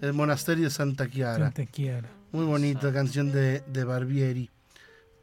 el 0.00 0.12
monasterio 0.12 0.64
de 0.64 0.70
Santa 0.70 1.08
Chiara. 1.08 1.46
Santa 1.46 1.64
Chiara. 1.64 2.17
Muy 2.32 2.44
bonita 2.44 2.92
canción 2.92 3.32
de, 3.32 3.60
de 3.60 3.84
Barbieri 3.84 4.50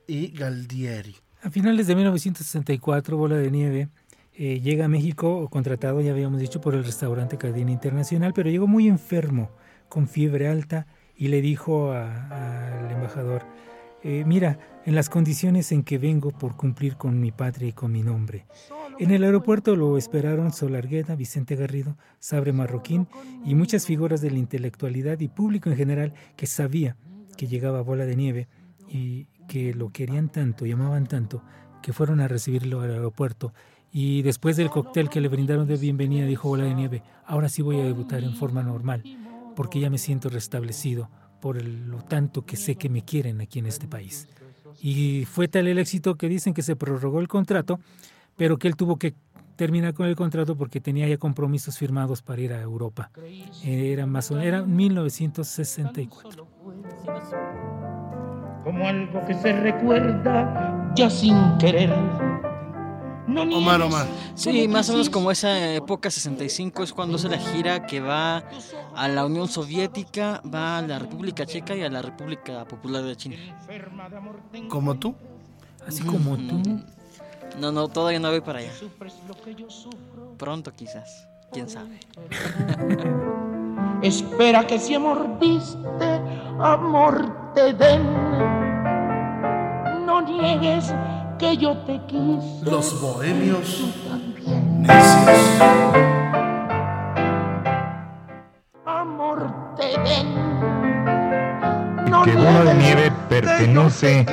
y 0.07 0.27
Galdieri. 0.29 1.15
A 1.43 1.49
finales 1.49 1.87
de 1.87 1.95
1964, 1.95 3.17
Bola 3.17 3.35
de 3.37 3.51
Nieve 3.51 3.89
eh, 4.33 4.59
llega 4.59 4.85
a 4.85 4.87
México, 4.87 5.47
contratado, 5.49 6.01
ya 6.01 6.11
habíamos 6.11 6.39
dicho, 6.39 6.59
por 6.61 6.73
el 6.73 6.83
restaurante 6.83 7.37
Cadena 7.37 7.71
Internacional, 7.71 8.33
pero 8.33 8.49
llegó 8.49 8.65
muy 8.67 8.87
enfermo, 8.87 9.51
con 9.87 10.07
fiebre 10.07 10.47
alta, 10.47 10.87
y 11.15 11.27
le 11.27 11.41
dijo 11.41 11.91
a- 11.93 12.81
al 12.85 12.91
embajador, 12.91 13.43
eh, 14.07 14.23
mira, 14.23 14.59
en 14.85 14.93
las 14.93 15.09
condiciones 15.09 15.71
en 15.71 15.81
que 15.81 15.97
vengo 15.97 16.29
por 16.29 16.55
cumplir 16.55 16.95
con 16.95 17.19
mi 17.19 17.31
patria 17.31 17.69
y 17.69 17.73
con 17.73 17.91
mi 17.91 18.03
nombre. 18.03 18.45
En 18.99 19.09
el 19.09 19.23
aeropuerto 19.23 19.75
lo 19.75 19.97
esperaron 19.97 20.53
Solargueta, 20.53 21.15
Vicente 21.15 21.55
Garrido, 21.55 21.97
Sabre 22.19 22.53
Marroquín 22.53 23.07
y 23.43 23.55
muchas 23.55 23.87
figuras 23.87 24.21
de 24.21 24.29
la 24.29 24.37
intelectualidad 24.37 25.19
y 25.21 25.27
público 25.27 25.71
en 25.71 25.75
general 25.75 26.13
que 26.35 26.45
sabía 26.45 26.97
que 27.35 27.47
llegaba 27.47 27.81
Bola 27.81 28.05
de 28.05 28.15
Nieve 28.15 28.47
y 28.87 29.25
que 29.47 29.73
lo 29.73 29.89
querían 29.89 30.29
tanto, 30.29 30.67
llamaban 30.67 31.07
tanto, 31.07 31.41
que 31.81 31.91
fueron 31.91 32.19
a 32.19 32.27
recibirlo 32.27 32.81
al 32.81 32.91
aeropuerto. 32.91 33.53
Y 33.91 34.21
después 34.21 34.55
del 34.55 34.69
cóctel 34.69 35.09
que 35.09 35.19
le 35.19 35.29
brindaron 35.29 35.67
de 35.67 35.77
bienvenida, 35.77 36.27
dijo 36.27 36.49
Bola 36.49 36.65
de 36.65 36.75
Nieve, 36.75 37.01
ahora 37.25 37.49
sí 37.49 37.63
voy 37.63 37.79
a 37.79 37.85
debutar 37.85 38.23
en 38.23 38.35
forma 38.35 38.61
normal, 38.61 39.01
porque 39.55 39.79
ya 39.79 39.89
me 39.89 39.97
siento 39.97 40.29
restablecido 40.29 41.09
por 41.39 41.61
lo 41.61 42.01
tanto 42.01 42.45
que 42.45 42.57
sé 42.57 42.75
que 42.75 42.89
me 42.89 43.03
quieren 43.03 43.41
aquí 43.41 43.59
en 43.59 43.67
este 43.67 43.87
país. 43.87 44.27
Y 44.81 45.25
fue 45.25 45.47
tal 45.47 45.67
el 45.67 45.77
éxito 45.77 46.15
que 46.15 46.27
dicen 46.27 46.53
que 46.53 46.61
se 46.61 46.75
prorrogó 46.75 47.19
el 47.19 47.27
contrato, 47.27 47.79
pero 48.35 48.57
que 48.57 48.67
él 48.67 48.75
tuvo 48.75 48.97
que 48.97 49.13
terminar 49.55 49.93
con 49.93 50.07
el 50.07 50.15
contrato 50.15 50.55
porque 50.55 50.81
tenía 50.81 51.07
ya 51.07 51.17
compromisos 51.17 51.77
firmados 51.77 52.21
para 52.21 52.41
ir 52.41 52.53
a 52.53 52.61
Europa. 52.61 53.09
Era 53.63 54.05
más 54.05 54.31
era 54.31 54.63
1964. 54.63 56.47
como 58.63 58.87
algo 58.87 59.23
que 59.27 59.35
se 59.35 59.53
recuerda 59.53 60.91
ya 60.95 61.09
sin 61.09 61.35
querer. 61.59 61.93
No 63.27 63.41
Omar, 63.41 63.81
niegues 63.81 63.85
Omar. 63.87 64.07
Sí, 64.35 64.67
más 64.67 64.89
o 64.89 64.93
menos 64.93 65.09
como 65.09 65.31
esa 65.31 65.73
época 65.73 66.11
65 66.11 66.83
es 66.83 66.93
cuando 66.93 67.15
hace 67.15 67.29
la 67.29 67.39
gira 67.39 67.85
que 67.85 67.99
va 67.99 68.43
a 68.95 69.07
la 69.07 69.25
Unión 69.25 69.47
Soviética, 69.47 70.41
va 70.53 70.77
a 70.77 70.81
la 70.81 70.99
República 70.99 71.45
Checa 71.45 71.75
y 71.75 71.83
a 71.83 71.89
la 71.89 72.01
República 72.01 72.65
Popular 72.65 73.03
de 73.03 73.15
China. 73.15 73.35
Como 74.69 74.95
tú. 74.95 75.15
Así 75.87 76.03
como 76.03 76.37
tú. 76.37 76.61
No, 77.59 77.71
no, 77.71 77.87
todavía 77.87 78.19
no 78.19 78.29
voy 78.29 78.41
para 78.41 78.59
allá. 78.59 78.71
Pronto 80.37 80.71
quizás, 80.73 81.27
quién 81.51 81.69
sabe. 81.69 81.99
Espera 84.01 84.67
que 84.67 84.77
si 84.77 84.93
amor 84.93 85.39
diste, 85.39 86.21
amor 86.59 87.53
te 87.53 87.73
den. 87.73 88.03
No 90.05 90.21
niegues 90.21 90.93
que 91.39 91.57
yo 91.57 91.77
te 91.85 91.99
quise. 92.07 92.63
Los 92.63 93.01
bohemios 93.01 93.83
necios. 94.79 95.61
Amor 98.85 99.51
te 99.77 99.87
den. 100.01 100.33
No 102.09 102.23
que 102.23 102.33
Bola 102.35 102.63
de 102.65 102.73
Nieve 102.75 103.11
pertenece 103.29 104.25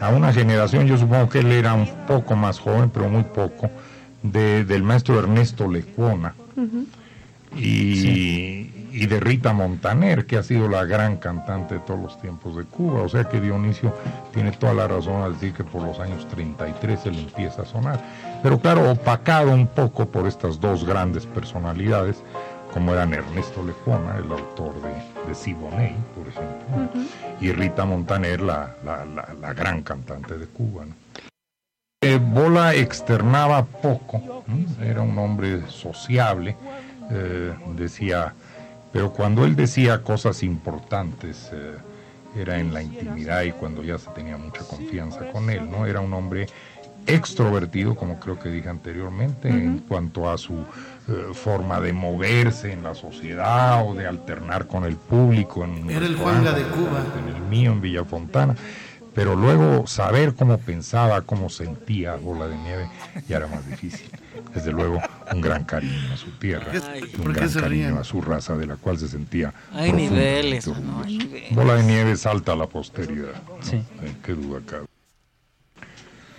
a 0.00 0.08
una 0.10 0.32
generación, 0.32 0.86
yo 0.86 0.96
supongo 0.96 1.28
que 1.28 1.40
él 1.40 1.52
era 1.52 1.74
un 1.74 1.86
poco 2.06 2.34
más 2.36 2.58
joven, 2.58 2.90
pero 2.90 3.08
muy 3.08 3.22
poco, 3.24 3.70
de- 4.22 4.64
del 4.64 4.82
maestro 4.82 5.18
Ernesto 5.18 5.68
Lecuona 5.70 6.34
y, 7.56 8.57
y 8.90 9.06
de 9.06 9.20
Rita 9.20 9.52
Montaner, 9.52 10.26
que 10.26 10.36
ha 10.38 10.42
sido 10.42 10.68
la 10.68 10.84
gran 10.84 11.16
cantante 11.16 11.74
de 11.74 11.80
todos 11.80 12.00
los 12.00 12.20
tiempos 12.20 12.56
de 12.56 12.64
Cuba. 12.64 13.02
O 13.02 13.08
sea 13.08 13.24
que 13.24 13.40
Dionisio 13.40 13.94
tiene 14.32 14.52
toda 14.52 14.74
la 14.74 14.88
razón 14.88 15.22
al 15.22 15.34
decir 15.34 15.52
que 15.52 15.64
por 15.64 15.82
los 15.82 15.98
años 16.00 16.26
33 16.28 17.06
él 17.06 17.18
empieza 17.18 17.62
a 17.62 17.66
sonar. 17.66 18.00
Pero 18.42 18.58
claro, 18.58 18.90
opacado 18.90 19.52
un 19.52 19.66
poco 19.66 20.06
por 20.08 20.26
estas 20.26 20.60
dos 20.60 20.84
grandes 20.84 21.26
personalidades, 21.26 22.22
como 22.72 22.92
eran 22.92 23.14
Ernesto 23.14 23.64
Lecuona, 23.64 24.16
el 24.16 24.30
autor 24.30 24.74
de, 24.82 25.26
de 25.28 25.34
Siboney, 25.34 25.96
por 26.14 26.28
ejemplo, 26.28 27.02
y 27.40 27.50
Rita 27.52 27.84
Montaner, 27.84 28.40
la, 28.42 28.74
la- 28.84 29.04
la- 29.06 29.34
la 29.40 29.52
gran 29.54 29.82
cantante 29.82 30.36
de 30.36 30.46
Cuba. 30.46 30.84
¿no? 30.84 30.94
Eh, 32.02 32.18
Bola 32.22 32.74
externaba 32.74 33.64
poco, 33.64 34.44
¿no? 34.46 34.84
era 34.84 35.00
un 35.02 35.18
hombre 35.18 35.62
sociable, 35.68 36.56
eh, 37.10 37.54
decía, 37.74 38.34
pero 38.98 39.12
cuando 39.12 39.44
él 39.44 39.54
decía 39.54 40.02
cosas 40.02 40.42
importantes, 40.42 41.50
eh, 41.52 41.76
era 42.36 42.58
en 42.58 42.74
la 42.74 42.82
intimidad 42.82 43.42
y 43.42 43.52
cuando 43.52 43.84
ya 43.84 43.96
se 43.96 44.10
tenía 44.10 44.36
mucha 44.36 44.64
confianza 44.64 45.30
con 45.30 45.48
él, 45.50 45.70
¿no? 45.70 45.86
Era 45.86 46.00
un 46.00 46.12
hombre 46.14 46.48
extrovertido, 47.06 47.94
como 47.94 48.18
creo 48.18 48.40
que 48.40 48.48
dije 48.48 48.68
anteriormente, 48.68 49.50
en 49.50 49.84
cuanto 49.86 50.28
a 50.28 50.36
su 50.36 50.54
eh, 51.06 51.28
forma 51.32 51.80
de 51.80 51.92
moverse 51.92 52.72
en 52.72 52.82
la 52.82 52.96
sociedad 52.96 53.88
o 53.88 53.94
de 53.94 54.08
alternar 54.08 54.66
con 54.66 54.82
el 54.82 54.96
público. 54.96 55.62
En 55.62 55.88
Era 55.88 56.04
el 56.04 56.16
Juanga 56.16 56.50
de 56.50 56.64
Cuba. 56.64 57.04
En 57.20 57.36
el 57.36 57.42
mío, 57.42 57.70
en 57.70 57.80
Villa 57.80 58.04
Fontana. 58.04 58.56
Pero 59.14 59.36
luego 59.36 59.86
saber 59.86 60.34
cómo 60.34 60.58
pensaba, 60.58 61.22
cómo 61.22 61.50
sentía 61.50 62.16
Bola 62.16 62.48
de 62.48 62.56
Nieve, 62.56 62.90
ya 63.28 63.36
era 63.36 63.46
más 63.46 63.64
difícil. 63.64 64.10
Desde 64.58 64.72
luego, 64.72 65.00
un 65.32 65.40
gran 65.40 65.62
cariño 65.62 66.12
a 66.12 66.16
su 66.16 66.32
tierra, 66.32 66.66
Ay. 66.92 67.02
un 67.02 67.22
¿Por 67.22 67.32
qué 67.32 67.40
gran 67.46 67.52
cariño 67.52 67.98
a 68.00 68.02
su 68.02 68.20
raza, 68.20 68.56
de 68.56 68.66
la 68.66 68.74
cual 68.74 68.98
se 68.98 69.06
sentía 69.06 69.54
Hay 69.72 69.92
niveles, 69.92 70.68
hay. 71.04 71.48
Bola 71.52 71.76
de 71.76 71.84
Nieve 71.84 72.16
salta 72.16 72.54
a 72.54 72.56
la 72.56 72.66
posteridad. 72.66 73.34
¿no? 73.48 73.62
Sí. 73.62 73.76
Eh, 73.76 74.14
Qué 74.24 74.32
duda 74.32 74.60
cabe. 74.66 74.86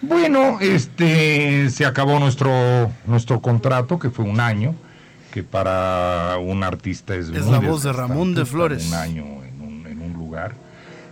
Bueno, 0.01 0.59
este 0.59 1.69
se 1.69 1.85
acabó 1.85 2.19
nuestro 2.19 2.91
nuestro 3.05 3.41
contrato, 3.41 3.97
que 3.99 4.09
fue 4.09 4.25
un 4.25 4.41
año, 4.41 4.75
que 5.31 5.43
para 5.43 6.37
un 6.39 6.63
artista 6.65 7.15
es, 7.15 7.29
Es 7.29 7.45
muy 7.45 7.51
la 7.53 7.59
voz 7.59 7.83
de 7.83 7.93
Ramón 7.93 8.35
de 8.35 8.45
Flores. 8.45 8.85
Un 8.87 8.93
año 8.95 9.23
en 9.45 9.61
un, 9.61 9.87
en 9.87 10.01
un 10.01 10.11
lugar. 10.13 10.55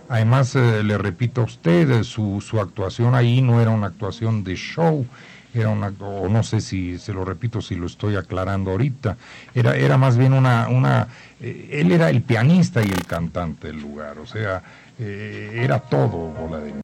Además, 0.08 0.56
eh, 0.56 0.82
le 0.82 0.96
repito 0.96 1.42
a 1.42 1.44
usted, 1.44 1.90
eh, 1.90 2.04
su, 2.04 2.40
su 2.40 2.60
actuación 2.60 3.14
ahí 3.14 3.42
no 3.42 3.60
era 3.60 3.70
una 3.70 3.88
actuación 3.88 4.42
de 4.42 4.56
show, 4.56 5.06
era 5.54 5.70
una, 5.70 5.92
o 6.00 6.28
no 6.28 6.42
sé 6.42 6.60
si 6.60 6.98
se 6.98 7.12
lo 7.12 7.24
repito, 7.24 7.60
si 7.60 7.74
lo 7.74 7.86
estoy 7.86 8.16
aclarando 8.16 8.70
ahorita, 8.70 9.16
era, 9.54 9.76
era 9.76 9.96
más 9.96 10.16
bien 10.16 10.32
una, 10.32 10.68
una 10.68 11.08
eh, 11.40 11.68
él 11.72 11.92
era 11.92 12.10
el 12.10 12.22
pianista 12.22 12.82
y 12.82 12.88
el 12.88 13.06
cantante 13.06 13.68
del 13.68 13.80
lugar, 13.80 14.18
o 14.18 14.26
sea, 14.26 14.62
eh, 14.98 15.60
era 15.62 15.80
todo 15.80 16.30
bola 16.30 16.58
de 16.58 16.74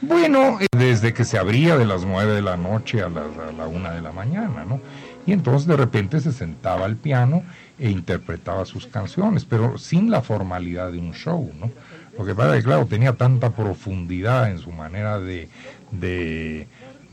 Bueno, 0.00 0.58
desde 0.76 1.12
que 1.12 1.24
se 1.24 1.38
abría 1.38 1.76
de 1.76 1.86
las 1.86 2.04
nueve 2.04 2.34
de 2.34 2.42
la 2.42 2.56
noche 2.56 3.02
a, 3.02 3.06
a 3.06 3.52
la 3.52 3.66
una 3.66 3.92
de 3.92 4.02
la 4.02 4.12
mañana, 4.12 4.64
¿no? 4.64 4.80
Y 5.26 5.32
entonces 5.32 5.66
de 5.66 5.76
repente 5.76 6.20
se 6.20 6.32
sentaba 6.32 6.84
al 6.84 6.96
piano 6.96 7.42
e 7.78 7.90
interpretaba 7.90 8.64
sus 8.64 8.86
canciones, 8.86 9.44
pero 9.44 9.76
sin 9.76 10.10
la 10.10 10.22
formalidad 10.22 10.92
de 10.92 10.98
un 10.98 11.12
show, 11.12 11.50
¿no? 11.58 11.70
Lo 12.16 12.24
que 12.24 12.34
pasa 12.34 12.56
es 12.56 12.62
que, 12.62 12.68
claro, 12.68 12.86
tenía 12.86 13.12
tanta 13.12 13.50
profundidad 13.50 14.50
en 14.50 14.58
su 14.58 14.72
manera 14.72 15.18
de, 15.18 15.48
de, 15.90 16.66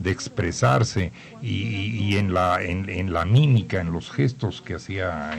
expresarse 0.04 1.12
y, 1.42 2.16
en, 2.16 2.32
la, 2.32 2.62
en, 2.62 3.12
la 3.12 3.24
mímica, 3.24 3.80
en 3.80 3.92
los 3.92 4.10
gestos 4.10 4.62
que 4.62 4.74
hacía 4.74 5.32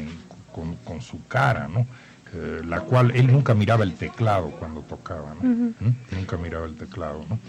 con, 0.54 1.02
su 1.02 1.26
cara, 1.28 1.68
¿no? 1.68 1.88
Eh, 2.34 2.62
la 2.66 2.82
cual 2.82 3.12
él 3.16 3.28
nunca 3.28 3.54
miraba 3.54 3.84
el 3.84 3.94
teclado 3.94 4.52
cuando 4.52 4.82
tocaba, 4.82 5.36
¿no? 5.42 5.50
¿Mm? 5.50 5.96
Nunca 6.12 6.38
miraba 6.38 6.66
el 6.66 6.76
teclado, 6.76 7.26
¿no? 7.30 7.40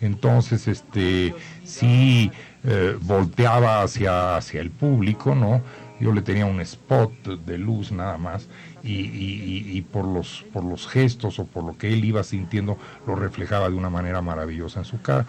Entonces, 0.00 0.68
este, 0.68 1.34
sí 1.64 2.30
eh, 2.64 2.96
volteaba 3.00 3.82
hacia, 3.82 4.36
hacia 4.36 4.60
el 4.60 4.70
público, 4.70 5.34
¿no? 5.34 5.60
Yo 6.00 6.12
le 6.12 6.22
tenía 6.22 6.46
un 6.46 6.60
spot 6.60 7.12
de 7.44 7.58
luz 7.58 7.92
nada 7.92 8.18
más 8.18 8.48
y, 8.82 9.80
por, 9.92 10.04
los, 10.04 10.44
por 10.52 10.64
los 10.64 10.86
gestos 10.88 11.38
o 11.38 11.46
por 11.46 11.64
lo 11.64 11.78
que 11.78 11.92
él 11.92 12.04
iba 12.04 12.22
sintiendo 12.24 12.76
lo 13.06 13.14
reflejaba 13.14 13.70
de 13.70 13.76
una 13.76 13.90
manera 13.90 14.20
maravillosa 14.20 14.80
en 14.80 14.84
su 14.84 15.00
cara. 15.00 15.26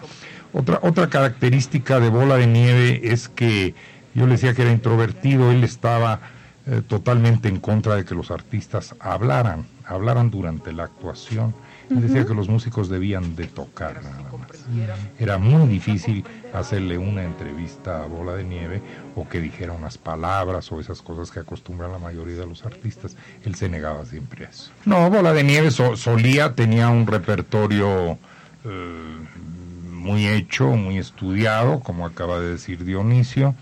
Otra, 0.52 0.80
otra 0.82 1.08
característica 1.08 2.00
de 2.00 2.10
Bola 2.10 2.36
de 2.36 2.46
Nieve 2.46 3.00
es 3.04 3.28
que 3.28 3.74
yo 4.14 4.26
le 4.26 4.32
decía 4.32 4.54
que 4.54 4.62
era 4.62 4.72
introvertido, 4.72 5.50
él 5.50 5.62
estaba 5.62 6.20
eh, 6.66 6.82
totalmente 6.86 7.48
en 7.48 7.60
contra 7.60 7.94
de 7.94 8.04
que 8.04 8.14
los 8.14 8.30
artistas 8.30 8.96
hablaran, 8.98 9.66
hablaran 9.86 10.30
durante 10.30 10.72
la 10.72 10.84
actuación 10.84 11.54
decía 11.88 12.26
que 12.26 12.34
los 12.34 12.48
músicos 12.48 12.88
debían 12.88 13.36
de 13.36 13.46
tocar 13.46 14.02
nada 14.02 14.22
más. 14.38 14.55
Era 15.18 15.38
muy 15.38 15.68
difícil 15.68 16.24
hacerle 16.52 16.98
una 16.98 17.24
entrevista 17.24 18.02
a 18.02 18.06
Bola 18.06 18.34
de 18.34 18.44
Nieve 18.44 18.82
o 19.14 19.28
que 19.28 19.40
dijera 19.40 19.72
unas 19.72 19.98
palabras 19.98 20.70
o 20.72 20.80
esas 20.80 21.02
cosas 21.02 21.30
que 21.30 21.40
acostumbran 21.40 21.92
la 21.92 21.98
mayoría 21.98 22.36
de 22.36 22.46
los 22.46 22.64
artistas. 22.64 23.16
Él 23.44 23.54
se 23.54 23.68
negaba 23.68 24.04
siempre 24.04 24.46
a 24.46 24.48
eso. 24.48 24.70
No, 24.84 25.08
Bola 25.10 25.32
de 25.32 25.44
Nieve 25.44 25.70
solía, 25.70 26.54
tenía 26.54 26.88
un 26.88 27.06
repertorio 27.06 28.18
eh, 28.64 29.16
muy 29.92 30.26
hecho, 30.26 30.68
muy 30.68 30.98
estudiado, 30.98 31.80
como 31.80 32.06
acaba 32.06 32.40
de 32.40 32.52
decir 32.52 32.84
Dionisio, 32.84 33.54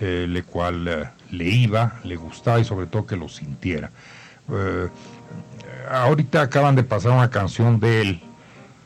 eh, 0.00 0.26
le 0.28 0.42
cual 0.42 0.88
eh, 0.88 1.08
le 1.30 1.48
iba, 1.48 2.00
le 2.04 2.16
gustaba 2.16 2.60
y 2.60 2.64
sobre 2.64 2.86
todo 2.86 3.06
que 3.06 3.16
lo 3.16 3.28
sintiera 3.28 3.90
ahorita 5.88 6.42
acaban 6.42 6.74
de 6.74 6.82
pasar 6.82 7.12
una 7.12 7.30
canción 7.30 7.78
de 7.78 8.00
él 8.00 8.22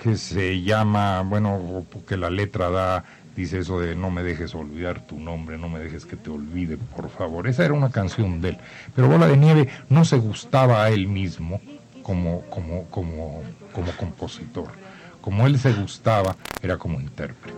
que 0.05 0.19
se 0.19 0.61
llama, 0.61 1.23
bueno, 1.23 1.87
porque 1.91 2.19
la 2.19 2.29
letra 2.29 2.69
da, 2.69 3.05
dice 3.35 3.61
eso 3.61 3.81
de 3.81 3.97
no 3.97 4.11
me 4.11 4.23
dejes 4.23 4.55
olvidar 4.55 5.01
tu 5.07 5.19
nombre, 5.19 5.57
no 5.57 5.71
me 5.71 5.79
dejes 5.79 6.05
que 6.05 6.15
te 6.15 6.29
olvide, 6.29 6.77
por 6.77 7.09
favor. 7.09 7.49
Esa 7.49 7.65
era 7.65 7.73
una 7.73 7.91
canción 7.91 8.43
de 8.43 8.51
él. 8.51 8.59
Pero 8.95 9.09
Bola 9.09 9.27
de 9.27 9.39
Nieve 9.39 9.67
no 9.89 10.05
se 10.05 10.19
gustaba 10.19 10.85
a 10.85 10.91
él 10.91 11.09
mismo 11.09 11.59
como, 12.03 12.43
como, 12.51 12.85
como, 12.91 13.41
como 13.73 13.93
compositor. 13.93 14.73
Como 15.23 15.47
él 15.47 15.59
se 15.59 15.73
gustaba, 15.73 16.37
era 16.61 16.77
como 16.77 17.01
intérprete. 17.01 17.57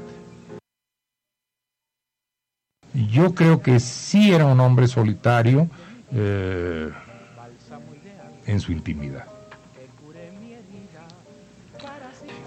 Yo 3.10 3.34
creo 3.34 3.60
que 3.60 3.80
sí 3.80 4.32
era 4.32 4.46
un 4.46 4.60
hombre 4.60 4.86
solitario 4.86 5.68
eh, 6.12 6.92
en 8.46 8.60
su 8.60 8.70
intimidad. 8.70 9.35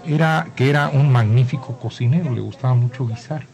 Era 0.06 0.48
que 0.56 0.70
era 0.70 0.88
un 0.88 1.10
magnífico 1.10 1.78
cocinero, 1.78 2.34
le 2.34 2.40
gustaba 2.40 2.74
mucho 2.74 3.06
guisar. 3.06 3.46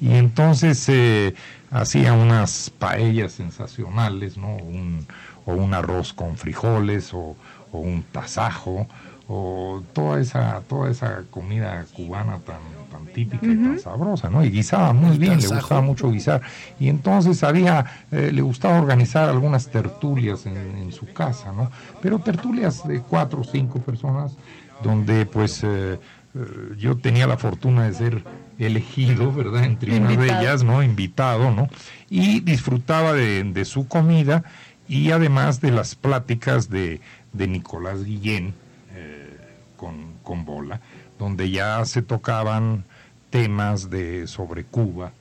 Y 0.00 0.14
entonces 0.14 0.88
eh, 0.88 1.34
hacía 1.70 2.14
unas 2.14 2.70
paellas 2.78 3.32
sensacionales, 3.32 4.36
¿no? 4.36 4.56
Un, 4.56 5.06
o 5.44 5.52
un 5.52 5.74
arroz 5.74 6.12
con 6.12 6.36
frijoles, 6.36 7.12
o, 7.12 7.36
un 7.72 8.02
tasajo, 8.10 8.88
o 9.28 9.80
toda 9.92 10.20
esa, 10.20 10.60
toda 10.68 10.90
esa 10.90 11.22
comida 11.30 11.86
cubana 11.94 12.38
tan, 12.38 12.58
tan 12.90 13.06
típica 13.12 13.46
y 13.46 13.56
tan 13.56 13.78
sabrosa, 13.78 14.28
¿no? 14.28 14.44
Y 14.44 14.50
guisaba 14.50 14.92
muy 14.92 15.18
bien, 15.18 15.38
le 15.38 15.46
gustaba 15.46 15.80
mucho 15.80 16.10
guisar. 16.10 16.40
Y 16.80 16.88
entonces 16.88 17.44
había, 17.44 17.84
eh, 18.10 18.30
le 18.32 18.42
gustaba 18.42 18.80
organizar 18.80 19.28
algunas 19.28 19.68
tertulias 19.68 20.46
en, 20.46 20.56
en, 20.56 20.92
su 20.92 21.12
casa, 21.12 21.52
¿no? 21.52 21.70
Pero 22.02 22.18
tertulias 22.18 22.88
de 22.88 23.02
cuatro 23.02 23.42
o 23.42 23.44
cinco 23.44 23.78
personas 23.78 24.32
donde 24.82 25.26
pues 25.26 25.62
eh, 25.64 25.98
eh, 26.34 26.38
yo 26.76 26.96
tenía 26.96 27.26
la 27.26 27.36
fortuna 27.36 27.84
de 27.84 27.94
ser 27.94 28.24
elegido, 28.58 29.32
¿verdad? 29.32 29.64
Entre 29.64 29.98
una 29.98 30.10
de 30.10 30.26
ellas, 30.26 30.62
¿no? 30.62 30.82
Invitado, 30.82 31.50
¿no? 31.50 31.68
Y 32.08 32.40
disfrutaba 32.40 33.12
de, 33.14 33.64
su 33.64 33.88
comida 33.88 34.44
y 34.86 35.10
además 35.10 35.60
de 35.60 35.70
las 35.70 35.94
pláticas 35.94 36.68
de, 36.68 37.00
Nicolás 37.32 38.04
Guillén 38.04 38.54
eh, 38.94 39.38
con, 39.76 40.14
con 40.22 40.44
Bola, 40.44 40.80
donde 41.18 41.50
ya 41.50 41.84
se 41.84 42.02
tocaban 42.02 42.84
temas 43.30 43.88
de 43.88 44.26
sobre 44.26 44.64
Cuba, 44.64 45.12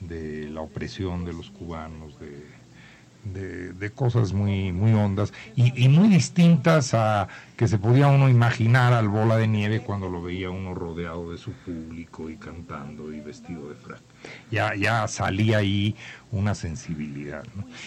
de 0.00 0.48
la 0.48 0.60
opresión 0.60 1.24
de 1.24 1.32
los 1.32 1.50
cubanos, 1.50 2.18
de 2.20 2.46
de, 3.32 3.90
cosas 3.90 4.32
muy, 4.32 4.72
muy 4.72 4.92
hondas 4.92 5.32
y, 5.56 5.88
muy 5.88 6.08
distintas 6.08 6.94
a 6.94 7.28
que 7.56 7.66
se 7.66 7.78
podía 7.78 8.08
uno 8.08 8.28
imaginar 8.28 8.92
al 8.92 9.08
bola 9.08 9.36
de 9.36 9.48
nieve 9.48 9.80
cuando 9.80 10.08
lo 10.08 10.22
veía 10.22 10.50
uno 10.50 10.74
rodeado 10.74 11.32
de 11.32 11.38
su 11.38 11.52
público 11.52 12.28
y 12.30 12.36
cantando 12.36 13.12
y 13.12 13.20
vestido 13.20 13.68
de 13.68 13.74
frac. 13.74 14.00
Ya, 14.50 14.74
ya 14.74 15.08
salía 15.08 15.58
ahí 15.58 15.96
una 16.30 16.54
sensibilidad. 16.54 17.44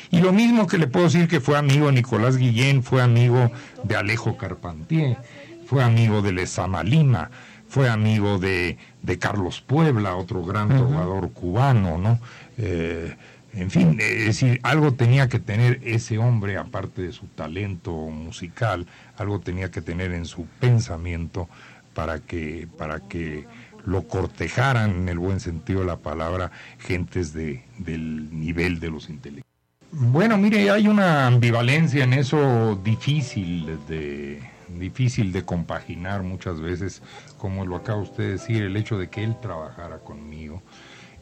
Y 0.09 0.21
lo 0.21 0.33
mismo 0.33 0.67
que 0.67 0.77
le 0.77 0.87
puedo 0.87 1.05
decir 1.05 1.27
que 1.27 1.39
fue 1.39 1.57
amigo 1.57 1.87
de 1.87 1.93
Nicolás 1.93 2.37
Guillén, 2.37 2.83
fue 2.83 3.01
amigo 3.01 3.51
de 3.83 3.95
Alejo 3.95 4.37
Carpentier, 4.37 5.17
fue 5.65 5.83
amigo 5.83 6.21
de 6.21 6.33
Lezama 6.33 6.83
Lima, 6.83 7.29
fue 7.71 7.89
amigo 7.89 8.37
de, 8.37 8.77
Carlos 9.17 9.61
Puebla, 9.61 10.15
otro 10.15 10.43
gran 10.43 10.67
trovador 10.67 11.31
cubano, 11.31 11.97
¿no? 11.97 12.19
Eh, 12.57 13.15
en 13.53 13.69
fin, 13.69 13.97
es 13.99 14.25
decir, 14.25 14.59
algo 14.63 14.93
tenía 14.93 15.27
que 15.27 15.39
tener 15.39 15.81
ese 15.83 16.17
hombre, 16.17 16.57
aparte 16.57 17.01
de 17.01 17.11
su 17.11 17.27
talento 17.27 17.91
musical, 17.91 18.87
algo 19.17 19.39
tenía 19.39 19.69
que 19.71 19.81
tener 19.81 20.13
en 20.13 20.25
su 20.25 20.45
pensamiento 20.59 21.49
para 21.93 22.19
que, 22.19 22.67
para 22.77 23.01
que 23.01 23.45
lo 23.85 24.07
cortejaran 24.07 24.91
en 24.91 25.09
el 25.09 25.19
buen 25.19 25.39
sentido 25.39 25.81
de 25.81 25.87
la 25.87 25.97
palabra 25.97 26.51
gentes 26.79 27.33
de, 27.33 27.63
del 27.77 28.39
nivel 28.39 28.79
de 28.79 28.89
los 28.89 29.09
intelectuales. 29.09 29.45
Bueno, 29.91 30.37
mire, 30.37 30.69
hay 30.69 30.87
una 30.87 31.27
ambivalencia 31.27 32.05
en 32.05 32.13
eso 32.13 32.79
difícil 32.81 33.77
de, 33.89 34.41
difícil 34.79 35.33
de 35.33 35.43
compaginar 35.43 36.23
muchas 36.23 36.61
veces, 36.61 37.01
como 37.37 37.65
lo 37.65 37.75
acaba 37.75 38.01
usted 38.01 38.23
de 38.23 38.31
decir, 38.33 38.63
el 38.63 38.77
hecho 38.77 38.97
de 38.97 39.09
que 39.09 39.23
él 39.23 39.35
trabajara 39.41 39.97
conmigo 39.97 40.61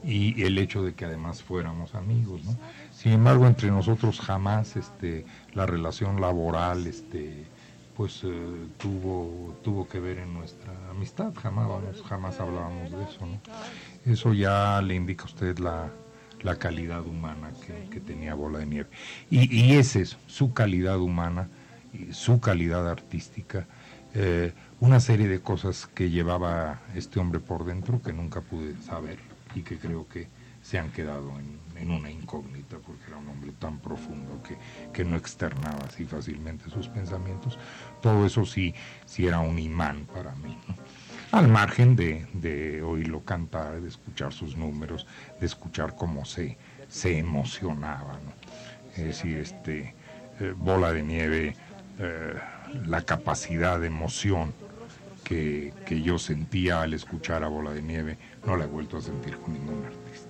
y 0.03 0.43
el 0.43 0.57
hecho 0.57 0.83
de 0.83 0.93
que 0.93 1.05
además 1.05 1.43
fuéramos 1.43 1.95
amigos, 1.95 2.43
¿no? 2.45 2.55
Sin 2.91 3.13
embargo, 3.13 3.47
entre 3.47 3.69
nosotros 3.69 4.19
jamás 4.19 4.75
este, 4.75 5.25
la 5.53 5.65
relación 5.65 6.21
laboral 6.21 6.87
este, 6.87 7.45
pues, 7.95 8.21
eh, 8.23 8.67
tuvo, 8.77 9.57
tuvo 9.63 9.87
que 9.87 9.99
ver 9.99 10.19
en 10.19 10.33
nuestra 10.33 10.73
amistad, 10.89 11.33
jamás, 11.41 11.67
jamás 12.07 12.39
hablábamos 12.39 12.91
de 12.91 13.03
eso. 13.03 13.27
Eso 14.05 14.33
ya 14.33 14.81
le 14.81 14.95
indica 14.95 15.23
a 15.23 15.27
usted 15.27 15.59
la, 15.59 15.91
calidad 16.57 17.05
humana 17.05 17.51
que, 17.91 17.99
tenía 17.99 18.33
Bola 18.33 18.59
de 18.59 18.65
Nieve. 18.65 18.89
Y, 19.29 19.53
y 19.53 19.73
es 19.73 19.95
eso, 19.95 20.17
su 20.27 20.53
calidad 20.53 20.99
humana, 20.99 21.49
y 21.93 22.13
su 22.13 22.39
calidad 22.39 22.89
artística. 22.89 23.67
Eh, 24.13 24.53
una 24.79 24.99
serie 24.99 25.27
de 25.27 25.41
cosas 25.41 25.87
que 25.87 26.09
llevaba 26.09 26.81
este 26.95 27.19
hombre 27.19 27.39
por 27.39 27.65
dentro 27.65 28.01
que 28.01 28.13
nunca 28.13 28.41
pude 28.41 28.75
saber 28.81 29.19
y 29.55 29.61
que 29.61 29.77
creo 29.77 30.07
que 30.07 30.27
se 30.61 30.77
han 30.77 30.91
quedado 30.91 31.31
en, 31.39 31.59
una 31.89 32.11
incógnita 32.11 32.77
porque 32.77 33.05
era 33.07 33.17
un 33.17 33.29
hombre 33.29 33.53
tan 33.57 33.79
profundo 33.79 34.43
que, 34.43 34.57
que, 34.91 35.05
no 35.05 35.15
externaba 35.15 35.79
así 35.87 36.03
fácilmente 36.03 36.69
sus 36.69 36.89
pensamientos. 36.89 37.57
Todo 38.01 38.25
eso 38.25 38.45
sí, 38.45 38.75
sí 39.05 39.27
era 39.27 39.39
un 39.39 39.57
imán 39.57 40.05
para 40.13 40.35
mí. 40.35 40.57
Al 41.31 41.47
margen 41.47 41.95
de, 41.95 42.27
de, 42.33 42.81
oírlo 42.81 43.23
cantar, 43.23 43.79
de 43.79 43.87
escuchar 43.87 44.33
sus 44.33 44.57
números, 44.57 45.07
de 45.39 45.45
escuchar 45.45 45.95
cómo 45.95 46.25
se, 46.25 46.57
se 46.89 47.17
emocionaba. 47.17 48.19
Es 48.97 49.05
decir, 49.05 49.37
este, 49.37 49.95
eh, 50.41 50.53
bola 50.57 50.91
de 50.91 51.03
nieve, 51.03 51.55
eh, 51.97 52.33
la 52.85 53.01
capacidad 53.03 53.79
de 53.79 53.87
emoción 53.87 54.53
que, 55.29 56.01
yo 56.03 56.17
sentía 56.17 56.81
al 56.81 56.95
escuchar 56.95 57.43
a 57.43 57.47
Bola 57.47 57.71
de 57.71 57.83
Nieve 57.83 58.17
no 58.47 58.57
la 58.57 58.65
he 58.65 58.67
vuelto 58.67 58.97
a 58.97 59.01
sentir 59.01 59.37
con 59.37 59.53
ningún 59.53 59.85
artista. 59.85 60.27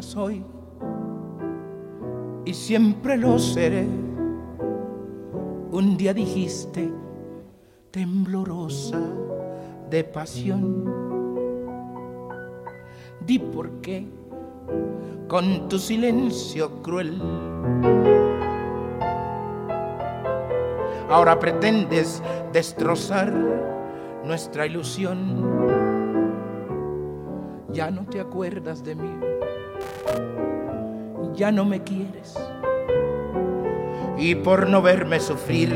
soy 0.00 0.44
y 2.44 2.54
siempre 2.54 3.16
lo 3.16 3.38
seré. 3.38 3.86
Un 5.70 5.96
día 5.96 6.12
dijiste, 6.12 6.92
temblorosa 7.92 9.00
de 9.88 10.02
pasión, 10.02 11.01
di 13.26 13.38
por 13.38 13.80
qué 13.80 14.06
con 15.28 15.68
tu 15.68 15.78
silencio 15.78 16.82
cruel. 16.82 17.20
Ahora 21.08 21.38
pretendes 21.38 22.22
destrozar 22.52 23.32
nuestra 24.24 24.66
ilusión. 24.66 25.70
Ya 27.72 27.90
no 27.90 28.04
te 28.04 28.20
acuerdas 28.20 28.84
de 28.84 28.94
mí 28.94 29.10
ya 31.34 31.50
no 31.50 31.64
me 31.64 31.82
quieres. 31.82 32.34
Y 34.18 34.34
por 34.36 34.68
no 34.68 34.82
verme 34.82 35.20
sufrir, 35.20 35.74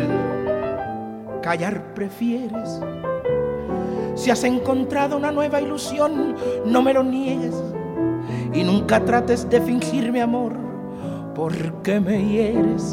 callar 1.43 1.95
prefieres. 1.95 2.81
Si 4.17 4.31
has 4.31 4.43
encontrado 4.43 5.17
una 5.17 5.31
nueva 5.31 5.61
ilusión, 5.61 6.35
no 6.65 6.83
me 6.83 6.93
lo 6.93 7.05
niegues. 7.05 7.55
Y 8.53 8.65
nunca 8.65 9.05
trates 9.05 9.49
de 9.49 9.61
fingirme 9.61 10.21
amor, 10.21 10.55
porque 11.37 12.01
me 12.01 12.27
hieres. 12.27 12.93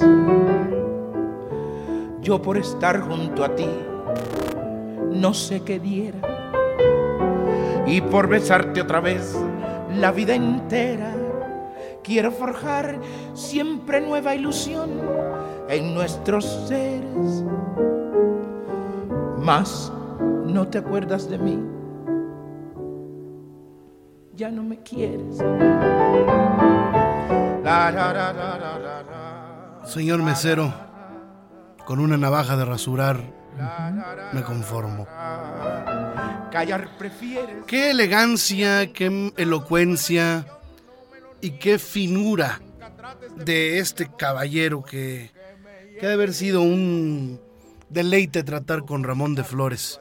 Yo 2.22 2.40
por 2.40 2.58
estar 2.58 3.02
junto 3.02 3.44
a 3.44 3.56
ti, 3.56 3.70
no 5.12 5.34
sé 5.34 5.62
qué 5.64 5.80
diera. 5.80 6.20
Y 7.88 8.02
por 8.02 8.28
besarte 8.28 8.82
otra 8.82 9.00
vez 9.00 9.36
la 9.90 10.12
vida 10.12 10.36
entera 10.36 11.14
Quiero 12.04 12.32
forjar 12.32 13.00
siempre 13.34 14.02
nueva 14.02 14.36
ilusión 14.36 14.90
en 15.70 15.94
nuestros 15.94 16.44
seres. 16.68 17.46
Mas 19.40 19.90
no 20.54 20.68
te 20.68 20.78
acuerdas 20.78 21.30
de 21.30 21.38
mí. 21.40 21.60
Ya 24.36 24.52
no 24.52 24.64
me 24.64 24.82
quieres. 24.84 25.38
Señor 29.86 30.22
mesero, 30.22 30.74
con 31.86 32.00
una 32.00 32.18
navaja 32.18 32.56
de 32.56 32.66
rasurar 32.66 33.22
me 34.32 34.44
conformo. 34.44 35.08
Callar 36.52 36.98
prefieres. 36.98 37.66
Qué 37.66 37.92
elegancia, 37.92 38.94
qué 38.94 39.34
elocuencia 39.38 40.46
y 41.42 41.52
qué 41.52 41.80
finura 41.80 42.62
de 43.38 43.80
este 43.80 44.10
caballero 44.16 44.84
que, 44.84 45.32
que 46.00 46.02
debe 46.02 46.14
haber 46.14 46.34
sido 46.34 46.62
un 46.62 47.40
deleite 47.90 48.44
tratar 48.44 48.86
con 48.86 49.04
Ramón 49.04 49.34
de 49.36 49.44
Flores. 49.44 50.00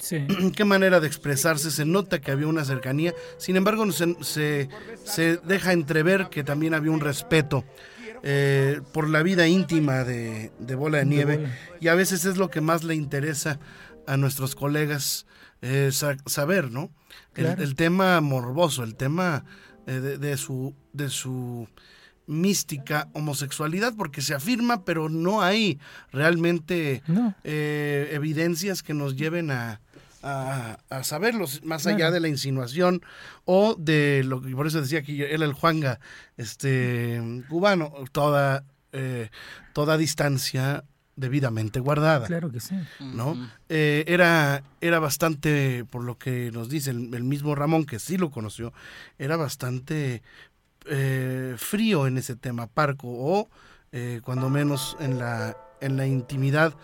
Sí. 0.00 0.26
Qué 0.56 0.64
manera 0.64 0.98
de 0.98 1.06
expresarse, 1.06 1.70
se 1.70 1.84
nota 1.84 2.20
que 2.20 2.32
había 2.32 2.46
una 2.48 2.64
cercanía, 2.64 3.14
sin 3.38 3.56
embargo 3.56 3.90
se, 3.92 4.16
se, 4.22 4.68
se 5.04 5.36
deja 5.38 5.72
entrever 5.72 6.28
que 6.30 6.42
también 6.42 6.74
había 6.74 6.90
un 6.90 7.00
respeto 7.00 7.64
eh, 8.22 8.80
por 8.92 9.08
la 9.08 9.22
vida 9.22 9.46
íntima 9.46 10.04
de, 10.04 10.50
de 10.58 10.74
Bola 10.74 10.98
de 10.98 11.06
Nieve 11.06 11.36
Bola. 11.38 11.58
y 11.80 11.88
a 11.88 11.94
veces 11.94 12.24
es 12.24 12.36
lo 12.36 12.48
que 12.50 12.60
más 12.60 12.82
le 12.84 12.94
interesa 12.94 13.58
a 14.06 14.16
nuestros 14.16 14.54
colegas 14.54 15.26
eh, 15.62 15.90
sa- 15.92 16.16
saber, 16.26 16.70
¿no? 16.70 16.90
El, 17.36 17.44
Claro. 17.44 17.62
el 17.62 17.74
tema 17.76 18.20
morboso, 18.20 18.82
el 18.82 18.94
tema 18.96 19.44
eh, 19.86 19.92
de, 20.00 20.18
de 20.18 20.36
su, 20.36 20.74
de 20.92 21.08
su 21.10 21.68
mística 22.26 23.08
homosexualidad, 23.12 23.94
porque 23.96 24.20
se 24.22 24.34
afirma, 24.34 24.84
pero 24.84 25.08
no 25.08 25.42
hay 25.42 25.78
realmente 26.12 27.02
No. 27.08 27.34
evidencias 27.44 28.82
que 28.82 28.94
nos 28.94 29.16
lleven 29.16 29.50
a, 29.50 29.80
a, 30.22 30.78
a 30.88 31.04
saberlo, 31.04 31.46
más 31.62 31.86
allá 31.86 32.10
de 32.10 32.20
la 32.20 32.28
insinuación 32.28 33.02
o 33.44 33.74
de 33.78 34.22
lo 34.24 34.42
que 34.42 34.54
por 34.54 34.66
eso 34.66 34.80
decía 34.80 35.02
que 35.02 35.34
él 35.34 35.42
el 35.42 35.52
Juanga 35.52 36.00
este 36.36 37.20
cubano, 37.48 37.92
toda 38.12 38.64
eh, 38.92 39.30
toda 39.72 39.96
distancia 39.96 40.84
debidamente 41.16 41.80
guardada. 41.80 42.26
Claro 42.26 42.50
que 42.50 42.60
sí. 42.60 42.74
¿no? 42.98 43.36
Eh, 43.68 44.04
era, 44.06 44.62
era 44.80 44.98
bastante, 44.98 45.84
por 45.84 46.02
lo 46.02 46.16
que 46.16 46.50
nos 46.50 46.70
dice 46.70 46.90
el, 46.90 47.14
el 47.14 47.24
mismo 47.24 47.54
Ramón, 47.54 47.84
que 47.84 47.98
sí 47.98 48.16
lo 48.16 48.30
conoció, 48.30 48.72
era 49.18 49.36
bastante 49.36 50.22
eh, 50.86 51.54
frío 51.58 52.06
en 52.06 52.16
ese 52.16 52.36
tema, 52.36 52.66
parco, 52.66 53.08
o 53.08 53.48
eh, 53.92 54.20
cuando 54.24 54.48
menos 54.48 54.96
en 54.98 55.18
la, 55.18 55.56
en 55.80 55.96
la 55.96 56.06
intimidad 56.06 56.74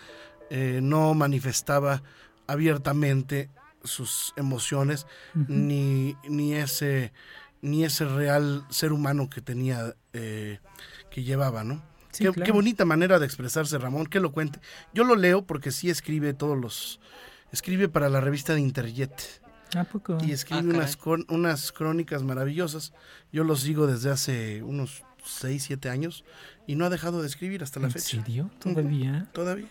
eh, 0.51 0.81
no 0.83 1.15
manifestaba 1.15 2.03
abiertamente 2.47 3.51
sus 3.85 4.33
emociones 4.37 5.07
ni, 5.35 6.17
ni 6.29 6.55
ese 6.55 7.13
ni 7.63 7.85
ese 7.85 8.05
real 8.05 8.65
ser 8.69 8.93
humano 8.93 9.29
que 9.31 9.41
tenía 9.41 9.95
eh, 10.13 10.59
que 11.11 11.23
llevaba, 11.25 11.65
¿no? 11.65 11.83
Sí, 12.13 12.25
qué, 12.25 12.33
claro. 12.33 12.47
qué 12.47 12.53
bonita 12.53 12.85
manera 12.85 13.19
de 13.19 13.27
expresarse, 13.27 13.77
Ramón, 13.79 14.07
que 14.07 14.21
lo 14.21 14.31
cuente. 14.33 14.61
Yo 14.95 15.05
lo 15.05 15.17
leo 15.17 15.45
porque 15.47 15.71
sí 15.73 15.91
escribe 15.91 16.33
todos 16.35 16.57
los... 16.59 17.01
Escribe 17.53 17.89
para 17.89 18.09
la 18.09 18.21
revista 18.21 18.55
de 18.55 18.61
Interjet 18.61 19.43
¿A 19.77 19.85
poco? 19.85 20.19
y 20.25 20.33
escribe 20.33 20.71
Ah, 20.73 20.77
unas, 20.77 20.97
con- 20.97 21.27
unas 21.29 21.73
crónicas 21.73 22.23
maravillosas. 22.23 22.93
Yo 23.33 23.43
lo 23.45 23.57
sigo 23.57 23.87
desde 23.87 24.11
hace 24.11 24.63
unos 24.63 25.03
6, 25.25 25.63
7 25.65 25.89
años 25.91 26.25
y 26.67 26.77
no 26.77 26.85
ha 26.85 26.91
dejado 26.91 27.21
de 27.23 27.27
escribir 27.29 27.63
hasta 27.63 27.81
la 27.81 27.87
¿En 27.87 27.93
fecha. 27.93 28.23
serio? 28.23 28.51
¿Todavía? 28.61 29.29
Todavía. 29.33 29.69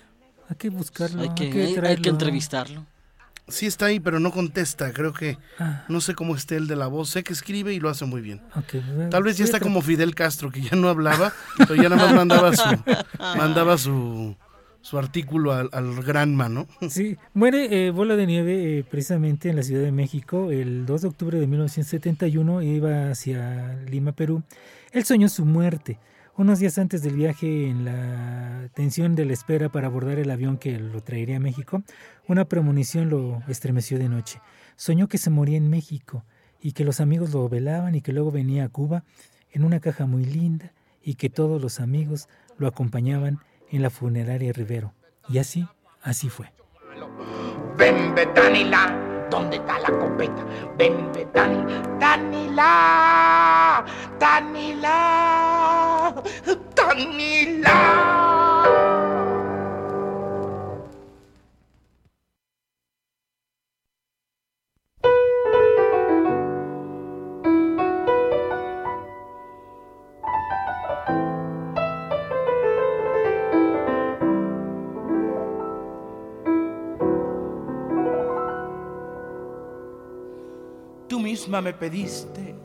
Hay 0.49 0.55
que 0.57 0.69
buscarlo. 0.69 1.21
Hay 1.21 1.29
que, 1.35 1.43
hay 1.45 1.73
que 1.75 1.87
hay- 1.87 1.97
que 2.01 2.09
entrevistarlo. 2.09 2.85
Sí 3.47 3.67
está 3.67 3.85
ahí, 3.85 3.99
pero 3.99 4.19
no 4.19 4.31
contesta. 4.31 4.91
Creo 4.91 5.13
que 5.13 5.37
Ah, 5.59 5.85
no 5.87 6.01
sé 6.01 6.15
cómo 6.15 6.35
esté 6.35 6.55
el 6.55 6.67
de 6.67 6.75
la 6.75 6.87
voz. 6.87 7.09
Sé 7.11 7.23
que 7.23 7.31
escribe 7.33 7.73
y 7.73 7.79
lo 7.79 7.89
hace 7.89 8.05
muy 8.05 8.21
bien. 8.21 8.41
ok, 8.55 8.73
voy 8.95 9.05
a- 9.05 9.09
Tal 9.09 9.21
vez 9.23 9.37
ya 9.37 9.45
está 9.45 9.59
como 9.59 9.81
Fidel 9.83 10.15
Castro, 10.15 10.49
que 10.51 10.61
ya 10.61 10.75
no 10.75 10.89
hablaba, 10.89 11.31
pero 11.59 11.75
ya 11.75 11.87
nada 11.89 12.05
más 12.07 12.15
mandaba 12.15 12.55
su, 12.55 12.63
mandaba 13.37 13.77
su, 13.77 14.35
su 14.81 14.97
artículo 14.97 15.53
al, 15.53 15.69
al 15.73 16.01
Granma, 16.03 16.49
¿no? 16.49 16.67
Sí, 16.89 17.17
muere 17.35 17.85
eh, 17.87 17.91
Bola 17.91 18.15
de 18.15 18.25
Nieve 18.25 18.79
eh, 18.79 18.83
precisamente 18.83 19.49
en 19.49 19.57
la 19.57 19.63
Ciudad 19.63 19.83
de 19.83 19.91
México 19.91 20.49
el 20.49 20.87
2 20.87 21.01
de 21.03 21.07
octubre 21.07 21.39
de 21.39 21.45
1971, 21.45 22.63
iba 22.63 23.11
hacia 23.11 23.75
Lima, 23.87 24.11
Perú. 24.11 24.41
Él 24.91 25.05
soñó 25.05 25.29
su 25.29 25.45
muerte. 25.45 25.99
Unos 26.37 26.59
días 26.59 26.77
antes 26.77 27.01
del 27.01 27.15
viaje, 27.15 27.69
en 27.69 27.85
la 27.85 28.67
tensión 28.73 29.15
de 29.15 29.23
la 29.23 29.31
espera 29.31 29.69
para 29.69 29.87
abordar 29.87 30.19
el 30.19 30.29
avión 30.29 30.57
que 30.57 30.77
lo 30.77 31.01
traería 31.01 31.37
a 31.37 31.39
México, 31.39 31.81
una 32.27 32.43
premonición 32.43 33.09
lo 33.09 33.41
estremeció 33.47 33.97
de 33.97 34.09
noche. 34.09 34.41
Soñó 34.75 35.07
que 35.07 35.17
se 35.17 35.29
moría 35.29 35.55
en 35.55 35.69
México 35.69 36.25
y 36.59 36.73
que 36.73 36.83
los 36.83 36.99
amigos 36.99 37.31
lo 37.31 37.47
velaban 37.47 37.95
y 37.95 38.01
que 38.01 38.11
luego 38.11 38.31
venía 38.31 38.65
a 38.65 38.69
Cuba 38.69 39.05
en 39.53 39.63
una 39.63 39.79
caja 39.79 40.07
muy 40.07 40.25
linda 40.25 40.73
y 41.01 41.15
que 41.15 41.29
todos 41.29 41.61
los 41.61 41.79
amigos 41.79 42.27
lo 42.57 42.67
acompañaban 42.67 43.39
en 43.71 43.81
la 43.81 43.89
funeraria 43.89 44.51
Rivero. 44.51 44.93
Y 45.29 45.37
así, 45.37 45.65
así 46.01 46.27
fue. 46.27 46.51
Ven, 47.77 48.13
Betanila, 48.13 49.04
¿dónde 49.35 49.57
está 49.57 49.79
la 49.79 49.91
copeta? 49.91 50.43
Ven, 50.77 51.11
Betanila, 51.11 51.81
Tanila, 51.99 53.83
Tanila, 54.17 56.13
Tanila. 56.73 57.75
Tú 81.15 81.21
misma 81.21 81.61
me 81.61 81.71
pediste 81.71 82.55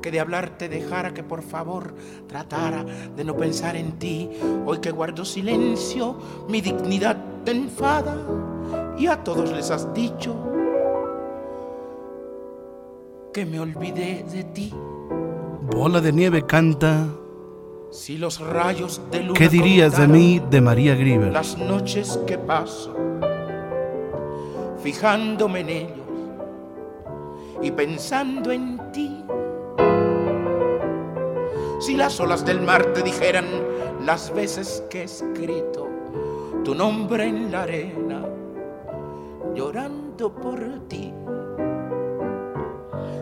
que 0.00 0.10
de 0.10 0.18
hablarte 0.18 0.66
dejara 0.66 1.12
que 1.12 1.22
por 1.22 1.42
favor 1.42 1.94
tratara 2.26 2.82
de 3.14 3.22
no 3.22 3.36
pensar 3.36 3.76
en 3.76 3.98
ti. 3.98 4.30
Hoy 4.64 4.78
que 4.78 4.90
guardo 4.90 5.26
silencio, 5.26 6.16
mi 6.48 6.62
dignidad 6.62 7.18
te 7.44 7.50
enfada 7.50 8.16
y 8.96 9.08
a 9.08 9.22
todos 9.22 9.52
les 9.52 9.70
has 9.70 9.92
dicho 9.92 10.34
que 13.34 13.44
me 13.44 13.60
olvidé 13.60 14.24
de 14.32 14.44
ti. 14.44 14.72
Bola 15.60 16.00
de 16.00 16.12
nieve 16.14 16.46
canta. 16.46 17.08
Si 17.90 18.16
los 18.16 18.40
rayos 18.40 19.02
de 19.10 19.22
luna 19.22 19.38
¿Qué 19.38 19.50
dirías 19.50 19.98
de 19.98 20.08
mí, 20.08 20.40
de 20.50 20.62
María 20.62 20.94
Grieber? 20.94 21.30
las 21.30 21.58
noches 21.58 22.18
que 22.26 22.38
paso 22.38 22.96
fijándome 24.82 25.60
en 25.60 25.68
ellos 25.68 26.05
y 27.62 27.70
pensando 27.70 28.50
en 28.52 28.80
ti. 28.92 29.24
Si 31.80 31.96
las 31.96 32.18
olas 32.20 32.44
del 32.44 32.62
mar 32.62 32.92
te 32.94 33.02
dijeran 33.02 33.46
las 34.04 34.34
veces 34.34 34.82
que 34.90 35.02
he 35.02 35.04
escrito 35.04 35.88
tu 36.64 36.74
nombre 36.74 37.28
en 37.28 37.52
la 37.52 37.62
arena, 37.62 38.24
llorando 39.54 40.34
por 40.34 40.58
ti. 40.88 41.12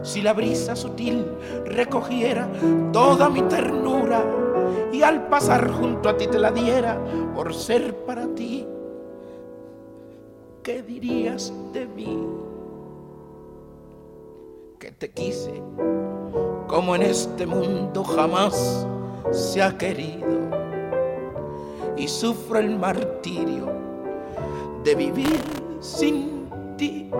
Si 0.02 0.22
la 0.22 0.32
brisa 0.32 0.76
sutil 0.76 1.26
recogiera 1.64 2.48
toda 2.92 3.28
mi 3.28 3.42
ternura 3.42 4.24
y 4.92 5.02
al 5.02 5.28
pasar 5.28 5.70
junto 5.70 6.08
a 6.08 6.16
ti 6.16 6.26
te 6.26 6.38
la 6.38 6.52
diera 6.52 6.98
por 7.34 7.54
ser 7.54 7.96
para 8.04 8.26
ti, 8.34 8.66
¿qué 10.62 10.82
dirías 10.82 11.52
de 11.72 11.86
mí? 11.86 12.43
Que 14.78 14.90
te 14.90 15.10
quise 15.10 15.62
como 16.66 16.96
en 16.96 17.02
este 17.02 17.46
mundo 17.46 18.02
jamás 18.02 18.86
se 19.32 19.62
ha 19.62 19.78
querido 19.78 20.50
y 21.96 22.08
sufro 22.08 22.58
el 22.58 22.78
martirio 22.78 23.72
de 24.82 24.94
vivir 24.94 25.40
sin 25.80 26.48
ti. 26.76 27.10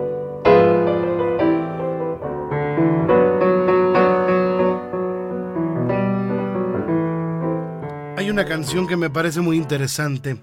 Hay 8.16 8.28
una 8.30 8.44
canción 8.44 8.86
que 8.86 8.96
me 8.96 9.09
parece 9.09 9.40
muy 9.40 9.57
interesante 9.57 10.36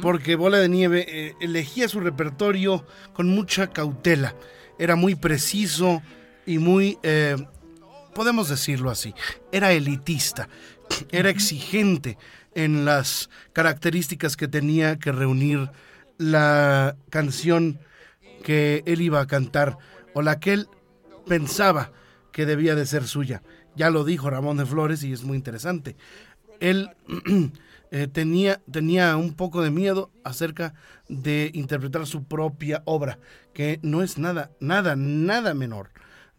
porque 0.00 0.36
Bola 0.36 0.58
de 0.58 0.68
Nieve 0.68 1.04
eh, 1.08 1.34
elegía 1.40 1.88
su 1.88 2.00
repertorio 2.00 2.86
con 3.12 3.28
mucha 3.28 3.68
cautela. 3.68 4.34
Era 4.78 4.96
muy 4.96 5.14
preciso 5.14 6.00
y 6.50 6.58
muy, 6.58 6.98
eh, 7.04 7.36
podemos 8.12 8.48
decirlo 8.48 8.90
así, 8.90 9.14
era 9.52 9.70
elitista, 9.70 10.48
era 11.12 11.30
exigente 11.30 12.18
en 12.56 12.84
las 12.84 13.30
características 13.52 14.36
que 14.36 14.48
tenía 14.48 14.98
que 14.98 15.12
reunir 15.12 15.70
la 16.18 16.96
canción 17.08 17.78
que 18.42 18.82
él 18.86 19.00
iba 19.00 19.20
a 19.20 19.28
cantar 19.28 19.78
o 20.12 20.22
la 20.22 20.40
que 20.40 20.54
él 20.54 20.68
pensaba 21.24 21.92
que 22.32 22.46
debía 22.46 22.74
de 22.74 22.84
ser 22.84 23.06
suya. 23.06 23.44
Ya 23.76 23.90
lo 23.90 24.02
dijo 24.02 24.28
Ramón 24.28 24.56
de 24.56 24.66
Flores 24.66 25.04
y 25.04 25.12
es 25.12 25.22
muy 25.22 25.36
interesante. 25.36 25.94
Él 26.58 26.90
eh, 27.92 28.08
tenía, 28.08 28.60
tenía 28.68 29.16
un 29.16 29.34
poco 29.34 29.62
de 29.62 29.70
miedo 29.70 30.10
acerca 30.24 30.74
de 31.08 31.52
interpretar 31.54 32.08
su 32.08 32.24
propia 32.24 32.82
obra, 32.86 33.20
que 33.54 33.78
no 33.82 34.02
es 34.02 34.18
nada, 34.18 34.50
nada, 34.58 34.96
nada 34.96 35.54
menor. 35.54 35.90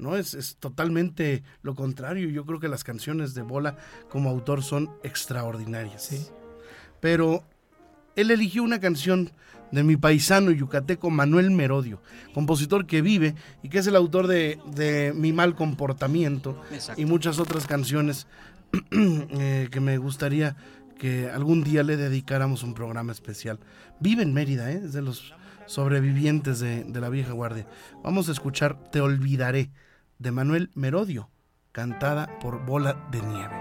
¿No? 0.01 0.17
Es, 0.17 0.33
es, 0.33 0.57
totalmente 0.57 1.43
lo 1.61 1.75
contrario. 1.75 2.29
Yo 2.29 2.45
creo 2.45 2.59
que 2.59 2.67
las 2.67 2.83
canciones 2.83 3.33
de 3.33 3.43
Bola 3.43 3.77
como 4.09 4.29
autor 4.29 4.63
son 4.63 4.89
extraordinarias. 5.03 6.03
Sí. 6.03 6.27
Pero 6.99 7.43
él 8.15 8.31
eligió 8.31 8.63
una 8.63 8.79
canción 8.79 9.31
de 9.71 9.83
mi 9.83 9.95
paisano 9.95 10.51
yucateco 10.51 11.09
Manuel 11.09 11.51
Merodio, 11.51 12.01
compositor 12.33 12.85
que 12.85 13.01
vive 13.01 13.35
y 13.63 13.69
que 13.69 13.79
es 13.79 13.87
el 13.87 13.95
autor 13.95 14.27
de, 14.27 14.59
de 14.75 15.13
Mi 15.15 15.31
mal 15.31 15.55
comportamiento 15.55 16.61
Exacto. 16.71 17.01
y 17.01 17.05
muchas 17.05 17.39
otras 17.39 17.67
canciones 17.67 18.27
eh, 18.91 19.69
que 19.71 19.79
me 19.79 19.97
gustaría 19.97 20.55
que 20.97 21.29
algún 21.29 21.63
día 21.63 21.83
le 21.83 21.97
dedicáramos 21.97 22.63
un 22.63 22.73
programa 22.73 23.11
especial. 23.11 23.59
Vive 23.99 24.23
en 24.23 24.33
Mérida, 24.33 24.71
¿eh? 24.71 24.81
es 24.83 24.93
de 24.93 25.01
los 25.01 25.33
sobrevivientes 25.65 26.59
de, 26.59 26.83
de 26.83 27.01
la 27.01 27.09
vieja 27.09 27.31
guardia. 27.31 27.65
Vamos 28.03 28.29
a 28.29 28.33
escuchar 28.33 28.91
Te 28.91 29.01
olvidaré 29.01 29.71
de 30.21 30.31
Manuel 30.31 30.69
Merodio, 30.75 31.29
cantada 31.71 32.29
por 32.39 32.63
Bola 32.63 32.95
de 33.09 33.21
Nieve. 33.23 33.55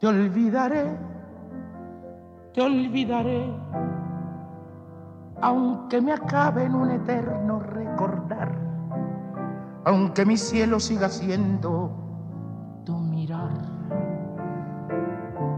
Te 0.00 0.06
olvidaré, 0.08 0.96
te 2.52 2.60
olvidaré, 2.60 3.46
aunque 5.40 6.00
me 6.00 6.12
acabe 6.12 6.64
en 6.64 6.74
un 6.74 6.90
eterno 6.90 7.60
recordar, 7.60 8.52
aunque 9.84 10.26
mi 10.26 10.36
cielo 10.36 10.80
siga 10.80 11.08
siendo 11.08 11.92
tu 12.84 12.98
mirar. 12.98 13.77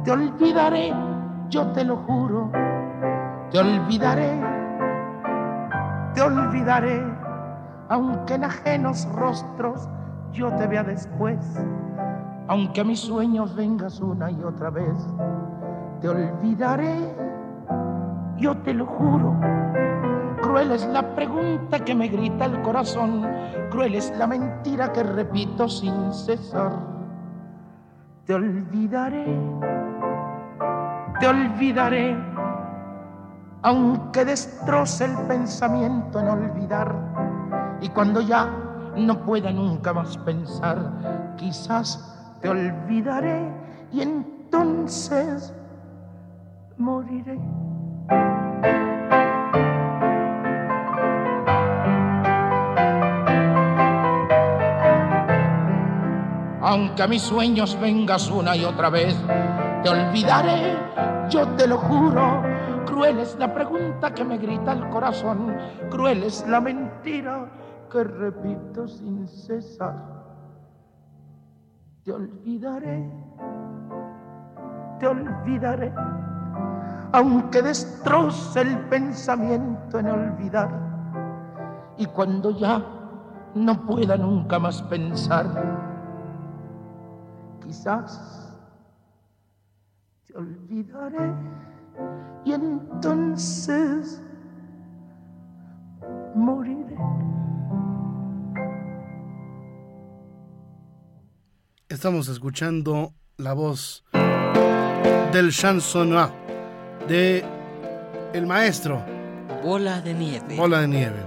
Te 0.05 0.13
olvidaré, 0.13 0.95
yo 1.49 1.67
te 1.73 1.85
lo 1.85 1.97
juro, 1.97 2.51
te 3.51 3.59
olvidaré, 3.59 4.41
te 6.15 6.23
olvidaré, 6.23 7.03
aunque 7.89 8.35
en 8.35 8.45
ajenos 8.45 9.07
rostros 9.15 9.89
yo 10.33 10.51
te 10.57 10.67
vea 10.67 10.85
después 10.85 11.39
aunque 12.51 12.81
a 12.81 12.85
mis 12.85 12.99
sueños 12.99 13.55
vengas 13.55 14.01
una 14.01 14.29
y 14.29 14.43
otra 14.43 14.71
vez, 14.71 15.07
te 16.01 16.09
olvidaré, 16.09 16.97
yo 18.39 18.57
te 18.57 18.75
lo 18.75 18.87
juro. 18.87 19.39
Cruel 20.43 20.73
es 20.73 20.85
la 20.89 21.15
pregunta 21.15 21.79
que 21.85 21.95
me 21.95 22.09
grita 22.09 22.47
el 22.47 22.61
corazón, 22.63 23.25
cruel 23.71 23.95
es 23.95 24.13
la 24.19 24.27
mentira 24.27 24.91
que 24.91 25.05
repito 25.05 25.69
sin 25.69 26.13
cesar. 26.13 26.73
Te 28.25 28.35
olvidaré, 28.35 29.27
te 31.21 31.29
olvidaré, 31.29 32.17
aunque 33.63 34.25
destroce 34.25 35.05
el 35.05 35.17
pensamiento 35.29 36.19
en 36.19 36.29
olvidar, 36.29 36.95
y 37.83 37.91
cuando 37.91 38.23
ya 38.23 38.49
no 38.97 39.21
pueda 39.21 39.53
nunca 39.53 39.93
más 39.93 40.17
pensar, 40.19 40.79
quizás 41.37 42.39
te 42.41 42.49
olvidaré 42.49 43.53
y 43.93 44.01
entonces 44.01 45.55
moriré. 46.79 47.39
Aunque 56.63 57.03
a 57.03 57.07
mis 57.09 57.23
sueños 57.23 57.79
vengas 57.79 58.31
una 58.31 58.57
y 58.57 58.65
otra 58.65 58.91
vez, 58.91 59.17
te 59.83 59.89
olvidaré, 59.89 60.79
yo 61.31 61.47
te 61.57 61.67
lo 61.67 61.79
juro. 61.79 62.43
Cruel 62.85 63.21
es 63.21 63.37
la 63.39 63.55
pregunta 63.55 64.13
que 64.13 64.25
me 64.25 64.39
grita 64.39 64.73
el 64.73 64.89
corazón, 64.91 65.57
cruel 65.91 66.25
es 66.25 66.47
la 66.49 66.61
mentira 66.61 67.49
que 67.91 68.05
repito 68.05 68.87
sin 68.89 69.27
cesar 69.27 70.21
te 72.05 72.13
olvidaré, 72.13 73.11
te 74.99 75.07
olvidaré, 75.07 75.93
aunque 77.13 77.63
destroce 77.63 78.63
el 78.63 78.79
pensamiento 78.89 79.99
en 79.99 80.07
olvidar. 80.09 80.71
Y 81.99 82.07
cuando 82.07 82.51
ya 82.51 82.83
no 83.55 83.87
pueda 83.87 84.17
nunca 84.17 84.59
más 84.59 84.83
pensar, 84.83 85.47
quizás 87.63 88.40
te 90.31 90.39
olvidaré 90.39 91.33
y 92.45 92.53
entonces 92.53 94.23
moriré. 96.35 96.97
Estamos 101.89 102.29
escuchando 102.29 103.13
la 103.39 103.53
voz 103.55 104.05
del 105.33 105.51
chansonnat 105.51 106.33
de 107.09 107.45
el 108.33 108.47
maestro 108.47 109.03
Bola 109.65 110.01
de 110.01 110.15
nieve. 110.15 110.57
Bola 110.57 110.81
de 110.81 110.89
Nieve. 110.89 111.23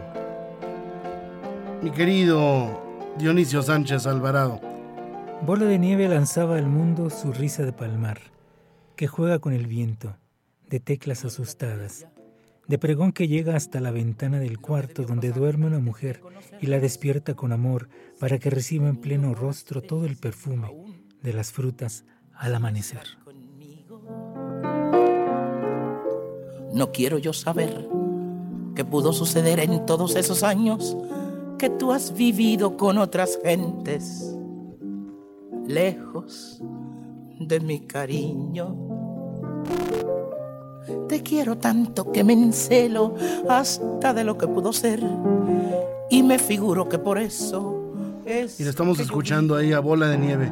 Mi 1.81 1.91
querido 1.91 2.81
Dionisio 3.17 3.61
Sánchez 3.61 4.07
Alvarado. 4.07 4.59
Bola 5.45 5.65
de 5.65 5.77
nieve 5.77 6.07
lanzaba 6.07 6.55
al 6.55 6.67
mundo 6.67 7.09
su 7.09 7.33
risa 7.33 7.63
de 7.63 7.73
palmar, 7.73 8.32
que 8.95 9.07
juega 9.07 9.39
con 9.39 9.53
el 9.53 9.67
viento, 9.67 10.15
de 10.69 10.79
teclas 10.79 11.25
asustadas, 11.25 12.07
de 12.67 12.77
pregón 12.77 13.11
que 13.11 13.27
llega 13.27 13.55
hasta 13.55 13.81
la 13.81 13.91
ventana 13.91 14.39
del 14.39 14.59
cuarto 14.59 15.03
donde 15.03 15.31
duerme 15.31 15.67
una 15.67 15.79
mujer 15.79 16.21
y 16.61 16.67
la 16.67 16.79
despierta 16.79 17.33
con 17.33 17.51
amor 17.51 17.89
para 18.19 18.39
que 18.39 18.49
reciba 18.49 18.87
en 18.87 18.97
pleno 18.97 19.33
rostro 19.33 19.81
todo 19.81 20.05
el 20.05 20.15
perfume 20.15 20.71
de 21.21 21.33
las 21.33 21.51
frutas 21.51 22.05
al 22.33 22.55
amanecer. 22.55 23.03
No 26.73 26.91
quiero 26.91 27.17
yo 27.17 27.33
saber 27.33 27.87
qué 28.75 28.85
pudo 28.85 29.13
suceder 29.13 29.59
en 29.59 29.85
todos 29.85 30.15
esos 30.15 30.43
años 30.43 30.97
que 31.59 31.69
tú 31.69 31.91
has 31.91 32.13
vivido 32.13 32.77
con 32.77 32.97
otras 32.97 33.39
gentes, 33.43 34.35
lejos 35.67 36.61
de 37.47 37.59
mi 37.59 37.81
cariño. 37.81 38.75
Te 41.07 41.21
quiero 41.23 41.57
tanto 41.57 42.11
que 42.11 42.23
me 42.23 42.33
encelo 42.33 43.15
hasta 43.49 44.13
de 44.13 44.23
lo 44.23 44.37
que 44.37 44.47
pudo 44.47 44.73
ser. 44.73 45.01
Y 46.09 46.23
me 46.23 46.39
figuro 46.39 46.89
que 46.89 46.99
por 46.99 47.17
eso 47.17 47.93
es. 48.25 48.59
Y 48.59 48.63
le 48.63 48.69
estamos 48.69 48.99
escuchando 48.99 49.55
ahí 49.55 49.73
a 49.73 49.79
Bola 49.79 50.07
de 50.07 50.17
Nieve. 50.17 50.51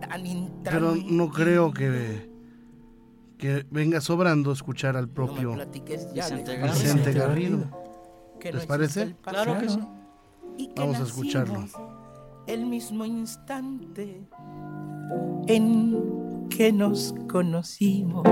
tan 0.00 0.22
Pero 0.64 0.96
intranquilo. 0.96 1.16
no 1.26 1.30
creo 1.30 1.72
que, 1.72 2.30
que 3.38 3.66
venga 3.70 4.00
sobrando 4.00 4.52
escuchar 4.52 4.96
al 4.96 5.08
No 5.08 5.14
propio 5.14 5.56
ya 6.14 6.28
Vicente 6.28 6.56
Garrido. 6.56 6.72
Vicente 6.72 7.12
Garrido. 7.12 7.58
que 8.40 8.52
¿Les 8.52 8.62
no 8.62 8.68
parece? 8.68 9.16
Claro 9.22 9.58
que 9.58 9.68
sí. 9.68 9.76
pasado 9.78 10.00
y 10.56 10.68
que 10.68 10.80
Vamos 10.80 11.00
a 11.00 11.02
escucharlo. 11.04 11.64
El 12.46 12.66
mismo 12.66 13.04
instante 13.04 14.26
en 15.46 16.48
que 16.48 16.72
nos 16.72 17.14
conocimos. 17.28 18.26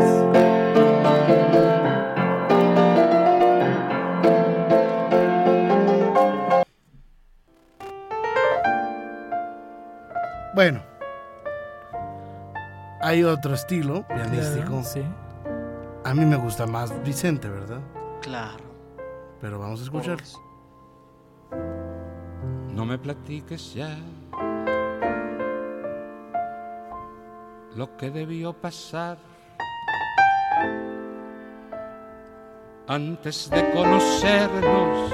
Bueno, 10.55 10.83
hay 13.01 13.23
otro 13.23 13.55
estilo 13.55 14.05
pianístico. 14.09 14.67
Claro, 14.67 14.83
sí. 14.83 15.03
A 16.05 16.15
mí 16.15 16.25
me 16.25 16.37
gusta 16.37 16.67
más 16.67 16.93
Vicente, 17.05 17.49
¿verdad? 17.49 17.81
Claro. 18.23 18.65
Pero 19.41 19.59
vamos 19.59 19.81
a 19.81 19.85
escuchar. 19.85 20.19
No 22.75 22.85
me 22.85 22.99
platiques 22.99 23.73
ya 23.73 23.97
lo 27.77 27.97
que 27.97 28.11
debió 28.11 28.53
pasar 28.53 29.19
antes 32.87 33.51
de 33.51 33.71
conocernos. 33.71 35.13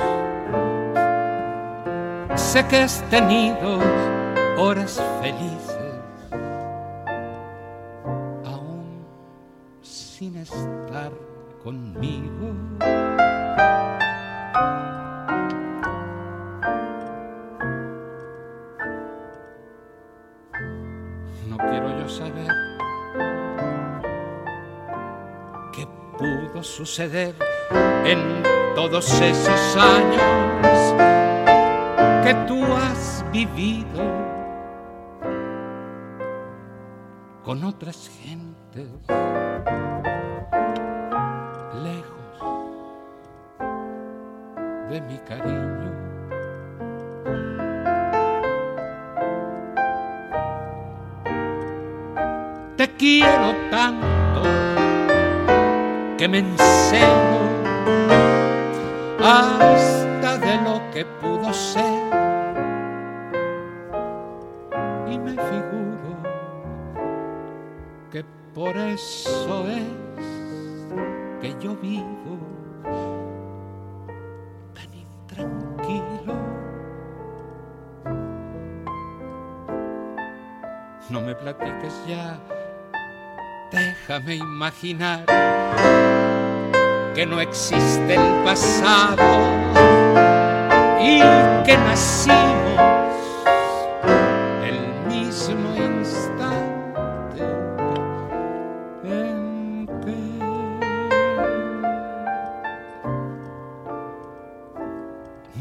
Sé 2.36 2.66
que 2.66 2.78
has 2.78 3.02
tenido 3.10 3.78
horas 4.56 5.02
felices, 5.20 5.92
aún 8.44 9.04
sin 9.82 10.36
estar 10.36 11.12
conmigo. 11.62 12.54
Suceder 26.76 27.36
en 28.04 28.42
todos 28.74 29.20
esos 29.20 29.76
años 29.76 30.94
que 32.24 32.34
tú 32.48 32.64
has 32.74 33.24
vivido 33.30 34.02
con 37.44 37.62
otras 37.62 38.10
gentes 38.20 38.88
lejos 41.80 42.38
de 44.90 45.00
mi 45.02 45.18
cariño. 45.18 45.92
Te 52.76 52.88
quiero 52.96 53.54
tanto 53.70 54.13
que 56.24 56.28
me 56.28 56.38
enseño 56.38 57.40
hasta 59.22 60.38
de 60.38 60.56
lo 60.62 60.80
que 60.90 61.04
pudo 61.20 61.52
ser 61.52 61.84
y 65.06 65.18
me 65.18 65.32
figuro 65.32 66.16
que 68.10 68.24
por 68.54 68.74
eso 68.74 69.66
es 69.68 69.82
que 71.42 71.54
yo 71.62 71.76
vivo 71.76 72.38
tan 74.72 74.94
intranquilo. 74.94 76.34
No 81.10 81.20
me 81.20 81.34
platiques 81.34 82.02
ya, 82.08 82.40
déjame 84.06 84.36
imaginar 84.36 85.24
que 87.14 87.24
no 87.24 87.40
existe 87.40 88.14
el 88.14 88.44
pasado 88.44 89.24
y 91.00 91.20
que 91.64 91.76
nacimos 91.78 92.36
el 94.62 94.78
mismo 95.08 95.74
instante 95.76 97.44
en 99.04 99.86
que 100.04 100.20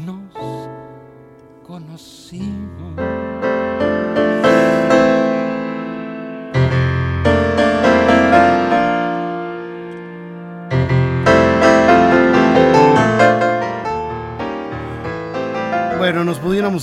nos 0.04 0.68
conocimos. 1.66 3.03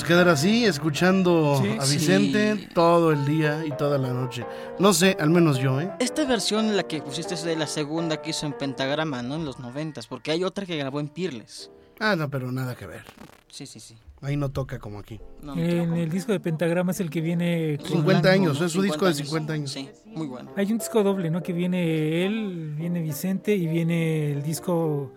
Quedar 0.03 0.27
así, 0.29 0.65
escuchando 0.65 1.59
Sí. 1.61 1.69
a 1.79 1.85
Vicente 1.85 2.55
Sí. 2.55 2.67
todo 2.73 3.11
el 3.11 3.25
día 3.25 3.65
y 3.65 3.71
toda 3.71 3.97
la 3.97 4.13
noche. 4.13 4.45
No 4.79 4.93
sé, 4.93 5.17
al 5.19 5.29
menos 5.29 5.57
yo, 5.59 5.79
¿eh? 5.81 5.91
Esta 5.99 6.25
versión, 6.25 6.75
la 6.75 6.83
que 6.83 7.01
pusiste 7.01 7.33
es 7.33 7.43
de 7.43 7.55
la 7.55 7.67
segunda 7.67 8.21
que 8.21 8.31
hizo 8.31 8.45
en 8.45 8.53
Pentagrama, 8.53 9.21
¿no? 9.21 9.35
En 9.35 9.45
los 9.45 9.59
noventas, 9.59 10.07
porque 10.07 10.31
hay 10.31 10.43
otra 10.43 10.65
que 10.65 10.75
grabó 10.77 10.99
en 10.99 11.07
Pirles. 11.09 11.71
Ah, 11.99 12.15
no, 12.15 12.29
pero 12.29 12.51
nada 12.51 12.75
que 12.75 12.87
ver. 12.87 13.03
Sí, 13.47 13.65
sí, 13.67 13.79
sí. 13.79 13.95
Ahí 14.21 14.37
no 14.37 14.49
toca 14.49 14.77
como 14.79 14.99
aquí. 14.99 15.19
No, 15.41 15.55
no 15.55 15.61
En 15.61 15.93
el 15.95 16.09
disco 16.09 16.31
de 16.31 16.39
Pentagrama 16.39 16.91
es 16.91 16.99
el 16.99 17.09
que 17.09 17.21
viene. 17.21 17.77
con 17.79 17.87
50 17.87 18.21
Blanco, 18.21 18.27
años, 18.29 18.59
¿no? 18.59 18.65
es 18.67 18.71
su 18.71 18.81
disco 18.81 19.05
de 19.05 19.13
50 19.15 19.53
años. 19.53 19.71
Sí, 19.71 19.89
muy 20.05 20.27
bueno. 20.27 20.51
Hay 20.55 20.71
un 20.71 20.77
disco 20.77 21.03
doble, 21.03 21.29
¿no? 21.31 21.41
Que 21.43 21.53
viene 21.53 22.25
él, 22.25 22.73
viene 22.77 23.01
Vicente 23.01 23.55
y 23.55 23.67
viene 23.67 24.31
el 24.31 24.43
disco 24.43 25.11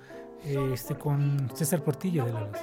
eh, 0.44 0.56
este 0.74 0.94
con 0.94 1.50
César 1.54 1.82
Portillo 1.82 2.24
de 2.24 2.32
la 2.32 2.40
Luz. 2.40 2.58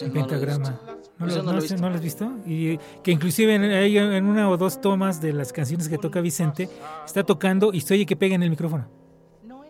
He 0.00 0.08
Pentagrama. 0.10 0.80
¿No, 1.18 1.26
lo, 1.26 1.36
no 1.36 1.42
no 1.42 1.52
lo 1.52 1.58
he 1.58 1.60
sé, 1.62 1.74
visto. 1.74 1.82
¿no 1.82 1.88
lo 1.90 1.94
has 1.96 2.00
visto? 2.02 2.30
Y 2.46 2.78
que 3.02 3.10
inclusive 3.10 3.54
en, 3.54 4.24
una 4.26 4.48
o 4.48 4.56
dos 4.56 4.80
tomas 4.80 5.20
de 5.20 5.32
las 5.32 5.52
canciones 5.52 5.88
que 5.88 5.98
toca 5.98 6.20
Vicente, 6.20 6.68
está 7.04 7.24
tocando 7.24 7.72
y 7.72 7.80
se 7.80 7.94
oye 7.94 8.06
que 8.06 8.14
pega 8.16 8.34
en 8.36 8.42
el 8.42 8.50
micrófono. 8.50 8.86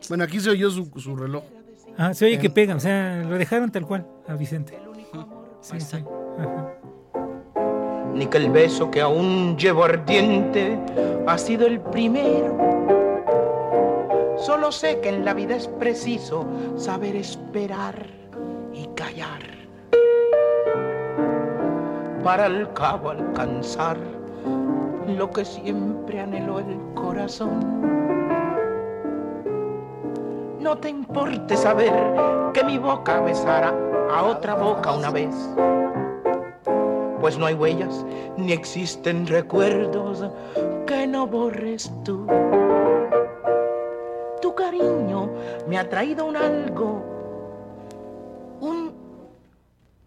Bueno, 0.09 0.25
aquí 0.25 0.39
se 0.41 0.51
oyó 0.51 0.71
su, 0.71 0.91
su 0.97 1.17
reloj. 1.17 1.43
Ah, 1.97 2.15
se 2.15 2.27
oye 2.27 2.39
que 2.39 2.47
En- 2.49 2.53
pega, 2.55 2.77
o 2.77 2.81
sea, 2.81 3.25
lo 3.25 3.37
dejaron 3.39 3.71
tal 3.73 3.87
cual 3.87 4.07
a 4.29 4.35
Vicente. 4.35 4.79
Sí, 5.61 5.73
Ahí 5.73 5.81
sí. 5.81 5.87
está. 5.97 5.97
Ajá. 6.39 6.75
ni 8.15 8.27
que 8.27 8.39
el 8.39 8.51
beso 8.51 8.91
que 8.91 9.01
aún 9.01 9.57
llevo 9.57 9.85
ardiente 9.85 10.79
ha 11.27 11.37
sido 11.39 11.67
el 11.67 11.81
primero. 11.81 12.57
Solo 14.39 14.71
sé 14.71 15.01
que 15.01 15.09
en 15.09 15.25
la 15.25 15.35
vida 15.35 15.57
es 15.57 15.67
preciso 15.67 16.47
saber 16.77 17.17
esperar 17.17 18.07
y 18.73 18.87
callar. 18.95 19.58
Para 22.23 22.47
al 22.47 22.73
cabo 22.75 23.11
alcanzar 23.11 23.97
lo 25.07 25.31
que 25.31 25.45
siempre 25.45 26.21
anheló 26.21 26.59
el 26.59 26.79
corazón. 26.95 27.61
No 30.61 30.77
te 30.79 30.91
importe 30.91 31.57
saber 31.57 31.93
que 32.53 32.65
mi 32.65 32.79
boca 32.79 33.21
besara 33.21 33.73
a 34.13 34.25
otra 34.25 34.55
boca 34.55 34.93
una 34.93 35.11
vez 35.11 35.35
pues 37.21 37.39
no 37.39 37.47
hay 37.47 37.55
huellas 37.55 38.05
ni 38.37 38.53
existen 38.53 39.27
recuerdos 39.27 40.25
que 40.87 41.07
no 41.07 41.27
borres 41.27 41.91
tú. 42.05 42.27
Tu 44.41 44.55
cariño 44.55 45.29
me 45.67 45.79
ha 45.79 45.89
traído 45.89 46.27
un 46.27 46.37
algo, 46.37 47.03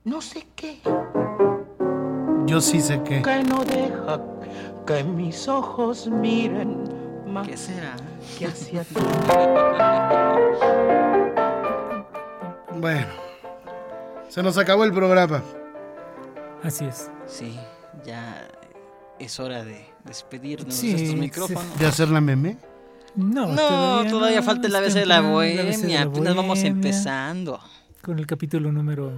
no 0.03 0.21
sé 0.21 0.47
qué, 0.55 0.79
Yo 2.45 2.59
sí 2.61 2.81
sé 2.81 3.01
que. 3.03 3.21
que 3.21 3.43
no 3.43 3.63
deja 3.63 4.19
que 4.85 5.03
mis 5.03 5.47
ojos 5.47 6.07
miren 6.07 6.83
más 7.27 7.47
¿Qué 7.47 7.55
será? 7.55 7.95
que 8.37 8.47
hacia 8.47 8.83
ti. 8.83 8.95
Bueno, 12.79 13.07
se 14.29 14.41
nos 14.41 14.57
acabó 14.57 14.83
el 14.83 14.91
programa. 14.91 15.43
Así 16.63 16.85
es. 16.85 17.09
Sí, 17.27 17.57
ya 18.03 18.47
es 19.19 19.39
hora 19.39 19.63
de 19.63 19.85
despedirnos 20.03 20.73
Sí, 20.73 20.87
de 20.89 20.95
estos 20.95 21.09
sí. 21.11 21.15
micrófonos. 21.15 21.79
¿De 21.79 21.85
hacer 21.85 22.09
la 22.09 22.21
meme? 22.21 22.57
No, 23.15 23.47
No, 23.47 24.03
todavía, 24.09 24.41
falta 24.41 24.67
es 24.67 24.73
ABC 24.73 24.93
de 24.93 25.05
la 25.05 25.21
bohemia. 25.21 25.63
la 25.63 26.01
Apenas 26.09 26.35
vamos 26.35 26.63
empezando. 26.63 27.59
Con 28.01 28.17
el 28.19 28.25
capítulo 28.25 28.71
número 28.71 29.11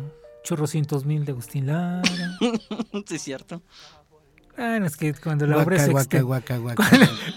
chorrocientos 0.44 1.06
mil 1.06 1.26
de 1.26 1.32
Agustín 1.32 1.68
Lara. 1.68 2.02
sí, 3.08 3.16
es 3.16 3.22
cierto. 3.22 3.62
Ah, 4.56 4.78
no, 4.80 4.86
es 4.86 4.98
que 4.98 5.16
cuando 5.16 5.48
la 5.48 5.58
obra 5.58 5.78
Guaca, 5.78 5.84
es 5.86 5.90
guaca, 5.92 6.20
exten- 6.20 6.26
guaca, 6.26 6.58
guaca. 6.58 6.90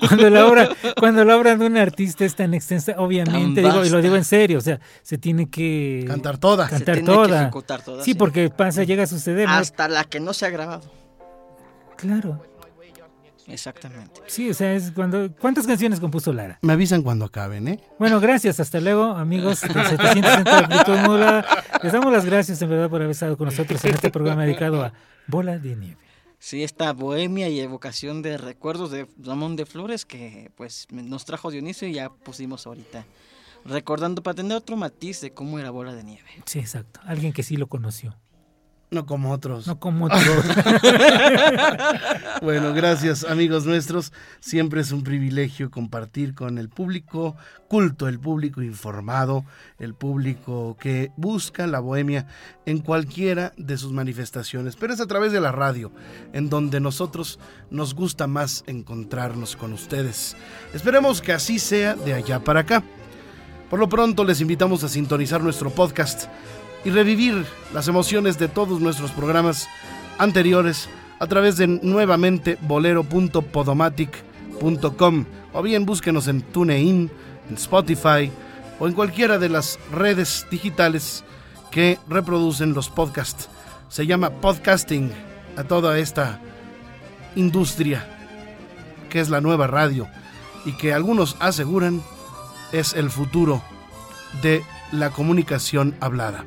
cuando 0.06 0.28
la 0.28 0.46
obra 0.46 0.68
cuando 1.00 1.24
la 1.24 1.36
obra 1.38 1.56
de 1.56 1.64
un 1.64 1.78
artista 1.78 2.26
es 2.26 2.34
tan 2.36 2.52
extensa 2.52 2.92
obviamente 2.98 3.62
Tan 3.62 3.72
digo 3.72 3.86
y 3.86 3.88
lo 3.88 4.02
digo 4.02 4.16
en 4.16 4.24
serio 4.24 4.58
o 4.58 4.60
sea 4.60 4.78
se 5.02 5.16
tiene 5.16 5.48
que 5.48 6.04
Cantar 6.06 6.36
toda. 6.36 6.68
cantar 6.68 6.96
tiene 6.96 7.00
que 7.08 7.14
toda 7.14 7.42
ejecutar 7.44 7.80
toda, 7.80 8.04
sí 8.04 8.12
sí. 8.12 8.18
porque 8.18 8.50
pasa 8.50 8.84
llega 8.84 9.04
a 9.04 9.06
suceder 9.06 9.48
¿no? 9.48 9.54
Hasta 9.54 9.88
la 9.88 10.04
que 10.04 10.20
no 10.20 10.34
se 10.34 10.44
ha 10.44 10.50
grabado. 10.50 10.92
claro 11.96 12.42
Exactamente. 13.48 14.20
sí 14.26 14.50
o 14.50 14.54
sea 14.54 14.72
es 14.74 14.90
cuando 14.92 15.30
cuántas 15.40 15.66
canciones 15.66 16.00
compuso 16.00 16.32
Lara 16.32 16.58
Me 16.62 16.72
avisan 16.72 17.02
cuando 17.02 17.24
acaben, 17.24 17.68
¿eh? 17.68 17.80
bueno 17.98 18.20
gracias 18.20 18.58
hasta 18.60 18.80
luego 18.80 19.04
amigos 19.04 19.60
del 19.60 19.72
760 19.72 20.42
de 20.44 20.50
amplitud 20.50 20.98
modulada. 21.06 21.46
les 21.82 21.92
damos 21.92 22.12
las 22.12 22.24
gracias 22.24 22.60
en 22.62 22.70
verdad 22.70 22.90
por 22.90 23.00
haber 23.00 23.12
estado 23.12 23.36
con 23.36 23.46
nosotros 23.46 23.84
en 23.84 23.94
este 23.94 24.10
programa 24.10 24.44
dedicado 24.44 24.82
a 24.84 24.92
Bola 25.26 25.58
de 25.58 25.76
Nieve 25.76 25.98
Sí, 26.38 26.62
esta 26.62 26.92
bohemia 26.92 27.48
y 27.48 27.58
evocación 27.60 28.20
de 28.22 28.36
recuerdos 28.36 28.90
de 28.90 29.08
Ramón 29.18 29.56
de 29.56 29.64
Flores 29.64 30.04
que 30.04 30.50
pues 30.54 30.86
nos 30.90 31.24
trajo 31.24 31.50
Dionisio 31.50 31.88
y 31.88 31.94
ya 31.94 32.10
pusimos 32.10 32.66
ahorita. 32.66 33.06
Recordando 33.64 34.22
para 34.22 34.34
tener 34.34 34.56
otro 34.56 34.76
matiz 34.76 35.20
de 35.22 35.32
cómo 35.32 35.58
era 35.58 35.70
bola 35.70 35.94
de 35.94 36.04
nieve. 36.04 36.28
sí 36.44 36.58
exacto 36.60 37.00
alguien 37.04 37.32
que 37.32 37.42
sí 37.42 37.56
lo 37.56 37.66
conoció 37.68 38.16
No 38.96 39.04
como 39.04 39.30
otros. 39.30 39.66
no 39.66 39.78
como 39.78 40.06
otro 40.06 40.18
Bueno, 42.40 42.72
gracias 42.72 43.24
amigos 43.24 43.66
nuestros. 43.66 44.10
Siempre 44.40 44.80
es 44.80 44.90
un 44.90 45.02
privilegio 45.02 45.70
compartir 45.70 46.34
con 46.34 46.56
el 46.56 46.70
público 46.70 47.36
culto, 47.68 48.08
el 48.08 48.18
público 48.18 48.62
informado, 48.62 49.44
el 49.78 49.92
público 49.92 50.78
que 50.80 51.10
busca 51.18 51.66
la 51.66 51.80
bohemia 51.80 52.26
en 52.64 52.78
cualquiera 52.78 53.52
de 53.58 53.76
sus 53.76 53.92
manifestaciones. 53.92 54.76
Pero 54.76 54.94
es 54.94 55.00
a 55.02 55.06
través 55.06 55.30
de 55.30 55.42
la 55.42 55.52
radio, 55.52 55.92
en 56.32 56.48
donde 56.48 56.80
nosotros 56.80 57.38
nos 57.70 57.94
gusta 57.94 58.26
más 58.26 58.64
encontrarnos 58.66 59.56
con 59.56 59.74
ustedes. 59.74 60.38
Esperemos 60.72 61.20
que 61.20 61.34
así 61.34 61.58
sea 61.58 61.96
de 61.96 62.14
allá 62.14 62.42
para 62.42 62.60
acá. 62.60 62.82
Por 63.68 63.78
lo 63.78 63.90
pronto 63.90 64.24
les 64.24 64.40
invitamos 64.40 64.84
a 64.84 64.88
sintonizar 64.88 65.42
nuestro 65.42 65.68
podcast 65.68 66.30
y 66.86 66.90
revivir 66.90 67.44
las 67.74 67.88
emociones 67.88 68.38
de 68.38 68.46
todos 68.46 68.80
nuestros 68.80 69.10
programas 69.10 69.68
anteriores 70.18 70.88
a 71.18 71.26
través 71.26 71.56
de 71.56 71.66
nuevamente 71.66 72.56
bolero.podomatic.com 72.60 75.24
o 75.52 75.62
bien 75.62 75.84
búsquenos 75.84 76.28
en 76.28 76.42
TuneIn, 76.42 77.10
en 77.50 77.54
Spotify 77.56 78.30
o 78.78 78.86
en 78.86 78.92
cualquiera 78.92 79.38
de 79.38 79.48
las 79.48 79.80
redes 79.90 80.46
digitales 80.48 81.24
que 81.72 81.98
reproducen 82.08 82.72
los 82.72 82.88
podcasts. 82.88 83.48
Se 83.88 84.06
llama 84.06 84.30
podcasting 84.30 85.10
a 85.56 85.64
toda 85.64 85.98
esta 85.98 86.38
industria 87.34 88.06
que 89.10 89.18
es 89.18 89.28
la 89.28 89.40
nueva 89.40 89.66
radio 89.66 90.06
y 90.64 90.76
que 90.76 90.92
algunos 90.92 91.34
aseguran 91.40 92.00
es 92.70 92.92
el 92.92 93.10
futuro 93.10 93.60
de 94.40 94.62
la 94.92 95.10
comunicación 95.10 95.96
hablada. 95.98 96.44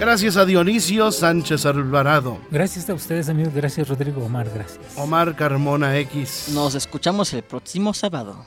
Gracias 0.00 0.36
a 0.36 0.44
Dionisio 0.44 1.10
Sánchez 1.10 1.66
Alvarado, 1.66 2.38
gracias 2.50 2.88
a 2.88 2.94
ustedes 2.94 3.28
amigos 3.28 3.52
gracias 3.52 3.88
Rodrigo 3.88 4.24
Omar 4.24 4.48
gracias 4.54 4.78
Omar 4.96 5.34
Carmona 5.34 5.96
X 5.98 6.50
Nos 6.54 6.74
escuchamos 6.76 7.32
el 7.34 7.42
próximo 7.42 7.92
sábado. 7.92 8.44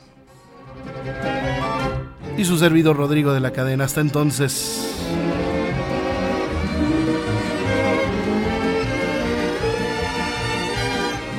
y 2.37 2.45
su 2.45 2.57
servidor 2.57 2.95
Rodrigo 2.95 3.33
de 3.33 3.41
la 3.41 3.51
cadena. 3.51 3.83
Hasta 3.83 3.99
entonces. 4.01 4.87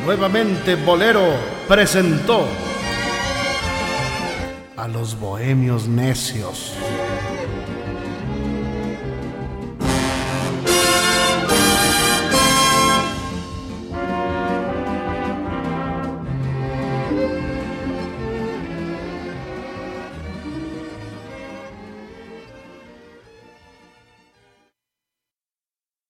Nuevamente 0.04 0.74
Bolero 0.74 1.24
presentó 1.68 2.46
a 4.76 4.88
los 4.88 5.18
bohemios 5.18 5.86
necios. 5.86 6.72